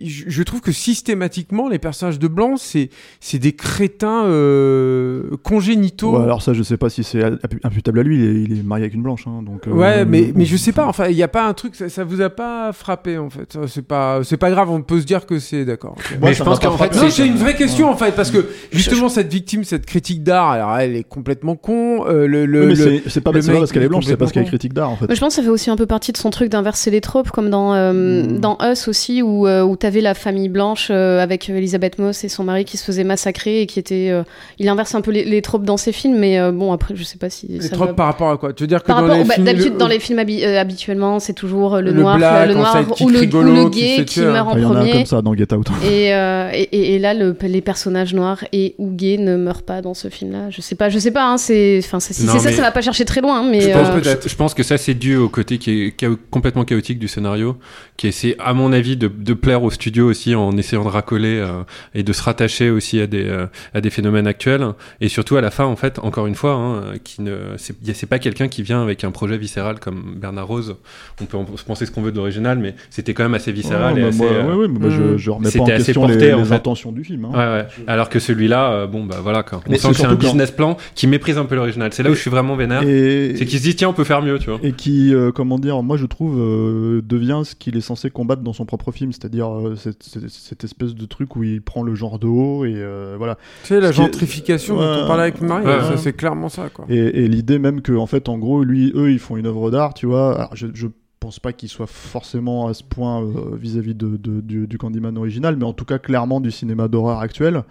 je 0.05 0.25
je 0.29 0.43
trouve 0.43 0.61
que 0.61 0.73
systématiquement, 0.73 1.69
les 1.69 1.79
personnages 1.79 2.19
de 2.19 2.29
blanc, 2.29 2.57
c'est, 2.57 2.91
c'est 3.21 3.39
des 3.39 3.53
crétins 3.53 4.25
euh, 4.27 5.31
congénitaux. 5.43 6.17
Ouais, 6.19 6.23
alors 6.25 6.43
ça, 6.43 6.53
je 6.53 6.63
sais 6.63 6.77
pas 6.77 6.91
si 6.91 7.05
c'est 7.05 7.21
impu- 7.21 7.59
imputable 7.63 8.01
à 8.01 8.03
lui. 8.03 8.19
Il 8.19 8.25
est, 8.25 8.43
il 8.43 8.59
est 8.61 8.63
marié 8.63 8.85
avec 8.85 8.95
une 8.95 9.03
blanche, 9.03 9.25
hein, 9.27 9.43
donc. 9.43 9.67
euh, 9.67 9.71
Ouais, 9.73 10.05
mais, 10.05 10.33
mais 10.35 10.45
je 10.45 10.57
sais 10.57 10.73
pas, 10.73 10.87
enfin, 10.87 11.09
il 11.09 11.17
n'y 11.17 11.23
a 11.23 11.29
pas 11.29 11.47
un 11.47 11.55
truc, 11.55 11.75
ça, 11.75 11.89
ça 11.89 12.05
vous 12.05 12.21
a 12.21 12.31
pas 12.31 12.73
frappé 12.73 13.19
en 13.19 13.31
fait. 13.31 13.57
C'est 13.67 13.87
pas, 13.87 14.21
c'est 14.25 14.37
pas 14.37 14.51
grave, 14.51 14.71
on 14.71 14.83
peut 14.83 15.01
se 15.01 15.07
dire 15.07 15.27
que 15.27 15.39
c'est 15.39 15.65
d'accord. 15.65 15.97
ok. 15.99 16.19
Mais 16.23 16.35
je 16.35 16.43
pense 16.43 16.59
qu'en 16.59 16.77
fait, 16.77 16.95
Non, 16.95 17.11
c'est 17.11 17.27
une 17.27 17.37
vraie 17.37 17.55
question 17.57 17.89
en 17.91 17.97
fait, 17.97 18.15
parce 18.15 18.31
que 18.31 18.47
justement, 18.73 19.09
cette 19.09 19.33
victime, 19.33 19.65
cette 19.65 19.87
critique 19.87 20.23
d'art, 20.23 20.51
alors 20.51 20.77
elle 20.79 20.97
est 20.97 21.05
complètement 21.05 21.57
con. 21.57 22.05
euh, 22.07 22.27
le, 22.27 22.47
le, 22.47 22.61
Oui, 22.61 22.67
mais 22.69 22.75
le- 22.75 22.77
c'est- 23.03 23.09
c'est 23.09 23.21
pas, 23.21 23.33
le 23.33 23.41
pas 23.41 23.53
parce 23.59 23.73
qu'elle 23.73 23.83
est 23.83 23.89
blanche, 23.89 24.05
c'est 24.07 24.17
parce 24.17 24.33
qu'elle 24.33 24.43
est 24.45 24.47
critique 24.47 24.73
d'art 24.73 24.91
en 24.91 24.97
fait. 24.97 25.07
Mais 25.09 25.15
je 25.15 25.21
pense 25.21 25.31
que 25.35 25.37
ça 25.37 25.43
fait 25.43 25.49
aussi 25.49 25.71
un 25.71 25.77
peu 25.77 25.87
partie 25.87 26.13
de 26.13 26.17
son 26.17 26.31
truc 26.35 26.51
d'inverser 26.51 26.91
les 26.91 27.01
tropes, 27.01 27.31
comme 27.31 27.49
dans, 27.49 27.75
euh, 27.75 27.93
Hmm. 28.25 28.39
dans 28.41 28.59
Us 28.63 28.89
aussi, 28.89 29.23
où, 29.23 29.47
euh, 29.47 29.63
où 29.63 29.77
t'avais 29.77 30.01
la 30.01 30.15
famille 30.15 30.49
blanche 30.49 30.89
euh, 30.91 31.21
avec 31.23 31.49
Elisabeth 31.49 31.99
Moss 31.99 32.25
et 32.25 32.29
son 32.29 32.45
mari 32.45 32.65
qui 32.65 32.77
se 32.77 32.85
faisait 32.85 33.05
massacrer 33.05 33.63
et 33.63 33.67
qui 33.67 33.79
était. 33.79 34.09
euh, 34.11 34.23
il 34.59 34.69
inverse 34.69 34.95
un 34.95 35.01
peu 35.01 35.11
les, 35.13 35.25
les 35.25 35.41
tropes 35.43 35.65
dans 35.65 35.77
ses 35.77 35.93
films, 35.93 36.19
mais 36.19 36.39
euh, 36.39 36.53
bon, 36.53 36.73
après, 36.73 36.95
je 36.97 37.03
sais 37.05 37.19
pas 37.19 37.31
si. 37.31 37.47
Les 37.49 37.61
ça 37.63 37.71
tropes 37.77 37.89
va- 37.89 37.95
par 37.95 38.07
rapport 38.07 38.31
à 38.31 38.37
quoi? 38.37 38.53
Tu 38.53 38.65
veux 38.65 38.67
dire 38.67 38.83
que 38.83 38.87
Par 38.89 38.97
dans 38.97 39.03
rapport, 39.03 39.19
les 39.19 39.25
bah, 39.25 39.35
films, 39.35 39.47
d'habitude, 39.47 39.73
le- 39.73 39.79
dans 39.79 39.89
les 39.89 39.99
films 40.01 40.19
habi- 40.19 40.45
euh, 40.45 40.61
habituellement, 40.61 41.21
c'est 41.21 41.33
toujours 41.33 41.77
le, 41.77 41.83
Le 41.83 41.93
noir, 41.93 42.17
black 42.19 42.49
le 42.49 42.55
noir 42.55 42.77
ou 43.01 43.09
le, 43.09 43.21
ou 43.21 43.43
le 43.43 43.71
qui 43.71 43.81
gay 43.81 43.97
qui 44.05 44.21
tuer. 44.21 44.27
meurt 44.27 44.49
en 44.49 44.57
Il 44.57 44.63
y 44.63 44.65
en 44.65 44.71
a 44.71 44.73
un 44.73 44.79
premier. 44.81 44.93
comme 44.93 45.07
ça 45.07 45.23
dans 45.23 45.35
Get 45.35 45.55
Out. 45.55 45.69
Et, 45.85 46.13
euh, 46.15 46.51
et, 46.53 46.63
et- 46.73 46.95
et 46.95 46.99
là, 46.99 47.15
le, 47.15 47.37
les 47.43 47.61
personnages 47.61 48.13
noirs 48.15 48.45
et 48.53 48.75
ou 48.79 48.91
gays 48.91 49.19
ne 49.19 49.37
meurent 49.37 49.63
pas 49.63 49.81
dans 49.83 49.95
ce 49.95 50.09
film-là. 50.09 50.51
Je 50.51 50.61
sais 50.61 50.75
pas, 50.75 50.89
je 50.89 50.99
sais 50.99 51.11
pas. 51.11 51.25
Hein, 51.31 51.39
c'est, 51.39 51.81
enfin, 51.85 52.01
si 52.01 52.13
c'est 52.15 52.27
ça, 52.27 52.39
ça 52.39 52.63
va 52.63 52.71
pas 52.71 52.81
chercher 52.83 53.05
très 53.05 53.21
loin. 53.21 53.43
Mais 53.49 53.61
je, 53.61 53.71
pense, 53.71 53.89
euh, 53.89 54.15
je- 54.23 54.29
je 54.29 54.35
pense 54.37 54.55
que 54.55 54.63
ça 54.63 54.79
c'est 54.79 54.95
dû 54.95 55.17
au 55.17 55.29
côté 55.29 55.59
qui 55.59 55.71
est 55.87 55.91
complètement 56.31 56.65
chaotique 56.65 56.99
du 56.99 57.09
scénario, 57.09 57.57
qui 57.97 58.09
essaie 58.09 58.37
à 58.39 58.55
mon 58.55 58.73
avis 58.73 58.97
de, 58.97 59.09
de 59.09 59.35
plaire 59.35 59.63
au 59.63 59.71
studio 59.71 60.09
aussi 60.09 60.35
en 60.35 60.57
essayant 60.57 60.85
de 60.85 60.89
racoler 60.89 61.39
euh, 61.39 61.63
et 61.95 62.03
de 62.03 62.13
se 62.13 62.23
rattacher 62.23 62.71
aussi 62.71 63.01
à 63.01 63.07
des 63.07 63.25
euh, 63.25 63.47
à 63.75 63.81
des 63.81 63.91
phénomènes 63.91 64.27
actuels 64.27 64.65
et 65.01 65.09
surtout 65.09 65.37
à 65.37 65.41
la 65.41 65.51
fin 65.51 65.65
en 65.65 65.77
fait 65.77 65.99
encore 66.01 66.27
une 66.27 66.35
fois 66.35 66.53
hein, 66.55 66.83
qui 67.03 67.23
ne 67.23 67.37
c'est 67.59 68.07
pas 68.07 68.19
quelqu'un 68.19 68.49
qui 68.49 68.63
vient 68.63 68.83
avec 68.83 69.05
un 69.05 69.11
projet 69.11 69.37
viscéral 69.39 69.81
comme 69.81 70.15
Bernard 70.17 70.47
Rose. 70.47 70.77
On 71.21 71.25
peut 71.27 71.37
en 71.37 71.45
penser 71.45 71.87
ce 71.87 71.91
qu'on 71.91 72.03
veut 72.03 72.13
de 72.13 72.17
l'original, 72.17 72.59
mais 72.59 72.75
c'était 72.91 73.15
quand 73.15 73.23
même 73.23 73.35
assez 73.35 73.53
viscéral 73.53 73.95
Ouais, 73.95 74.01
et 74.01 74.05
assez, 74.05 74.19
moi, 74.19 74.27
euh, 74.33 74.47
ouais, 74.49 74.55
ouais, 74.55 74.69
mais 74.69 74.79
moi, 74.79 74.91
je, 74.91 75.17
je 75.17 75.31
remets 75.31 75.43
pas 75.45 75.49
en 75.49 75.65
c'était 75.65 75.73
assez 75.73 75.85
question 75.87 76.07
les, 76.07 76.15
porté, 76.15 76.33
en 76.35 76.45
fait. 76.45 76.55
intentions 76.55 76.93
du 76.93 77.05
film. 77.05 77.27
hein. 77.35 77.65
Alors 77.87 78.09
que 78.09 78.19
celui-là, 78.19 78.87
bon, 78.87 79.05
bah 79.05 79.17
voilà, 79.23 79.43
quoi. 79.43 79.61
On 79.67 79.71
Mais 79.71 79.79
sent 79.79 79.89
que 79.89 79.95
c'est 79.95 80.05
un 80.07 80.15
business 80.15 80.51
plan 80.51 80.77
qui 80.95 81.07
méprise 81.07 81.39
un 81.39 81.45
peu 81.45 81.55
l'original. 81.55 81.93
C'est 81.93 82.03
là 82.03 82.11
où 82.11 82.15
je 82.15 82.21
suis 82.21 82.31
vraiment 82.31 82.57
vénère. 82.57 82.83
C'est 82.83 83.47
qu'il 83.47 83.59
se 83.59 83.65
dit, 83.65 83.75
tiens, 83.77 83.89
on 83.89 83.93
peut 83.93 84.05
faire 84.05 84.23
mieux, 84.23 84.39
tu 84.39 84.51
vois. 84.51 84.61
et 84.63 84.73
qui, 84.73 85.13
comment 85.35 85.59
dire, 85.59 85.83
moi 85.83 85.97
je 85.97 86.07
trouve, 86.07 86.14
euh, 86.23 87.03
devient 87.05 87.43
ce 87.45 87.55
qu'il 87.55 87.77
est 87.77 87.81
censé 87.81 88.11
combattre 88.11 88.43
dans 88.43 88.53
son 88.53 88.65
propre 88.67 88.93
film, 88.93 89.13
c'est-à-dire 89.13 89.49
euh, 89.49 89.75
cette, 89.77 90.03
cette- 90.03 90.29
cette 90.31 90.63
espèce 90.65 90.95
de 90.95 91.07
truc 91.07 91.35
où 91.37 91.43
il 91.43 91.61
prend 91.63 91.83
le 91.83 91.95
genre 91.95 92.19
de 92.19 92.27
haut 92.27 92.65
et 92.65 92.75
euh, 92.77 93.17
voilà. 93.19 93.37
Tu 93.63 93.69
sais, 93.69 93.81
la 93.81 93.89
Ce 93.91 93.95
qui 93.97 94.01
est- 94.01 94.05
gentrification 94.05 94.77
dont 94.77 94.83
on 95.05 95.07
parlait 95.07 95.25
avec 95.25 95.41
Marie, 95.41 95.67
Ouais. 95.67 95.81
ça, 95.81 95.97
c'est 95.97 96.13
clairement 96.13 96.49
ça, 96.49 96.69
quoi. 96.69 96.85
Et, 96.89 96.97
et 97.25 97.29
l'idée 97.29 97.59
même 97.59 97.81
que, 97.81 97.93
en 97.93 98.07
fait, 98.07 98.29
en 98.29 98.39
gros, 98.39 98.63
lui, 98.63 98.93
eux, 98.95 99.11
ils 99.11 99.19
font 99.19 99.37
une 99.37 99.47
œuvre 99.47 99.71
d'art, 99.71 99.95
tu 99.95 100.07
vois. 100.07 100.37
Alors, 100.37 100.55
je, 100.57 100.69
je 100.75 100.87
pense 101.21 101.39
pas 101.41 101.53
qu'il 101.55 101.69
soit 101.71 101.87
forcément 101.89 102.67
à 102.69 102.75
ce 102.75 102.83
point 102.85 103.23
euh, 103.23 103.57
vis-à-vis 103.59 103.95
de, 103.95 104.17
de- 104.17 104.41
du, 104.41 104.67
du 104.67 104.79
Candyman 104.79 105.17
original, 105.19 105.57
mais 105.57 105.65
en 105.65 105.73
tout 105.73 105.85
cas, 105.87 105.99
clairement, 105.99 106.41
du 106.41 106.51
cinéma 106.51 106.87
d'horreur 106.89 107.19
actuel. 107.21 107.65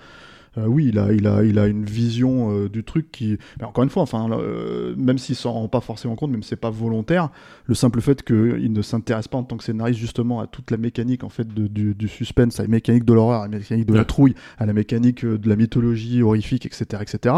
Euh, 0.57 0.67
oui, 0.67 0.85
il 0.89 0.99
a, 0.99 1.11
il, 1.13 1.25
a, 1.25 1.43
il 1.43 1.57
a 1.57 1.67
une 1.67 1.83
vision 1.83 2.51
euh, 2.55 2.69
du 2.69 2.83
truc 2.83 3.11
qui. 3.11 3.37
Mais 3.59 3.65
encore 3.65 3.83
une 3.83 3.89
fois, 3.89 4.03
enfin, 4.03 4.29
euh, 4.31 4.93
même 4.97 5.17
s'il 5.17 5.35
s'en 5.35 5.51
rend 5.53 5.67
pas 5.67 5.81
forcément 5.81 6.15
compte, 6.15 6.29
même 6.31 6.43
si 6.43 6.49
c'est 6.49 6.55
pas 6.55 6.69
volontaire, 6.69 7.29
le 7.65 7.73
simple 7.73 8.01
fait 8.01 8.21
qu'il 8.23 8.71
ne 8.71 8.81
s'intéresse 8.83 9.27
pas 9.27 9.39
en 9.39 9.43
tant 9.43 9.57
que 9.57 9.63
scénariste 9.63 9.99
justement 9.99 10.41
à 10.41 10.47
toute 10.47 10.69
la 10.69 10.77
mécanique 10.77 11.23
en 11.23 11.29
fait 11.29 11.51
de- 11.51 11.67
du, 11.67 11.95
du 11.95 12.07
suspense, 12.07 12.59
à 12.59 12.63
la 12.63 12.69
mécanique 12.69 13.03
de 13.05 13.13
l'horreur, 13.13 13.41
à 13.41 13.47
la 13.47 13.57
mécanique 13.57 13.87
de 13.87 13.93
la 13.95 14.05
trouille, 14.05 14.35
à 14.59 14.65
la 14.67 14.73
mécanique 14.73 15.25
de 15.25 15.49
la 15.49 15.55
mythologie 15.55 16.21
horrifique, 16.21 16.65
etc., 16.67 17.01
etc. 17.01 17.35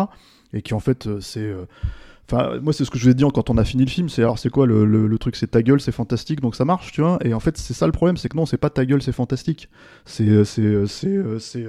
Et 0.54 0.62
qui 0.62 0.74
en 0.74 0.80
fait, 0.82 1.08
c'est. 1.22 1.54
Enfin, 2.30 2.60
moi, 2.60 2.74
c'est 2.74 2.86
ce 2.86 2.90
que 2.92 2.98
je 2.98 3.04
vous 3.06 3.12
ai 3.12 3.14
dit 3.14 3.24
quand 3.34 3.50
on 3.52 3.58
a 3.58 3.64
fini 3.64 3.84
le 3.86 3.90
film. 3.90 4.10
C'est 4.10 4.24
alors, 4.24 4.40
c'est 4.40 4.50
quoi 4.50 4.66
le, 4.66 4.84
le- 4.86 5.06
le 5.08 5.18
truc? 5.20 5.36
C'est 5.36 5.52
ta 5.52 5.62
gueule, 5.62 5.80
c'est 5.80 5.92
fantastique, 5.92 6.42
donc 6.42 6.56
ça 6.56 6.66
marche, 6.66 6.92
tu 6.92 7.02
vois? 7.02 7.20
Et 7.24 7.34
en 7.36 7.40
fait, 7.40 7.56
c'est 7.58 7.74
ça 7.76 7.86
le 7.86 7.92
problème, 7.92 8.18
c'est 8.18 8.30
que 8.30 8.36
non, 8.36 8.46
c'est 8.48 8.58
pas 8.58 8.72
ta 8.72 8.84
gueule, 8.86 9.02
c'est 9.02 9.12
fantastique. 9.12 9.70
C'est, 10.06 10.44
c'est, 10.44 10.86
c'est, 10.88 11.20
c'est. 11.40 11.66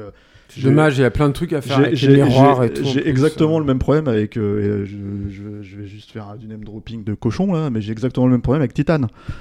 Euh, 0.58 0.62
dommage, 0.62 0.98
il 0.98 1.02
y 1.02 1.04
a 1.04 1.10
plein 1.10 1.28
de 1.28 1.32
trucs 1.32 1.52
à 1.52 1.60
faire 1.60 1.76
j'ai- 1.78 1.84
avec 1.86 1.96
j'ai- 1.96 2.08
les 2.16 2.22
miroirs 2.22 2.62
et 2.64 2.68
j'ai- 2.68 2.74
tout. 2.74 2.86
en 2.86 2.90
J'ai 2.92 3.00
plus, 3.02 3.10
exactement 3.10 3.56
euh. 3.56 3.60
le 3.60 3.64
même 3.66 3.78
problème 3.78 4.08
avec. 4.08 4.36
euh, 4.36 4.82
et, 4.82 4.86
je, 4.86 4.96
je- 5.28 5.62
je 5.62 5.76
vais 5.76 5.86
juste 5.86 6.10
faire 6.10 6.36
du 6.36 6.46
name 6.46 6.64
dropping 6.64 7.04
de 7.04 7.14
cochon 7.14 7.52
là, 7.52 7.70
mais 7.70 7.80
j'ai 7.80 7.92
exactement 7.92 8.26
le 8.26 8.32
même 8.32 8.42
problème 8.42 8.62
avec 8.62 8.74
Titan. 8.74 9.00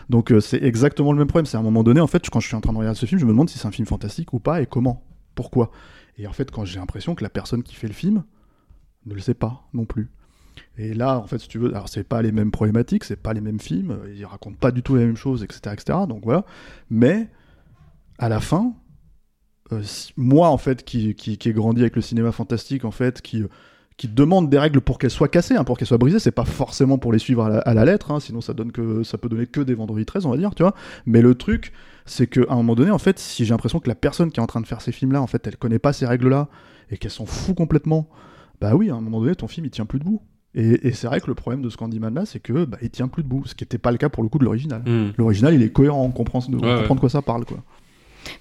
Donc 0.10 0.32
euh, 0.32 0.40
c'est 0.40 0.62
exactement 0.64 1.12
le 1.12 1.18
même 1.18 1.28
problème. 1.28 1.46
C'est 1.46 1.58
à 1.58 1.60
un 1.60 1.64
moment 1.64 1.84
donné, 1.84 2.00
en 2.02 2.08
fait, 2.08 2.30
quand 2.30 2.40
je 2.40 2.48
suis 2.48 2.56
en 2.56 2.62
train 2.62 2.74
de 2.74 2.78
regarder 2.78 2.98
ce 3.00 3.06
film, 3.06 3.20
je 3.20 3.26
me 3.26 3.32
demande 3.32 3.50
si 3.50 3.58
c'est 3.60 3.68
un 3.68 3.72
film 3.72 3.88
fantastique 3.88 4.34
ou 4.34 4.40
pas 4.40 4.62
et 4.62 4.66
comment, 4.66 5.04
pourquoi? 5.36 5.72
Et 6.18 6.28
en 6.28 6.34
fait, 6.34 6.50
quand 6.52 6.66
j'ai 6.66 6.80
l'impression 6.80 7.14
que 7.16 7.24
la 7.24 7.30
personne 7.30 7.62
qui 7.64 7.76
fait 7.76 7.88
le 7.88 7.94
film 7.94 8.24
ne 9.06 9.14
le 9.14 9.20
sait 9.22 9.34
pas 9.34 9.68
non 9.74 9.86
plus. 9.86 10.10
Et 10.78 10.94
là, 10.94 11.20
en 11.20 11.28
fait, 11.28 11.38
si 11.40 11.50
tu 11.50 11.60
veux, 11.60 11.70
alors 11.76 11.90
c'est 11.90 12.06
pas 12.06 12.22
les 12.22 12.32
mêmes 12.32 12.50
problématiques, 12.52 13.04
c'est 13.04 13.22
pas 13.22 13.34
les 13.34 13.42
mêmes 13.42 13.60
films, 13.60 13.98
ils 14.16 14.26
racontent 14.26 14.56
pas 14.58 14.72
du 14.72 14.82
tout 14.82 14.96
les 14.96 15.06
mêmes 15.06 15.18
choses, 15.18 15.44
etc., 15.44 15.60
etc. 15.74 16.00
Donc 16.08 16.22
voilà. 16.24 16.46
Mais 16.90 17.28
à 18.18 18.30
la 18.30 18.40
fin, 18.40 18.68
euh, 18.68 18.70
moi 20.18 20.50
en 20.50 20.58
fait, 20.58 20.84
qui, 20.84 21.16
qui, 21.16 21.38
qui 21.38 21.50
ai 21.50 21.54
grandi 21.54 21.82
avec 21.82 21.96
le 21.96 22.02
cinéma 22.02 22.32
fantastique, 22.32 22.86
en 22.86 22.92
fait, 22.92 23.22
qui 23.22 23.44
qui 23.98 24.10
demande 24.10 24.50
des 24.50 24.60
règles 24.60 24.82
pour 24.82 25.00
qu'elles 25.00 25.10
soient 25.10 25.30
cassées, 25.30 25.56
hein, 25.56 25.64
pour 25.64 25.78
qu'elles 25.78 25.88
soient 25.88 25.98
brisées, 25.98 26.20
c'est 26.20 26.30
pas 26.32 26.44
forcément 26.44 26.98
pour 26.98 27.14
les 27.14 27.18
suivre 27.20 27.46
à 27.46 27.50
la, 27.50 27.58
à 27.60 27.74
la 27.74 27.86
lettre, 27.86 28.12
hein, 28.12 28.20
sinon 28.20 28.42
ça 28.42 28.54
donne 28.54 28.74
que 28.74 29.04
ça 29.04 29.18
peut 29.18 29.30
donner 29.30 29.46
que 29.48 29.62
des 29.62 29.74
vendredis 29.74 30.06
13, 30.06 30.26
on 30.26 30.32
va 30.32 30.38
dire, 30.38 30.54
tu 30.54 30.64
vois. 30.64 30.76
Mais 31.06 31.22
le 31.22 31.34
truc, 31.34 31.72
c'est 32.06 32.28
qu'à 32.28 32.42
un 32.50 32.56
moment 32.58 32.76
donné, 32.76 32.92
en 32.92 32.98
fait, 32.98 33.20
si 33.20 33.46
j'ai 33.46 33.52
l'impression 33.54 33.80
que 33.80 33.88
la 33.88 33.96
personne 33.96 34.32
qui 34.32 34.42
est 34.42 34.44
en 34.44 34.48
train 34.48 34.60
de 34.60 34.68
faire 34.68 34.82
ces 34.82 34.92
films-là, 34.92 35.22
en 35.22 35.28
fait, 35.28 35.48
elle 35.48 35.56
connaît 35.56 35.80
pas 35.80 35.94
ces 35.94 36.06
règles-là 36.06 36.50
et 36.92 36.98
qu'elle 36.98 37.10
s'en 37.10 37.26
fout 37.26 37.56
complètement, 37.56 38.10
bah 38.60 38.76
oui, 38.76 38.90
à 38.90 38.96
un 38.96 39.02
moment 39.02 39.22
donné, 39.22 39.34
ton 39.34 39.48
film 39.48 39.66
il 39.66 39.70
tient 39.72 39.86
plus 39.86 40.00
debout. 40.00 40.22
Et, 40.56 40.88
et 40.90 40.92
c'est 40.92 41.08
vrai 41.08 41.22
que 41.22 41.28
le 41.28 41.34
problème 41.36 41.62
de 41.62 41.70
ce 41.70 41.78
Candyman 41.78 42.14
là, 42.14 42.26
c'est 42.26 42.40
que 42.42 42.66
bah, 42.66 42.78
il 42.82 42.90
tient 42.90 43.08
plus 43.08 43.24
debout, 43.24 43.44
ce 43.46 43.56
qui 43.56 43.64
n'était 43.64 43.78
pas 43.78 43.92
le 43.94 43.98
cas 43.98 44.10
pour 44.10 44.24
le 44.24 44.30
coup 44.30 44.40
de 44.40 44.44
l'original. 44.44 44.82
Mm. 44.86 45.14
L'original, 45.18 45.54
il 45.54 45.62
est 45.62 45.70
cohérent, 45.70 46.04
on 46.04 46.12
comprend, 46.12 46.40
on 46.40 46.54
Ouais, 46.54 46.60
comprend 46.60 46.90
ouais. 46.90 46.96
de 46.96 47.00
quoi 47.00 47.10
ça 47.10 47.22
parle, 47.22 47.46
quoi. 47.46 47.64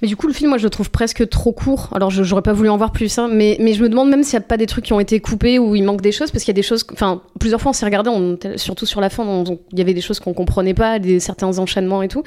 Mais 0.03 0.09
du 0.09 0.17
coup, 0.17 0.27
le 0.27 0.33
film, 0.33 0.51
moi, 0.51 0.59
je 0.59 0.65
le 0.65 0.71
trouve 0.71 0.91
presque 0.91 1.29
trop 1.29 1.53
court. 1.53 1.91
Alors, 1.95 2.11
je- 2.11 2.23
j'aurais 2.23 2.43
pas 2.43 2.53
voulu 2.53 2.69
en 2.69 2.77
voir 2.77 2.93
plus, 2.93 3.19
hein, 3.19 3.29
mais, 3.31 3.57
mais 3.61 3.73
je 3.75 3.83
me 3.83 3.89
demande 3.89 4.09
même 4.11 4.23
s'il 4.23 4.39
n'y 4.39 4.45
a 4.45 4.49
pas 4.49 4.57
des 4.57 4.67
trucs 4.67 4.85
qui 4.85 4.93
ont 4.93 5.01
été 5.01 5.21
coupés 5.21 5.59
ou 5.59 5.75
il 5.75 5.85
manque 5.85 6.01
des 6.01 6.13
choses, 6.13 6.31
parce 6.31 6.45
qu'il 6.45 6.53
y 6.53 6.57
a 6.57 6.61
des 6.61 6.63
choses. 6.63 6.85
Enfin, 6.93 7.23
plusieurs 7.39 7.61
fois, 7.61 7.71
on 7.71 7.75
s'est 7.75 7.85
regardé, 7.87 8.11
on- 8.11 8.39
surtout 8.57 8.87
sur 8.87 9.01
la 9.01 9.11
fin, 9.11 9.45
il 9.73 9.79
y 9.79 9.83
avait 9.83 9.95
des 9.95 10.01
choses 10.01 10.21
qu'on 10.21 10.35
comprenait 10.35 10.75
pas, 10.75 10.99
des, 10.99 11.21
certains 11.21 11.59
enchaînements 11.59 12.03
et 12.03 12.09
tout. 12.09 12.23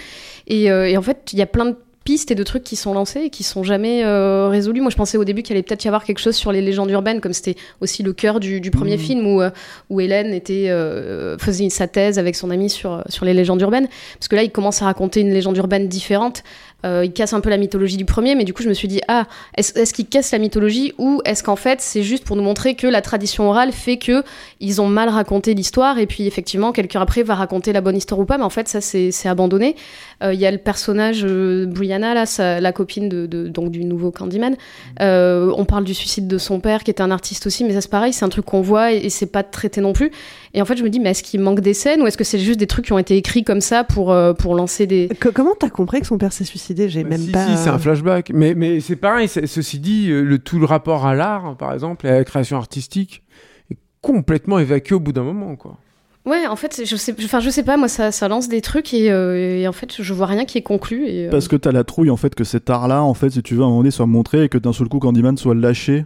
Et, 0.47 0.71
euh, 0.71 0.87
et 0.89 0.97
en 0.97 1.01
fait, 1.01 1.29
il 1.33 1.39
y 1.39 1.41
a 1.41 1.47
plein 1.47 1.65
de 1.65 1.75
pistes 2.03 2.31
et 2.31 2.35
de 2.35 2.43
trucs 2.43 2.63
qui 2.63 2.77
sont 2.77 2.93
lancés 2.93 3.23
et 3.25 3.29
qui 3.29 3.43
sont 3.43 3.63
jamais 3.63 4.05
euh, 4.05 4.47
résolus. 4.47 4.79
Moi, 4.79 4.89
je 4.89 4.95
pensais 4.95 5.17
au 5.17 5.25
début 5.25 5.43
qu'il 5.43 5.57
allait 5.57 5.61
peut-être 5.63 5.83
y 5.83 5.89
avoir 5.89 6.05
quelque 6.05 6.19
chose 6.19 6.37
sur 6.37 6.53
les 6.53 6.61
légendes 6.61 6.89
urbaines, 6.89 7.19
comme 7.19 7.33
c'était 7.33 7.57
aussi 7.81 8.01
le 8.01 8.13
cœur 8.13 8.39
du, 8.39 8.61
du 8.61 8.71
premier 8.71 8.95
Mhm. 8.95 8.97
film 9.01 9.27
où, 9.27 9.41
euh, 9.41 9.49
où 9.89 9.99
Hélène 9.99 10.31
était, 10.33 10.69
euh, 10.69 11.37
faisait 11.37 11.67
sa 11.67 11.87
thèse 11.89 12.17
avec 12.17 12.37
son 12.37 12.49
ami 12.49 12.69
sur, 12.69 13.03
sur 13.09 13.25
les 13.25 13.33
légendes 13.33 13.59
urbaines. 13.61 13.89
Parce 14.17 14.29
que 14.29 14.37
là, 14.37 14.43
il 14.43 14.51
commence 14.51 14.81
à 14.81 14.85
raconter 14.85 15.19
une 15.19 15.33
légende 15.33 15.57
urbaine 15.57 15.89
différente. 15.89 16.43
Euh, 16.85 17.05
il 17.05 17.11
casse 17.11 17.33
un 17.33 17.41
peu 17.41 17.49
la 17.49 17.57
mythologie 17.57 17.97
du 17.97 18.05
premier, 18.05 18.35
mais 18.35 18.43
du 18.43 18.53
coup, 18.53 18.61
je 18.61 18.69
me 18.69 18.73
suis 18.73 18.87
dit, 18.87 19.01
ah, 19.07 19.25
est-ce 19.55 19.93
qu'il 19.93 20.05
casse 20.05 20.31
la 20.31 20.37
mythologie 20.37 20.93
ou 20.99 21.21
est-ce 21.25 21.43
qu'en 21.43 21.55
fait, 21.55 21.81
c'est 21.81 22.03
juste 22.03 22.23
pour 22.23 22.35
nous 22.35 22.43
montrer 22.43 22.75
que 22.75 22.85
la 22.85 23.01
tradition 23.01 23.49
orale 23.49 23.71
fait 23.71 23.97
que 23.97 24.23
ils 24.59 24.79
ont 24.79 24.87
mal 24.87 25.09
raconté 25.09 25.55
l'histoire 25.55 25.97
et 25.97 26.05
puis 26.05 26.27
effectivement, 26.27 26.71
quelqu'un 26.71 27.01
après 27.01 27.23
va 27.23 27.33
raconter 27.33 27.73
la 27.73 27.81
bonne 27.81 27.97
histoire 27.97 28.19
ou 28.19 28.25
pas, 28.25 28.37
mais 28.37 28.43
en 28.43 28.51
fait, 28.51 28.67
ça, 28.67 28.79
c'est 28.81 29.27
abandonné. 29.27 29.75
Euh, 30.23 30.33
Il 30.33 30.39
y 30.39 30.45
a 30.45 30.51
le 30.51 30.59
personnage 30.59 31.21
euh, 31.23 31.65
Brianna, 31.65 32.13
là, 32.13 32.59
la 32.59 32.71
copine 32.71 33.09
de, 33.09 33.47
donc, 33.47 33.71
du 33.71 33.83
nouveau 33.83 34.11
Candyman. 34.11 34.55
On 34.99 35.65
parle 35.65 35.83
du 35.83 35.95
suicide 35.95 36.27
de 36.27 36.37
son 36.37 36.59
père, 36.59 36.83
qui 36.83 36.91
était 36.91 37.01
un 37.01 37.11
artiste 37.11 37.47
aussi, 37.47 37.63
mais 37.63 37.73
ça, 37.73 37.81
c'est 37.81 37.91
pareil, 37.91 38.13
c'est 38.13 38.25
un 38.25 38.29
truc 38.29 38.45
qu'on 38.45 38.61
voit 38.61 38.91
et, 38.91 39.09
c'est 39.09 39.25
pas 39.25 39.41
traité 39.41 39.81
non 39.81 39.93
plus. 39.93 40.11
Et 40.53 40.61
en 40.61 40.65
fait, 40.65 40.77
je 40.77 40.83
me 40.83 40.89
dis, 40.89 40.99
mais 40.99 41.09
est-ce 41.09 41.23
qu'il 41.23 41.39
manque 41.39 41.59
des 41.59 41.73
scènes 41.73 42.01
ou 42.01 42.07
est-ce 42.07 42.17
que 42.17 42.23
c'est 42.23 42.39
juste 42.39 42.59
des 42.59 42.67
trucs 42.67 42.85
qui 42.85 42.93
ont 42.93 42.99
été 42.99 43.17
écrits 43.17 43.43
comme 43.43 43.61
ça 43.61 43.83
pour, 43.83 44.15
pour 44.37 44.53
lancer 44.53 44.85
des. 44.85 45.09
Comment 45.33 45.55
t'as 45.59 45.69
compris 45.69 46.01
que 46.01 46.07
son 46.07 46.19
père 46.19 46.33
s'est 46.33 46.43
suicidé? 46.43 46.66
J'ai 46.75 47.03
même 47.03 47.19
si, 47.19 47.31
pas. 47.31 47.45
si, 47.47 47.57
c'est 47.63 47.69
un 47.69 47.77
flashback. 47.79 48.31
Mais, 48.33 48.53
mais 48.55 48.79
c'est 48.79 48.95
pareil, 48.95 49.27
c'est- 49.27 49.47
ceci 49.47 49.79
dit, 49.79 50.09
euh, 50.09 50.21
le, 50.23 50.39
tout 50.39 50.59
le 50.59 50.65
rapport 50.65 51.05
à 51.05 51.13
l'art, 51.15 51.55
par 51.57 51.73
exemple, 51.73 52.05
et 52.07 52.09
à 52.09 52.15
la 52.15 52.23
création 52.23 52.57
artistique, 52.57 53.23
est 53.71 53.77
complètement 54.01 54.59
évacué 54.59 54.95
au 54.95 54.99
bout 54.99 55.11
d'un 55.13 55.23
moment, 55.23 55.55
quoi. 55.55 55.77
Ouais, 56.25 56.45
en 56.45 56.57
fait, 56.57 56.81
je 56.85 56.95
sais, 56.97 57.15
enfin, 57.23 57.39
je 57.39 57.49
sais 57.49 57.63
pas, 57.63 57.77
moi, 57.77 57.87
ça, 57.87 58.11
ça 58.11 58.27
lance 58.27 58.49
des 58.49 58.59
trucs 58.59 58.93
et, 58.93 59.09
euh, 59.11 59.59
et 59.59 59.65
en 59.65 59.71
fait, 59.71 60.01
je 60.01 60.13
vois 60.13 60.25
rien 60.25 60.43
qui 60.43 60.57
est 60.57 60.61
conclu. 60.61 61.07
Et, 61.07 61.27
euh, 61.27 61.29
Parce 61.29 61.47
que 61.47 61.55
t'as 61.55 61.71
la 61.71 61.85
trouille 61.85 62.09
en 62.09 62.17
fait 62.17 62.35
que 62.35 62.43
cet 62.43 62.69
art-là, 62.69 63.01
en 63.01 63.13
fait, 63.13 63.29
si 63.29 63.41
tu 63.41 63.55
veux, 63.55 63.61
à 63.61 63.63
un 63.63 63.67
moment 63.69 63.79
donné, 63.79 63.91
soit 63.91 64.07
montré 64.07 64.43
et 64.43 64.49
que 64.49 64.57
d'un 64.57 64.73
seul 64.73 64.89
coup 64.89 64.99
Candyman 64.99 65.37
soit 65.37 65.55
lâché. 65.55 66.05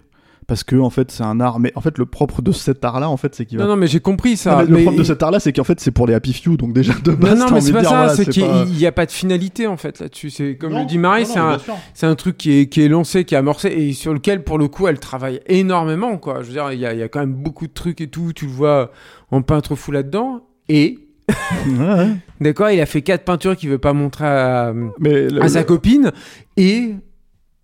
Parce 0.51 0.65
que 0.65 0.75
en 0.75 0.89
fait 0.89 1.11
c'est 1.11 1.23
un 1.23 1.39
art, 1.39 1.61
mais 1.61 1.71
en 1.75 1.79
fait 1.81 1.97
le 1.97 2.05
propre 2.05 2.41
de 2.41 2.51
cet 2.51 2.83
art-là, 2.83 3.09
en 3.09 3.15
fait, 3.15 3.33
c'est 3.33 3.45
qu'il 3.45 3.57
va. 3.57 3.63
Non, 3.63 3.69
non, 3.69 3.75
mais 3.77 3.87
j'ai 3.87 4.01
compris 4.01 4.35
ça. 4.35 4.51
Non, 4.51 4.57
mais 4.57 4.65
mais- 4.65 4.77
Le 4.79 4.83
propre 4.83 4.97
de 4.97 5.03
cet 5.05 5.23
art-là, 5.23 5.39
c'est 5.39 5.53
qu'en 5.53 5.63
fait 5.63 5.79
c'est 5.79 5.91
pour 5.91 6.07
les 6.07 6.13
happy 6.13 6.33
few, 6.33 6.57
donc 6.57 6.73
déjà 6.73 6.91
de 7.01 7.11
Non, 7.11 7.17
base. 7.17 7.39
non, 7.39 7.45
t'as 7.45 7.53
mais 7.53 7.61
c'est 7.61 7.71
pas 7.71 7.83
ça, 7.85 7.89
voilà, 7.89 8.15
c'est 8.15 8.25
qu'il 8.27 8.43
pas- 8.45 8.65
n'y 8.65 8.85
a 8.85 8.91
pas 8.91 9.05
de 9.05 9.11
finalité 9.11 9.65
en 9.67 9.77
fait 9.77 9.97
là-dessus. 10.01 10.29
C'est 10.29 10.57
comme 10.57 10.73
Non, 10.73 10.81
le 10.81 10.85
dit 10.87 10.97
Marie, 10.97 11.21
non, 11.23 11.27
non, 11.29 11.33
c'est 11.33 11.39
un, 11.39 11.57
sûr. 11.59 11.73
c'est 11.93 12.05
un 12.05 12.15
truc 12.15 12.37
qui 12.37 12.51
est, 12.59 12.65
qui 12.67 12.81
est 12.81 12.89
lancé, 12.89 13.23
qui 13.23 13.33
est 13.33 13.37
amorcé 13.37 13.69
et 13.69 13.93
sur 13.93 14.13
lequel 14.13 14.43
pour 14.43 14.57
le 14.57 14.67
coup 14.67 14.89
elle 14.89 14.99
travaille 14.99 15.39
énormément 15.47 16.17
quoi. 16.17 16.41
Je 16.41 16.47
veux 16.47 16.51
dire, 16.53 16.69
il 16.73 16.79
y 16.79 16.85
a, 16.85 16.91
il 16.93 16.99
y 16.99 17.03
a 17.03 17.07
quand 17.07 17.21
même 17.21 17.33
beaucoup 17.33 17.65
de 17.67 17.73
trucs 17.73 18.01
et 18.01 18.07
tout. 18.07 18.33
Tu 18.35 18.45
le 18.45 18.51
vois 18.51 18.91
en 19.31 19.41
peintre 19.41 19.75
fou 19.75 19.93
là-dedans 19.93 20.41
et. 20.67 20.99
D'accord, 22.41 22.69
il 22.71 22.81
a 22.81 22.85
fait 22.85 23.01
quatre 23.01 23.23
peintures 23.23 23.55
qu'il 23.55 23.69
veut 23.69 23.77
pas 23.77 23.93
montrer 23.93 24.25
à, 24.25 24.73
Mais 24.99 25.29
le- 25.29 25.41
à 25.41 25.47
sa 25.47 25.59
le- 25.59 25.65
copine 25.65 26.11
et 26.57 26.95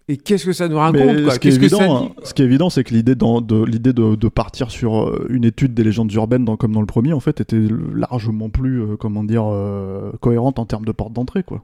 et 0.10 0.18
qu'est-ce 0.18 0.46
que 0.46 0.54
ça 0.54 0.68
nous 0.68 0.78
raconte 0.78 1.24
quoi 1.24 1.34
ce 1.34 1.40
qui 1.40 1.48
est 1.48 1.52
Qu'est-ce 1.52 1.60
que 1.60 1.68
ça 1.70 1.78
évident, 1.84 2.02
dit 2.06 2.12
ce 2.24 2.34
qui 2.34 2.42
est 2.42 2.46
évident, 2.46 2.70
c'est 2.70 2.84
que 2.84 2.94
l'idée 2.94 3.16
de 3.16 3.66
l'idée 3.66 3.94
de, 3.94 4.16
de 4.16 4.28
partir 4.30 4.72
sur 4.72 5.02
euh, 5.08 5.28
une 5.30 5.44
étude 5.44 5.74
des 5.74 5.84
légendes 5.84 6.12
urbaines, 6.14 6.46
dans- 6.46 6.56
comme 6.58 6.72
dans 6.74 6.80
le 6.82 6.86
premier, 6.88 7.14
en 7.14 7.20
fait, 7.20 7.42
était 7.42 7.62
largement 7.94 8.50
plus, 8.50 8.82
euh, 8.82 8.96
comment 8.98 9.24
dire, 9.24 9.44
euh, 9.46 10.12
cohérente 10.22 10.60
en 10.60 10.66
termes 10.66 10.86
de 10.86 10.92
porte 10.92 11.14
d'entrée, 11.14 11.44
quoi. 11.44 11.64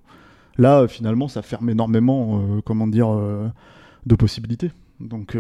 Là, 0.58 0.88
finalement, 0.88 1.28
ça 1.28 1.42
ferme 1.42 1.70
énormément, 1.70 2.40
euh, 2.40 2.62
comment 2.66 2.88
dire, 2.88 3.10
de 4.06 4.16
possibilités. 4.16 4.72
Donc, 5.00 5.36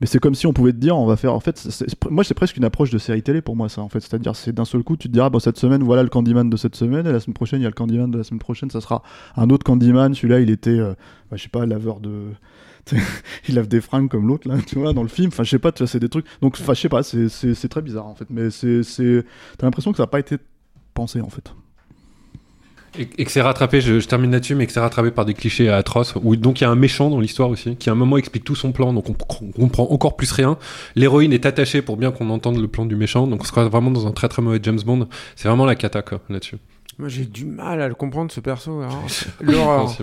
mais 0.00 0.06
c'est 0.06 0.18
comme 0.18 0.34
si 0.34 0.46
on 0.46 0.52
pouvait 0.52 0.72
te 0.72 0.78
dire, 0.78 0.96
on 0.96 1.06
va 1.06 1.16
faire, 1.16 1.34
en 1.34 1.40
fait, 1.40 1.68
moi, 2.10 2.24
c'est 2.24 2.34
presque 2.34 2.56
une 2.56 2.64
approche 2.64 2.90
de 2.90 2.98
série 2.98 3.22
télé 3.22 3.40
pour 3.42 3.56
moi, 3.56 3.68
ça, 3.68 3.80
en 3.80 3.88
fait. 3.88 4.00
C'est-à-dire, 4.00 4.34
c'est 4.34 4.52
d'un 4.52 4.64
seul 4.64 4.82
coup, 4.82 4.96
tu 4.96 5.08
te 5.08 5.12
diras, 5.12 5.30
bon, 5.30 5.38
cette 5.38 5.58
semaine, 5.58 5.82
voilà 5.82 6.02
le 6.02 6.08
Candyman 6.08 6.50
de 6.50 6.56
cette 6.56 6.74
semaine, 6.74 7.06
et 7.06 7.12
la 7.12 7.20
semaine 7.20 7.34
prochaine, 7.34 7.60
il 7.60 7.62
y 7.62 7.66
a 7.66 7.70
le 7.70 7.74
Candyman 7.74 8.10
de 8.10 8.18
la 8.18 8.24
semaine 8.24 8.40
prochaine, 8.40 8.70
ça 8.70 8.80
sera 8.80 9.02
un 9.36 9.50
autre 9.50 9.64
Candyman. 9.64 10.14
Celui-là, 10.14 10.40
il 10.40 10.50
était, 10.50 10.70
euh, 10.70 10.94
bah, 11.30 11.36
je 11.36 11.42
sais 11.42 11.48
pas, 11.48 11.64
laveur 11.64 12.00
de 12.00 12.32
il 13.48 13.54
lave 13.54 13.68
des 13.68 13.80
fringues 13.80 14.10
comme 14.10 14.28
l'autre 14.28 14.46
là 14.46 14.56
tu 14.66 14.78
vois 14.78 14.92
dans 14.92 15.02
le 15.02 15.08
film 15.08 15.28
enfin 15.28 15.42
je 15.42 15.48
sais 15.48 15.58
pas 15.58 15.72
tu 15.72 15.78
vois 15.78 15.86
c'est 15.88 16.00
des 16.00 16.10
trucs 16.10 16.26
donc 16.42 16.54
je 16.56 16.74
sais 16.74 16.88
pas 16.90 17.02
c'est 17.02 17.68
très 17.68 17.80
bizarre 17.80 18.06
en 18.06 18.14
fait 18.14 18.28
mais 18.28 18.50
c'est 18.50 19.24
t'as 19.56 19.66
l'impression 19.66 19.90
que 19.90 19.96
ça 19.96 20.02
n'a 20.02 20.08
pas 20.08 20.20
été 20.20 20.36
pensé 20.92 21.22
en 21.22 21.30
fait 21.30 21.54
Et, 22.98 23.06
que 23.06 23.30
c'est 23.30 23.40
rattrapé, 23.40 23.80
je, 23.80 24.00
je 24.00 24.06
termine 24.06 24.30
là-dessus, 24.30 24.54
mais 24.54 24.66
que 24.66 24.72
c'est 24.72 24.80
rattrapé 24.80 25.10
par 25.10 25.24
des 25.24 25.34
clichés 25.34 25.68
atroces. 25.68 26.14
Où 26.22 26.36
donc 26.36 26.60
il 26.60 26.64
y 26.64 26.66
a 26.66 26.70
un 26.70 26.76
méchant 26.76 27.10
dans 27.10 27.20
l'histoire 27.20 27.48
aussi, 27.48 27.76
qui 27.76 27.88
à 27.88 27.92
un 27.92 27.96
moment 27.96 28.16
explique 28.16 28.44
tout 28.44 28.54
son 28.54 28.72
plan, 28.72 28.92
donc 28.92 29.08
on, 29.08 29.14
comprend 29.14 29.84
encore 29.90 30.16
plus 30.16 30.30
rien. 30.32 30.58
L'héroïne 30.94 31.32
est 31.32 31.46
attachée 31.46 31.82
pour 31.82 31.96
bien 31.96 32.12
qu'on 32.12 32.30
entende 32.30 32.58
le 32.58 32.68
plan 32.68 32.86
du 32.86 32.96
méchant, 32.96 33.26
donc 33.26 33.42
on 33.42 33.44
sera 33.44 33.68
vraiment 33.68 33.90
dans 33.90 34.06
un 34.06 34.12
très 34.12 34.28
très 34.28 34.42
mauvais 34.42 34.60
James 34.62 34.80
Bond. 34.84 35.08
C'est 35.36 35.48
vraiment 35.48 35.66
la 35.66 35.74
cata 35.74 36.04
là-dessus. 36.28 36.56
Moi 36.98 37.08
j'ai 37.08 37.24
du 37.24 37.44
mal 37.44 37.80
à 37.80 37.88
le 37.88 37.94
comprendre 37.94 38.30
ce 38.30 38.38
perso. 38.40 38.80
alors. 38.80 39.04
L'horreur. 39.40 39.96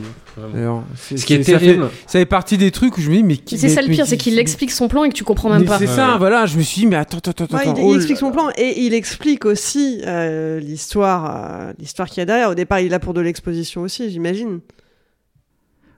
Ce 0.96 1.26
qui 1.26 1.34
est 1.36 1.44
ça 1.44 1.54
terrible- 1.58 1.86
fait- 1.90 1.96
Ça 2.08 2.20
fait 2.20 2.26
partie 2.26 2.58
des 2.58 2.72
trucs 2.72 2.98
où 2.98 3.02
je 3.02 3.10
me 3.10 3.16
dis 3.16 3.24
mais 3.24 3.38
qui- 3.38 3.58
C'est 3.58 3.70
ça 3.70 3.82
le 3.82 3.88
pire, 3.88 4.06
c'est 4.06 4.18
qui- 4.18 4.30
qu'il 4.32 4.40
explique 4.40 4.72
son 4.72 4.88
plan 4.90 5.04
et 5.06 5.10
que 5.10 5.14
tu 5.14 5.24
comprends 5.24 5.50
même 5.50 5.62
Mais 5.62 5.68
pas. 5.68 5.78
C'est 5.80 5.88
ça, 5.88 6.18
voilà. 6.18 6.46
Je 6.46 6.58
me 6.58 6.62
suis 6.64 6.82
dit 6.82 6.88
mais 6.88 6.98
attends, 6.98 7.18
attends, 7.20 7.32
attends. 7.46 7.56
Ouais, 7.56 7.62
attends, 7.68 7.76
il, 7.78 7.84
oh 7.86 7.92
il 7.94 7.96
explique 7.98 8.18
son 8.18 8.32
plan 8.32 8.50
et 8.58 8.82
il 8.82 8.94
explique 8.94 9.46
aussi 9.46 10.02
euh, 10.06 10.60
l'histoire, 10.60 11.70
euh, 11.70 11.74
l'histoire 11.80 12.10
qu'il 12.10 12.18
y 12.20 12.22
a 12.22 12.26
derrière. 12.26 12.50
Au 12.50 12.56
départ, 12.56 12.80
il 12.82 12.88
est 12.88 12.90
là 12.90 13.00
pour 13.00 13.14
de 13.14 13.22
l'exposition 13.22 13.82
aussi, 13.82 14.10
j'imagine. 14.10 14.60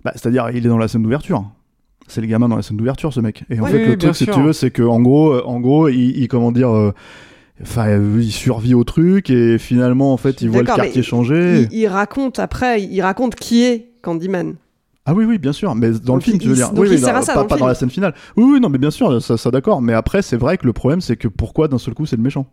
bah, 0.03 0.12
c'est 0.15 0.27
à 0.27 0.32
dire 0.32 0.49
il 0.51 0.65
est 0.65 0.69
dans 0.69 0.77
la 0.77 0.88
scène 0.88 1.03
d'ouverture 1.03 1.43
c'est 2.10 2.19
le 2.19 2.27
gamin 2.27 2.49
dans 2.49 2.58
la 2.58 2.62
scène 2.62 2.75
d'ouverture 2.75 3.13
ce 3.13 3.21
mec 3.21 3.45
et 3.49 3.58
en 3.60 3.63
Ouais, 3.63 3.71
fait 3.71 3.77
oui, 3.77 3.86
le 3.86 3.97
truc 3.97 4.13
si 4.13 4.25
sûr. 4.25 4.36
tu 4.36 4.41
veux 4.41 4.51
c'est 4.51 4.71
que 4.71 4.84
en 4.84 4.99
gros 5.01 5.32
euh, 5.32 5.43
en 5.45 5.62
gros 5.62 5.88
il, 5.88 6.17
il- 6.19 6.27
comment 6.27 6.51
dire 6.51 6.69
euh, 6.69 6.93
Enfin, 7.63 7.97
il 8.17 8.32
survit 8.32 8.73
au 8.73 8.84
truc 8.84 9.30
et 9.30 9.58
finalement, 9.58 10.13
en 10.13 10.17
fait, 10.17 10.41
il 10.41 10.49
voit 10.49 10.62
le 10.62 10.65
quartier 10.67 11.02
changer. 11.02 11.67
Il, 11.71 11.80
il 11.80 11.88
raconte 11.88 12.38
après, 12.39 12.84
il 12.84 13.02
raconte 13.02 13.36
qui 13.36 13.63
est 13.63 13.93
Candyman. 14.02 14.56
Ah 15.06 15.13
oui, 15.13 15.26
oui, 15.26 15.38
bien 15.38 15.52
sûr, 15.54 15.73
mais 15.76 15.91
dans 15.91 15.99
Donc 16.13 16.15
le 16.17 16.21
film, 16.21 16.38
il- 16.38 16.41
tu 16.41 16.47
veux 16.49 16.56
dire. 16.56 16.71
oui, 16.73 16.88
il 16.88 16.91
oui, 16.91 16.97
ça 16.99 17.12
pas, 17.13 17.21
dans 17.36 17.45
pas 17.45 17.58
dans 17.58 17.67
la 17.67 17.76
scène 17.76 17.89
finale. 17.89 18.13
Oui, 18.38 18.43
oui, 18.54 18.60
non, 18.60 18.69
mais 18.69 18.78
bien 18.78 18.91
sûr, 18.91 19.21
ça, 19.21 19.38
ça 19.38 19.52
d'accord. 19.52 19.82
Mais 19.82 19.93
après, 19.93 20.21
c'est 20.21 20.38
vrai 20.38 20.58
que 20.58 20.65
le 20.65 20.73
problème, 20.73 21.02
c'est 21.02 21.17
que 21.17 21.28
pourquoi 21.28 21.67
d'un 21.67 21.78
seul 21.78 21.93
coup, 21.93 22.06
c'est 22.06 22.15
le 22.15 22.21
méchant? 22.21 22.45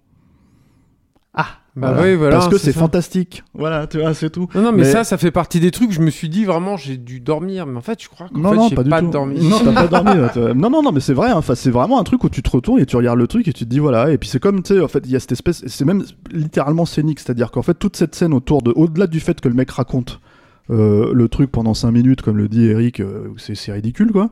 Ah, 1.35 1.47
Bah 1.81 1.97
oui, 2.03 2.15
voilà, 2.15 2.37
Parce 2.37 2.49
que 2.49 2.59
c'est 2.59 2.73
fantastique. 2.73 3.43
Voilà, 3.55 3.87
tu 3.87 3.99
vois, 3.99 4.15
c'est 4.15 4.31
tout. 4.31 4.49
Non, 4.55 4.63
non, 4.63 4.73
mais, 4.73 4.85
ça, 4.85 5.05
ça 5.05 5.19
fait 5.19 5.31
partie 5.31 5.61
des 5.61 5.71
trucs. 5.71 5.93
Je 5.93 6.01
me 6.01 6.11
suis 6.11 6.29
dit 6.29 6.45
vraiment, 6.45 6.77
j'ai 6.77 6.97
dû 6.97 7.21
dormir. 7.21 7.67
Mais 7.67 7.77
en 7.77 7.81
fait, 7.81 8.03
je 8.03 8.09
crois 8.09 8.29
qu'en 8.29 8.39
Non, 8.39 8.51
fait, 8.51 8.57
non, 8.57 8.69
j'ai 8.69 8.75
pas 8.77 8.85
pas, 8.85 9.03
dormi. 9.03 9.49
Non, 9.49 9.59
t'as 9.65 9.73
pas 9.73 9.89
dormi. 9.89 10.21
là, 10.37 10.55
non, 10.55 10.71
non, 10.71 10.83
non, 10.83 10.93
mais 10.93 11.01
c'est 11.01 11.15
vrai. 11.15 11.31
hein, 11.31 11.37
Enfin, 11.37 11.55
c'est 11.55 11.71
vraiment 11.71 11.99
un 12.01 12.05
truc 12.05 12.23
où 12.25 12.29
tu 12.29 12.43
te 12.43 12.51
retournes 12.51 12.81
et 12.81 12.87
tu 12.87 12.97
regardes 12.97 13.19
le 13.19 13.27
truc 13.27 13.49
et 13.49 13.53
tu 13.53 13.65
te 13.65 13.71
dis 13.71 13.79
voilà. 13.79 14.11
Et 14.13 14.19
puis 14.19 14.29
c'est 14.29 14.41
comme 14.41 14.63
tu 14.63 14.75
sais, 14.75 14.81
en 14.81 14.89
fait, 14.89 15.03
il 15.05 15.11
y 15.11 15.17
a 15.17 15.21
cette 15.21 15.33
espèce. 15.33 15.65
C'est 15.67 15.85
même 15.85 16.05
littéralement 16.31 16.85
scénique, 16.87 17.21
c'est-à-dire 17.21 17.51
qu'en 17.51 17.63
fait, 17.63 17.75
toute 17.75 17.97
cette 17.97 18.15
scène 18.15 18.33
autour 18.35 18.63
de, 18.63 18.73
au-delà 18.75 19.07
du 19.07 19.21
fait 19.21 19.41
que 19.41 19.49
le 19.49 19.55
mec 19.55 19.71
raconte 19.71 20.21
euh, 20.71 21.11
le 21.13 21.29
truc 21.29 21.51
pendant 21.51 21.75
5 21.75 21.91
minutes, 21.91 22.23
comme 22.23 22.37
le 22.37 22.49
dit 22.49 22.67
Eric, 22.67 23.01
euh, 23.01 23.29
c'est 23.37 23.55
c'est 23.55 23.73
ridicule, 23.73 24.13
quoi. 24.13 24.31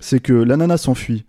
C'est 0.00 0.20
que 0.20 0.32
la 0.32 0.56
nana 0.56 0.76
s'enfuit. 0.76 1.24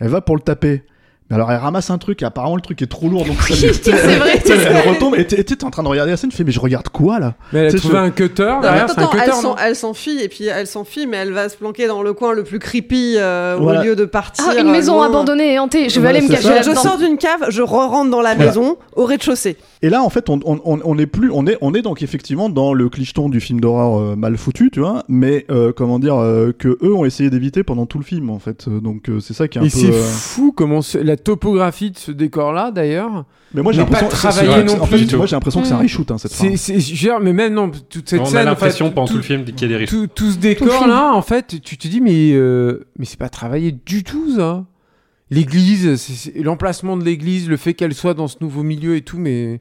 Elle 0.00 0.08
va 0.08 0.20
pour 0.20 0.34
le 0.36 0.42
taper. 0.42 0.82
Mais 1.30 1.36
alors 1.36 1.50
elle 1.50 1.56
ramasse 1.58 1.88
un 1.88 1.96
truc 1.96 2.20
et 2.20 2.26
apparemment 2.26 2.56
le 2.56 2.60
truc 2.60 2.82
est 2.82 2.86
trop 2.86 3.08
lourd 3.08 3.24
donc 3.24 3.40
ça 3.40 3.54
lui- 3.66 3.72
c'est 3.82 3.90
vrai, 3.90 4.42
elle 4.46 4.58
vrai. 4.58 4.80
retombe 4.90 5.14
et 5.16 5.26
t'es 5.26 5.42
t'es 5.42 5.64
en 5.64 5.70
train 5.70 5.82
de 5.82 5.88
regarder 5.88 6.10
la 6.10 6.18
scène 6.18 6.28
tu 6.28 6.36
fais 6.36 6.44
mais 6.44 6.52
je 6.52 6.60
regarde 6.60 6.88
quoi 6.90 7.18
là? 7.18 7.32
Mais 7.54 7.60
elle 7.60 7.74
a 7.74 7.78
trouvé 7.78 7.94
je- 7.94 7.98
un 7.98 8.10
cutter 8.10 8.42
Non, 8.44 8.60
derrière. 8.60 8.90
C'est 8.90 8.98
un 8.98 9.02
attends, 9.04 9.10
cutter. 9.12 9.30
elle 9.58 9.66
elle 9.68 9.76
s'enfuit 9.76 10.20
et 10.22 10.28
puis 10.28 10.46
elle 10.48 10.66
s'enfuit, 10.66 11.06
mais 11.06 11.16
elle 11.16 11.32
va 11.32 11.48
se 11.48 11.56
planquer 11.56 11.86
dans 11.86 12.02
le 12.02 12.12
coin 12.12 12.34
le 12.34 12.44
plus 12.44 12.58
creepy 12.58 13.14
euh, 13.16 13.56
Voilà. 13.58 13.80
au 13.80 13.84
lieu 13.84 13.96
de 13.96 14.04
partir. 14.04 14.44
Ah, 14.48 14.54
une 14.60 14.68
euh, 14.68 14.72
maison 14.72 14.96
loin. 14.96 15.06
abandonnée 15.06 15.54
et 15.54 15.58
hantée. 15.58 15.88
Je 15.88 15.94
vais 15.94 16.00
Voilà, 16.02 16.18
aller 16.18 16.28
me 16.28 16.32
cacher. 16.32 16.62
Je 16.62 16.74
sors 16.76 16.98
d'une 16.98 17.16
cave, 17.16 17.46
je 17.48 17.62
re-rentre 17.62 18.10
dans 18.10 18.20
la 18.20 18.34
Voilà. 18.34 18.50
maison 18.50 18.76
au 18.94 19.04
rez-de-chaussée. 19.06 19.56
Et 19.84 19.90
là, 19.90 20.02
en 20.02 20.08
fait, 20.08 20.30
on, 20.30 20.40
on, 20.46 20.58
on, 20.64 20.80
on 20.82 20.98
est 20.98 21.04
plus, 21.06 21.30
on 21.30 21.46
est, 21.46 21.58
on 21.60 21.74
est 21.74 21.82
donc 21.82 22.02
effectivement 22.02 22.48
dans 22.48 22.72
le 22.72 22.88
clicheton 22.88 23.28
du 23.28 23.38
film 23.38 23.60
d'horreur 23.60 23.98
euh, 24.00 24.16
mal 24.16 24.38
foutu, 24.38 24.70
tu 24.72 24.80
vois, 24.80 25.04
mais 25.08 25.44
euh, 25.50 25.72
comment 25.76 25.98
dire 25.98 26.16
euh, 26.16 26.52
que 26.56 26.78
eux 26.82 26.94
ont 26.94 27.04
essayé 27.04 27.28
d'éviter 27.28 27.64
pendant 27.64 27.84
tout 27.84 27.98
le 27.98 28.04
film, 28.04 28.30
en 28.30 28.38
fait. 28.38 28.66
Euh, 28.66 28.80
Donc 28.80 29.10
euh, 29.10 29.20
c'est 29.20 29.34
ça 29.34 29.46
qui 29.46 29.58
est 29.58 29.60
un 29.60 29.64
Et 29.64 29.68
peu. 29.68 29.76
c'est 29.78 29.92
euh, 29.92 30.02
fou 30.02 30.52
comment 30.56 30.80
la 31.02 31.16
topographie 31.18 31.90
de 31.90 31.98
ce 31.98 32.12
décor-là, 32.12 32.70
d'ailleurs. 32.70 33.26
Mais 33.52 33.60
moi 33.62 33.72
j'ai 33.72 33.80
l'impression, 33.80 34.08
travaillé 34.08 34.50
c'est- 34.50 34.64
non 34.76 34.82
en 34.82 34.86
fait, 34.86 34.96
plus. 35.04 35.16
moi 35.16 35.26
j'ai 35.26 35.36
l'impression 35.36 35.60
que 35.60 35.66
c'est 35.66 35.74
un 35.74 35.78
Mm. 35.78 35.82
reshoot, 35.82 36.10
hein, 36.10 36.16
cette 36.18 36.32
fin. 36.32 36.44
C'est, 36.48 36.56
c'est, 36.56 36.80
je 36.80 36.90
veux 36.92 36.96
dire, 36.98 37.20
mais 37.20 37.32
même 37.34 37.52
non, 37.52 37.70
toute 37.90 38.08
cette 38.08 38.20
On 38.20 38.24
scène. 38.24 38.38
a 38.38 38.42
en 38.42 38.44
l'impression 38.46 38.86
fait, 38.86 38.94
pendant 38.94 39.06
tout 39.06 39.12
tout- 39.12 39.18
le 39.18 39.22
film 39.22 39.44
qu'il 39.44 39.60
y 39.60 39.64
a 39.66 39.68
des 39.68 39.76
risques. 39.76 39.92
tout, 39.92 40.06
tout 40.06 40.30
ce 40.30 40.38
décor-là, 40.38 41.12
en 41.14 41.22
fait, 41.22 41.60
tu 41.62 41.76
te 41.76 41.86
dis, 41.88 42.00
mais, 42.00 42.32
euh, 42.32 42.86
mais 42.98 43.04
c'est 43.04 43.18
pas 43.18 43.28
travaillé 43.28 43.70
du 43.86 44.02
tout, 44.02 44.34
ça. 44.36 44.64
L'église, 45.34 46.30
l'emplacement 46.36 46.96
de 46.96 47.04
l'église, 47.04 47.48
le 47.48 47.56
fait 47.56 47.74
qu'elle 47.74 47.92
soit 47.92 48.14
dans 48.14 48.28
ce 48.28 48.36
nouveau 48.40 48.62
milieu 48.62 48.94
et 48.94 49.02
tout, 49.02 49.18
mais 49.18 49.58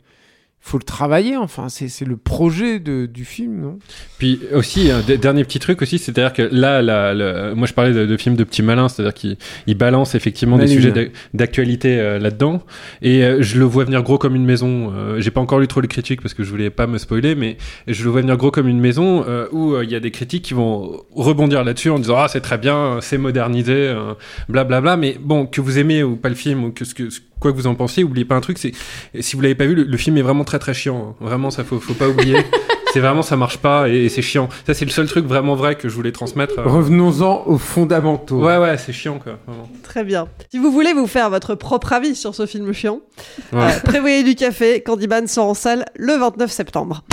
faut 0.66 0.78
le 0.78 0.84
travailler, 0.86 1.36
enfin, 1.36 1.68
c'est, 1.68 1.90
c'est 1.90 2.06
le 2.06 2.16
projet 2.16 2.80
de, 2.80 3.06
du 3.06 3.26
film, 3.26 3.60
non? 3.60 3.80
Puis 4.18 4.40
aussi, 4.54 4.90
un 4.92 5.02
dernier 5.02 5.44
petit 5.44 5.60
truc 5.60 5.82
aussi, 5.82 6.00
c'est-à-dire 6.00 6.32
que 6.32 6.42
là, 6.42 6.82
là, 6.82 7.54
moi 7.54 7.68
je 7.68 7.74
parlais 7.74 7.92
de, 7.92 8.06
de 8.06 8.16
films 8.18 8.38
de 8.38 8.46
petits 8.46 8.62
malins, 8.64 8.88
c'est-à-dire 8.88 9.14
qu'ils 9.14 9.36
ils 9.68 9.76
balancent 9.78 10.16
effectivement 10.16 10.58
des 10.58 10.68
sujets 10.74 10.92
d'ac- 10.94 11.12
d'actualité 11.34 12.00
euh, 12.00 12.18
là-dedans, 12.18 12.64
et 13.02 13.26
euh, 13.26 13.42
je 13.42 13.60
le 13.60 13.66
vois 13.66 13.84
venir 13.84 14.02
gros 14.04 14.18
comme 14.18 14.36
une 14.38 14.46
maison. 14.46 14.94
Euh, 14.96 15.20
J'ai 15.20 15.32
pas 15.32 15.42
encore 15.42 15.60
lu 15.60 15.68
trop 15.68 15.82
les 15.82 15.90
critiques 15.90 16.22
parce 16.22 16.34
que 16.34 16.44
je 16.44 16.50
voulais 16.50 16.70
pas 16.70 16.88
me 16.88 16.98
spoiler, 16.98 17.36
mais 17.36 17.58
je 17.88 18.02
le 18.06 18.10
vois 18.10 18.22
venir 18.22 18.38
gros 18.38 18.50
comme 18.50 18.70
une 18.70 18.80
maison 18.80 19.26
euh, 19.28 19.48
où 19.52 19.76
il 19.82 19.92
y 19.92 19.96
a 19.96 20.00
des 20.00 20.12
critiques 20.12 20.44
qui 20.46 20.54
vont 20.54 21.02
rebondir 21.14 21.66
là-dessus 21.66 21.90
en 21.90 22.00
disant 22.00 22.16
ah 22.20 22.28
c'est 22.30 22.40
très 22.42 22.58
bien, 22.58 23.00
c'est 23.02 23.18
modernisé, 23.18 23.94
blablabla. 24.48 24.96
Mais 24.98 25.18
bon, 25.20 25.46
que 25.46 25.60
vous 25.62 25.78
aimez 25.78 26.04
ou 26.04 26.16
pas 26.16 26.30
le 26.30 26.36
film 26.36 26.64
ou 26.64 26.72
que 26.72 26.86
ce 26.86 26.94
que 26.96 27.10
ce- 27.10 27.20
quoi 27.44 27.52
que 27.52 27.58
vous 27.58 27.68
en 27.68 27.76
pensiez, 27.76 28.04
oubliez 28.04 28.26
pas 28.26 28.36
un 28.36 28.42
truc, 28.42 28.58
c'est 28.58 28.72
si 29.20 29.36
vous 29.36 29.42
l'avez 29.44 29.54
pas 29.56 29.66
vu, 29.68 29.76
le, 29.76 29.84
le 29.84 29.98
film 29.98 30.18
est 30.18 30.22
vraiment 30.24 30.44
très 30.44 30.58
très 30.58 30.74
chiant. 30.74 31.10
hein. 31.12 31.16
Vraiment, 31.24 31.52
ça 31.52 31.64
faut 31.64 31.80
faut 31.80 31.94
pas 31.94 32.08
oublier. 32.10 32.38
c'est 32.94 33.00
vraiment 33.00 33.22
ça 33.22 33.36
marche 33.36 33.58
pas 33.58 33.88
et, 33.90 34.10
c'est 34.10 34.22
chiant. 34.22 34.50
Ça 34.66 34.74
c'est 34.74 34.86
le 34.86 34.92
seul 34.92 35.08
truc 35.08 35.26
vraiment 35.26 35.54
vrai 35.56 35.76
que 35.76 35.90
je 35.90 35.96
voulais 35.96 36.12
transmettre. 36.12 36.58
euh. 36.60 36.64
Revenons-en 36.64 37.44
aux 37.46 37.58
fondamentaux. 37.58 38.40
Ouais 38.44 38.58
ouais, 38.58 38.78
c'est 38.78 38.94
chiant 38.94 39.20
quoi. 39.20 39.34
vraiment. 39.46 39.70
Très 39.84 40.04
bien. 40.04 40.28
Si 40.52 40.58
vous 40.60 40.72
voulez 40.72 40.94
vous 40.94 41.08
faire 41.08 41.30
votre 41.30 41.54
propre 41.56 41.94
avis 41.94 42.16
sur 42.16 42.34
ce 42.34 42.46
film 42.48 42.72
chiant, 42.74 43.02
Ouais. 43.52 43.62
euh, 43.62 43.80
prévoyez 43.84 44.24
du 44.24 44.36
café. 44.36 44.82
Candyman 44.82 45.28
sort 45.28 45.50
en 45.50 45.54
salle 45.54 45.86
le 45.96 46.14
29 46.14 46.52
septembre. 46.52 47.04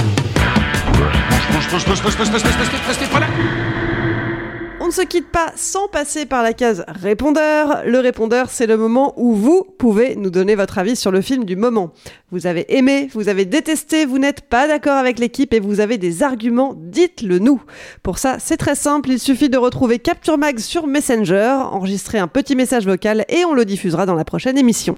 On 4.90 4.92
ne 4.92 5.02
se 5.02 5.06
quitte 5.06 5.30
pas 5.30 5.52
sans 5.54 5.86
passer 5.86 6.26
par 6.26 6.42
la 6.42 6.52
case 6.52 6.84
répondeur. 6.88 7.82
Le 7.86 8.00
répondeur, 8.00 8.50
c'est 8.50 8.66
le 8.66 8.76
moment 8.76 9.14
où 9.16 9.36
vous 9.36 9.62
pouvez 9.78 10.16
nous 10.16 10.30
donner 10.30 10.56
votre 10.56 10.78
avis 10.78 10.96
sur 10.96 11.12
le 11.12 11.20
film 11.20 11.44
du 11.44 11.54
moment. 11.54 11.92
Vous 12.32 12.48
avez 12.48 12.76
aimé, 12.76 13.08
vous 13.12 13.28
avez 13.28 13.44
détesté, 13.44 14.04
vous 14.04 14.18
n'êtes 14.18 14.40
pas 14.40 14.66
d'accord 14.66 14.96
avec 14.96 15.20
l'équipe 15.20 15.54
et 15.54 15.60
vous 15.60 15.78
avez 15.78 15.96
des 15.96 16.24
arguments, 16.24 16.74
dites-le 16.76 17.38
nous. 17.38 17.62
Pour 18.02 18.18
ça, 18.18 18.38
c'est 18.40 18.56
très 18.56 18.74
simple, 18.74 19.10
il 19.10 19.20
suffit 19.20 19.48
de 19.48 19.58
retrouver 19.58 20.00
Capture 20.00 20.38
Mag 20.38 20.58
sur 20.58 20.88
Messenger, 20.88 21.60
enregistrer 21.70 22.18
un 22.18 22.26
petit 22.26 22.56
message 22.56 22.84
vocal 22.84 23.24
et 23.28 23.44
on 23.44 23.54
le 23.54 23.64
diffusera 23.64 24.06
dans 24.06 24.16
la 24.16 24.24
prochaine 24.24 24.58
émission. 24.58 24.96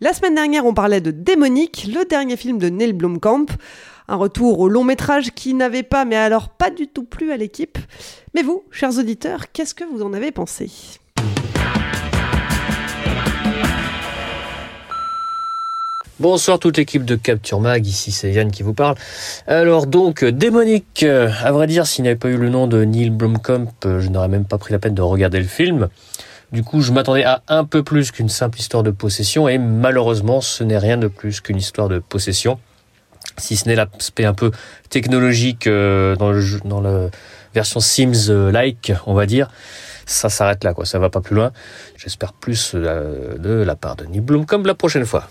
La 0.00 0.12
semaine 0.12 0.36
dernière, 0.36 0.64
on 0.64 0.74
parlait 0.74 1.00
de 1.00 1.10
Démonique, 1.10 1.88
le 1.92 2.04
dernier 2.04 2.36
film 2.36 2.58
de 2.58 2.68
Neil 2.68 2.92
Blomkamp. 2.92 3.46
Un 4.10 4.16
retour 4.16 4.58
au 4.60 4.70
long 4.70 4.84
métrage 4.84 5.32
qui 5.32 5.52
n'avait 5.52 5.82
pas, 5.82 6.06
mais 6.06 6.16
alors 6.16 6.48
pas 6.48 6.70
du 6.70 6.88
tout 6.88 7.04
plu 7.04 7.30
à 7.30 7.36
l'équipe. 7.36 7.76
Mais 8.34 8.42
vous, 8.42 8.64
chers 8.70 8.98
auditeurs, 8.98 9.52
qu'est-ce 9.52 9.74
que 9.74 9.84
vous 9.84 10.02
en 10.02 10.14
avez 10.14 10.32
pensé? 10.32 10.70
Bonsoir 16.18 16.58
toute 16.58 16.78
l'équipe 16.78 17.04
de 17.04 17.16
Capture 17.16 17.60
Mag, 17.60 17.86
ici 17.86 18.10
c'est 18.10 18.32
Yann 18.32 18.50
qui 18.50 18.62
vous 18.62 18.72
parle. 18.72 18.94
Alors 19.46 19.86
donc, 19.86 20.24
Démonique, 20.24 21.02
euh, 21.02 21.30
à 21.44 21.52
vrai 21.52 21.66
dire, 21.66 21.86
s'il 21.86 22.04
n'y 22.04 22.08
avait 22.08 22.18
pas 22.18 22.30
eu 22.30 22.38
le 22.38 22.48
nom 22.48 22.66
de 22.66 22.82
Neil 22.84 23.10
Blomkamp, 23.10 23.66
euh, 23.84 24.00
je 24.00 24.08
n'aurais 24.08 24.28
même 24.28 24.46
pas 24.46 24.56
pris 24.56 24.72
la 24.72 24.78
peine 24.78 24.94
de 24.94 25.02
regarder 25.02 25.38
le 25.38 25.44
film. 25.44 25.88
Du 26.50 26.64
coup, 26.64 26.80
je 26.80 26.92
m'attendais 26.92 27.24
à 27.24 27.42
un 27.48 27.64
peu 27.66 27.82
plus 27.82 28.10
qu'une 28.10 28.30
simple 28.30 28.58
histoire 28.58 28.82
de 28.82 28.90
possession, 28.90 29.50
et 29.50 29.58
malheureusement, 29.58 30.40
ce 30.40 30.64
n'est 30.64 30.78
rien 30.78 30.96
de 30.96 31.08
plus 31.08 31.42
qu'une 31.42 31.58
histoire 31.58 31.90
de 31.90 31.98
possession. 31.98 32.58
Si 33.38 33.56
ce 33.56 33.68
n'est 33.68 33.74
l'aspect 33.74 34.24
un 34.24 34.34
peu 34.34 34.50
technologique 34.90 35.66
euh, 35.66 36.16
dans, 36.16 36.80
la 36.80 37.10
version 37.54 37.80
Sims-like, 37.80 38.92
on 39.06 39.14
va 39.14 39.26
dire, 39.26 39.50
ça 40.06 40.28
s'arrête 40.28 40.64
là, 40.64 40.74
quoi. 40.74 40.84
Ça 40.84 40.98
va 40.98 41.10
pas 41.10 41.20
plus 41.20 41.36
loin. 41.36 41.52
J'espère 41.96 42.32
plus 42.32 42.72
euh, 42.74 43.36
de 43.38 43.50
la 43.50 43.76
part 43.76 43.96
de 43.96 44.04
Neil 44.04 44.20
Blomkamp 44.20 44.62
la 44.64 44.74
prochaine 44.74 45.06
fois. 45.06 45.28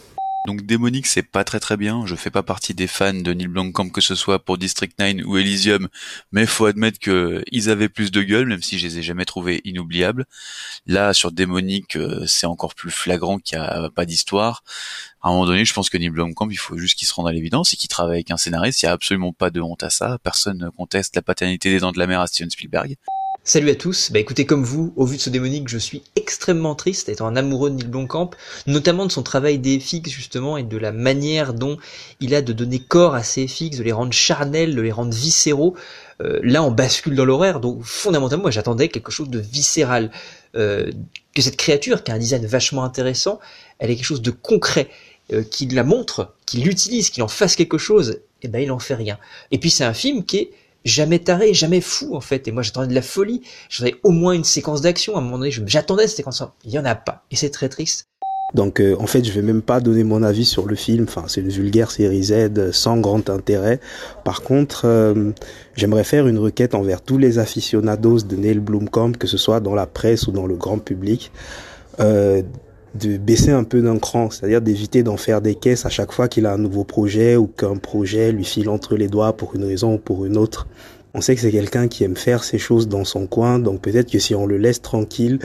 Donc 0.48 0.66
Démonique, 0.66 1.08
c'est 1.08 1.24
pas 1.24 1.44
très 1.44 1.60
très 1.60 1.76
bien. 1.76 2.06
Je 2.06 2.16
fais 2.16 2.32
pas 2.32 2.42
partie 2.42 2.74
des 2.74 2.88
fans 2.88 3.14
de 3.14 3.34
Neil 3.34 3.48
Blomkamp 3.48 3.90
que 3.90 4.00
ce 4.00 4.16
soit 4.16 4.40
pour 4.40 4.58
District 4.58 4.98
9 4.98 5.26
ou 5.26 5.38
Elysium, 5.38 5.90
mais 6.32 6.46
faut 6.46 6.66
admettre 6.68 7.00
que 7.00 7.44
ils 7.52 7.70
avaient 7.70 7.90
plus 7.90 8.12
de 8.12 8.22
gueule, 8.22 8.48
même 8.48 8.62
si 8.62 8.80
je 8.80 8.88
les 8.88 9.00
ai 9.00 9.04
jamais 9.04 9.26
trouvés 9.26 9.60
inoubliables. 9.66 10.26
Là, 10.86 11.14
sur 11.14 11.34
Démonique, 11.34 11.98
euh, 11.98 12.26
c'est 12.28 12.46
encore 12.46 12.76
plus 12.76 12.92
flagrant 12.92 13.40
qu'il 13.40 13.58
y 13.58 13.62
a 13.62 13.90
pas 13.90 14.06
d'histoire. 14.06 14.64
À 15.22 15.28
un 15.28 15.32
moment 15.34 15.48
donné, 15.48 15.66
je 15.66 15.74
pense 15.74 15.90
que 15.90 15.98
Neil 15.98 16.12
Blomkamp, 16.12 16.50
il 16.50 16.58
faut 16.58 16.78
juste 16.78 16.98
qu'il 16.98 17.10
se 17.10 17.14
rende 17.14 17.28
à 17.28 17.34
l'évidence 17.34 17.74
et 17.74 17.76
qu'il 17.76 17.90
travaille 17.90 18.16
avec 18.16 18.32
un 18.32 18.38
scénariste. 18.38 18.82
Il 18.84 18.86
y 18.86 18.90
a 18.90 18.94
absolument 18.94 19.34
pas 19.34 19.50
de 19.50 19.60
honte 19.60 19.84
à 19.84 19.90
ça. 19.90 20.18
Personne 20.24 20.60
ne 20.60 20.70
conteste 20.70 21.18
la 21.18 21.22
paternité 21.22 21.72
des 21.72 21.80
Dents 21.80 21.92
de 21.92 22.00
la 22.00 22.08
Mer 22.08 22.22
à 22.22 22.28
Steven 22.28 22.50
Spielberg. 22.50 22.96
Salut 23.50 23.70
à 23.70 23.76
tous, 23.76 24.12
bah 24.12 24.20
écoutez 24.20 24.46
comme 24.46 24.66
vous, 24.66 24.92
au 24.98 25.06
vu 25.06 25.16
de 25.16 25.22
ce 25.22 25.30
démonique, 25.30 25.70
je 25.70 25.78
suis 25.78 26.04
extrêmement 26.18 26.76
triste 26.76 27.08
étant 27.08 27.28
un 27.28 27.38
amoureux 27.38 27.70
de 27.70 27.76
Neil 27.76 27.88
Blomkamp, 27.88 28.32
notamment 28.66 29.06
de 29.06 29.12
son 29.14 29.24
travail 29.24 29.58
des 29.58 29.80
FX 29.80 30.10
justement 30.10 30.58
et 30.58 30.64
de 30.64 30.76
la 30.76 30.92
manière 30.92 31.54
dont 31.54 31.78
il 32.20 32.36
a 32.36 32.42
de 32.42 32.52
donner 32.52 32.80
corps 32.80 33.16
à 33.16 33.24
ces 33.24 33.48
FX, 33.48 33.78
de 33.78 33.84
les 33.84 33.94
rendre 33.94 34.12
charnels, 34.12 34.76
de 34.76 34.82
les 34.82 34.92
rendre 34.92 35.14
viscéraux. 35.14 35.78
Euh, 36.22 36.42
là 36.44 36.62
on 36.62 36.72
bascule 36.72 37.16
dans 37.16 37.24
l'horaire, 37.24 37.62
donc 37.62 37.86
fondamentalement 37.86 38.42
moi 38.42 38.52
j'attendais 38.52 38.90
quelque 38.90 39.14
chose 39.14 39.30
de 39.30 39.40
viscéral, 39.40 40.12
euh, 40.58 40.92
que 41.34 41.42
cette 41.42 41.56
créature 41.56 42.04
qui 42.04 42.12
a 42.12 42.16
un 42.16 42.20
design 42.20 42.46
vachement 42.46 42.84
intéressant, 42.84 43.40
elle 43.80 43.90
est 43.90 43.96
quelque 43.96 44.04
chose 44.04 44.22
de 44.22 44.32
concret, 44.32 44.90
euh, 45.32 45.42
qui 45.42 45.68
la 45.68 45.86
montre, 45.86 46.34
qui 46.46 46.58
l'utilise, 46.58 47.12
qui 47.12 47.22
en 47.22 47.30
fasse 47.30 47.56
quelque 47.56 47.78
chose, 47.78 48.20
et 48.42 48.50
ben 48.50 48.60
il 48.62 48.74
en 48.74 48.80
fait 48.80 48.96
rien. 48.96 49.18
Et 49.52 49.58
puis 49.58 49.70
c'est 49.70 49.86
un 49.86 49.94
film 49.94 50.26
qui 50.26 50.38
est 50.38 50.52
jamais 50.88 51.20
taré, 51.20 51.54
jamais 51.54 51.82
fou 51.82 52.16
en 52.16 52.22
fait. 52.22 52.48
Et 52.48 52.52
moi 52.52 52.64
j'attendais 52.64 52.88
de 52.88 52.96
la 52.96 53.02
folie, 53.02 53.42
j'attendais 53.70 53.98
au 54.04 54.12
moins 54.12 54.34
une 54.34 54.44
séquence 54.44 54.82
d'action. 54.82 55.16
À 55.16 55.20
un 55.20 55.22
moment 55.22 55.38
donné, 55.38 55.52
j'attendais 55.52 56.08
cette 56.08 56.18
séquence. 56.18 56.44
Il 56.66 56.72
y 56.72 56.80
en 56.80 56.86
a 56.86 56.96
pas, 56.96 57.24
et 57.32 57.36
c'est 57.36 57.50
très 57.50 57.70
triste. 57.70 58.08
Donc 58.54 58.80
euh, 58.80 58.96
en 59.00 59.08
fait, 59.08 59.26
je 59.26 59.32
vais 59.34 59.42
même 59.42 59.62
pas 59.62 59.82
donner 59.82 60.04
mon 60.04 60.24
avis 60.24 60.46
sur 60.46 60.68
le 60.68 60.76
film. 60.76 61.06
Enfin, 61.08 61.26
c'est 61.28 61.42
une 61.42 61.50
vulgaire 61.50 61.92
série 61.92 62.24
Z 62.24 62.32
euh, 62.58 62.72
sans 62.72 62.98
grand 62.98 63.30
intérêt. 63.30 63.80
Par 64.24 64.42
contre, 64.42 64.84
euh, 64.86 65.32
j'aimerais 65.76 66.06
faire 66.06 66.28
une 66.28 66.38
requête 66.38 66.74
envers 66.74 67.02
tous 67.02 67.18
les 67.18 67.40
aficionados 67.40 68.20
de 68.20 68.36
Neil 68.36 68.60
Blomkamp, 68.60 69.14
que 69.14 69.28
ce 69.28 69.38
soit 69.38 69.60
dans 69.60 69.76
la 69.76 69.86
presse 69.86 70.28
ou 70.28 70.32
dans 70.32 70.48
le 70.48 70.56
grand 70.56 70.80
public, 70.80 71.32
de 72.98 73.18
baisser 73.18 73.52
un 73.52 73.64
peu 73.64 73.82
d'un 73.82 74.00
cran, 74.00 74.30
c'est-à-dire 74.30 74.62
d'éviter 74.62 75.04
d'en 75.04 75.18
faire 75.18 75.42
des 75.42 75.56
caisses 75.56 75.86
à 75.86 75.90
chaque 75.90 76.12
fois 76.12 76.28
qu'il 76.28 76.46
a 76.46 76.54
un 76.54 76.58
nouveau 76.58 76.84
projet 76.84 77.36
ou 77.36 77.48
qu'un 77.48 77.78
projet 77.78 78.32
lui 78.32 78.46
file 78.46 78.70
entre 78.70 78.96
les 78.96 79.08
doigts 79.08 79.34
pour 79.34 79.56
une 79.56 79.64
raison 79.64 79.96
ou 79.96 79.98
pour 79.98 80.26
une 80.26 80.38
autre. 80.38 80.68
On 81.14 81.22
sait 81.22 81.36
que 81.36 81.42
c'est 81.42 81.52
quelqu'un 81.52 81.88
qui 81.88 82.04
aime 82.04 82.18
faire 82.18 82.44
ses 82.44 82.58
choses 82.58 82.88
dans 82.88 83.06
son 83.06 83.28
coin, 83.28 83.60
donc 83.60 83.82
peut-être 83.82 84.12
que 84.12 84.20
si 84.20 84.36
on 84.36 84.46
le 84.46 84.58
laisse 84.58 84.82
tranquille, 84.82 85.40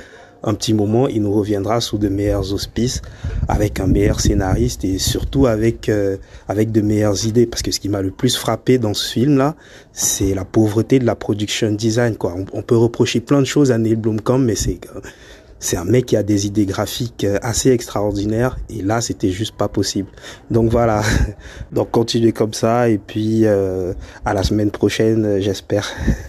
un 0.44 0.54
petit 0.54 0.74
moment, 0.74 1.06
il 1.08 1.22
nous 1.22 1.32
reviendra 1.32 1.80
sous 1.80 1.98
de 1.98 2.08
meilleurs 2.08 2.52
auspices, 2.52 3.00
avec 3.48 3.80
un 3.80 3.86
meilleur 3.86 4.20
scénariste 4.20 4.84
et 4.84 4.98
surtout 4.98 5.46
avec 5.46 5.88
euh, 5.88 6.16
avec 6.48 6.72
de 6.72 6.80
meilleures 6.80 7.26
idées. 7.26 7.46
Parce 7.46 7.62
que 7.62 7.70
ce 7.70 7.78
qui 7.78 7.88
m'a 7.88 8.02
le 8.02 8.10
plus 8.10 8.36
frappé 8.36 8.78
dans 8.78 8.94
ce 8.94 9.12
film-là, 9.12 9.54
c'est 9.92 10.34
la 10.34 10.44
pauvreté 10.44 10.98
de 10.98 11.06
la 11.06 11.14
production 11.14 11.70
design. 11.70 12.16
Quoi, 12.16 12.34
on, 12.36 12.44
on 12.58 12.62
peut 12.62 12.76
reprocher 12.76 13.20
plein 13.20 13.40
de 13.40 13.46
choses 13.46 13.70
à 13.70 13.78
Neil 13.78 13.94
Blomkamp, 13.94 14.38
mais 14.38 14.56
c'est 14.56 14.80
c'est 15.62 15.76
un 15.76 15.84
mec 15.84 16.06
qui 16.06 16.16
a 16.16 16.24
des 16.24 16.46
idées 16.46 16.66
graphiques 16.66 17.22
euh, 17.24 17.38
assez 17.40 17.70
extraordinaires 17.70 18.58
et 18.68 18.82
là 18.82 19.00
c'était 19.00 19.30
juste 19.30 19.56
pas 19.56 19.68
possible. 19.68 20.08
Donc 20.50 20.70
voilà, 20.70 21.02
donc 21.72 21.90
continuez 21.92 22.32
comme 22.32 22.52
ça 22.52 22.88
et 22.88 22.98
puis 22.98 23.46
euh, 23.46 23.94
à 24.24 24.34
la 24.34 24.42
semaine 24.42 24.72
prochaine 24.72 25.24
euh, 25.24 25.40
j'espère. 25.40 25.88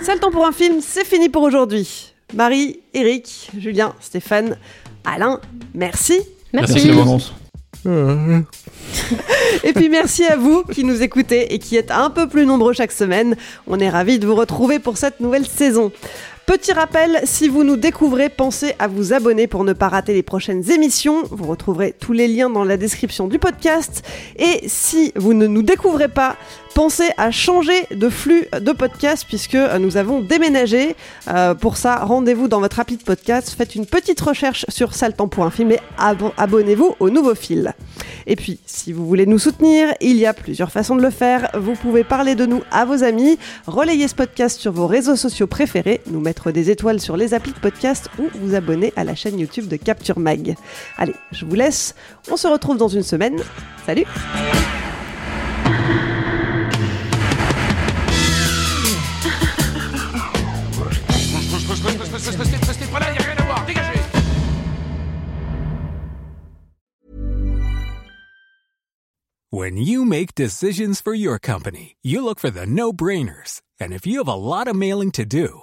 C'est 0.00 0.14
le 0.14 0.20
temps 0.20 0.30
pour 0.30 0.46
un 0.46 0.52
film, 0.52 0.80
c'est 0.80 1.04
fini 1.04 1.28
pour 1.28 1.42
aujourd'hui. 1.42 2.12
Marie, 2.34 2.80
Eric, 2.92 3.50
Julien, 3.58 3.94
Stéphane, 4.00 4.56
Alain, 5.04 5.40
merci. 5.74 6.20
Merci, 6.52 6.82
Clémence. 6.82 7.34
Et 9.64 9.72
puis 9.72 9.88
merci 9.88 10.24
à 10.24 10.36
vous 10.36 10.62
qui 10.64 10.84
nous 10.84 11.02
écoutez 11.02 11.54
et 11.54 11.58
qui 11.58 11.76
êtes 11.76 11.90
un 11.90 12.10
peu 12.10 12.28
plus 12.28 12.46
nombreux 12.46 12.72
chaque 12.72 12.92
semaine. 12.92 13.36
On 13.66 13.78
est 13.78 13.90
ravis 13.90 14.18
de 14.18 14.26
vous 14.26 14.34
retrouver 14.34 14.78
pour 14.78 14.96
cette 14.96 15.20
nouvelle 15.20 15.46
saison. 15.46 15.92
Petit 16.46 16.72
rappel, 16.72 17.20
si 17.24 17.48
vous 17.48 17.64
nous 17.64 17.76
découvrez, 17.76 18.28
pensez 18.28 18.74
à 18.78 18.86
vous 18.86 19.14
abonner 19.14 19.46
pour 19.46 19.64
ne 19.64 19.72
pas 19.72 19.88
rater 19.88 20.12
les 20.12 20.22
prochaines 20.22 20.70
émissions. 20.70 21.22
Vous 21.30 21.44
retrouverez 21.46 21.94
tous 21.98 22.12
les 22.12 22.28
liens 22.28 22.50
dans 22.50 22.64
la 22.64 22.76
description 22.76 23.26
du 23.28 23.38
podcast. 23.38 24.02
Et 24.36 24.60
si 24.68 25.12
vous 25.16 25.32
ne 25.32 25.46
nous 25.46 25.62
découvrez 25.62 26.08
pas, 26.08 26.36
pensez 26.74 27.08
à 27.16 27.30
changer 27.30 27.86
de 27.92 28.08
flux 28.10 28.44
de 28.60 28.72
podcast 28.72 29.24
puisque 29.26 29.54
euh, 29.54 29.78
nous 29.78 29.96
avons 29.96 30.20
déménagé. 30.20 30.96
Euh, 31.28 31.54
pour 31.54 31.76
ça, 31.78 31.96
rendez-vous 32.04 32.46
dans 32.46 32.60
votre 32.60 32.78
appli 32.78 32.98
podcast, 32.98 33.54
faites 33.56 33.74
une 33.74 33.86
petite 33.86 34.20
recherche 34.20 34.66
sur 34.68 34.94
Saltan 34.94 35.28
pour 35.28 35.44
un 35.44 35.50
film 35.50 35.70
et 35.72 35.78
abo- 35.98 36.32
abonnez-vous 36.36 36.94
au 37.00 37.08
nouveau 37.10 37.34
fil. 37.34 37.72
Et 38.26 38.36
puis, 38.36 38.58
si 38.66 38.92
vous 38.92 39.06
voulez 39.06 39.26
nous 39.26 39.38
soutenir, 39.38 39.94
il 40.00 40.16
y 40.16 40.26
a 40.26 40.34
plusieurs 40.34 40.70
façons 40.72 40.96
de 40.96 41.02
le 41.02 41.10
faire. 41.10 41.48
Vous 41.58 41.74
pouvez 41.74 42.04
parler 42.04 42.34
de 42.34 42.44
nous 42.46 42.62
à 42.70 42.84
vos 42.84 43.02
amis, 43.02 43.38
relayer 43.66 44.08
ce 44.08 44.14
podcast 44.14 44.60
sur 44.60 44.72
vos 44.72 44.86
réseaux 44.86 45.16
sociaux 45.16 45.46
préférés, 45.46 46.00
nous 46.10 46.20
mettre 46.20 46.33
des 46.52 46.70
étoiles 46.70 47.00
sur 47.00 47.16
les 47.16 47.34
applis 47.34 47.52
de 47.52 47.58
podcast 47.58 48.08
ou 48.18 48.28
vous 48.34 48.54
abonner 48.54 48.92
à 48.96 49.04
la 49.04 49.14
chaîne 49.14 49.38
YouTube 49.38 49.68
de 49.68 49.76
Capture 49.76 50.18
Mag. 50.18 50.56
Allez, 50.96 51.14
je 51.32 51.44
vous 51.44 51.54
laisse. 51.54 51.94
On 52.30 52.36
se 52.36 52.46
retrouve 52.46 52.76
dans 52.76 52.88
une 52.88 53.02
semaine. 53.02 53.40
Salut 53.86 54.04
When 69.54 69.76
you 69.76 70.04
make 70.04 70.34
decisions 70.34 71.00
for 71.00 71.14
your 71.14 71.38
company, 71.38 71.94
you 72.02 72.24
look 72.24 72.40
for 72.40 72.50
the 72.50 72.66
no 72.66 72.92
brainers. 72.92 73.62
And 73.78 73.92
if 73.92 74.04
you 74.04 74.18
have 74.18 74.26
a 74.26 74.34
lot 74.34 74.66
of 74.66 74.74
mailing 74.74 75.12
to 75.12 75.24
do, 75.24 75.62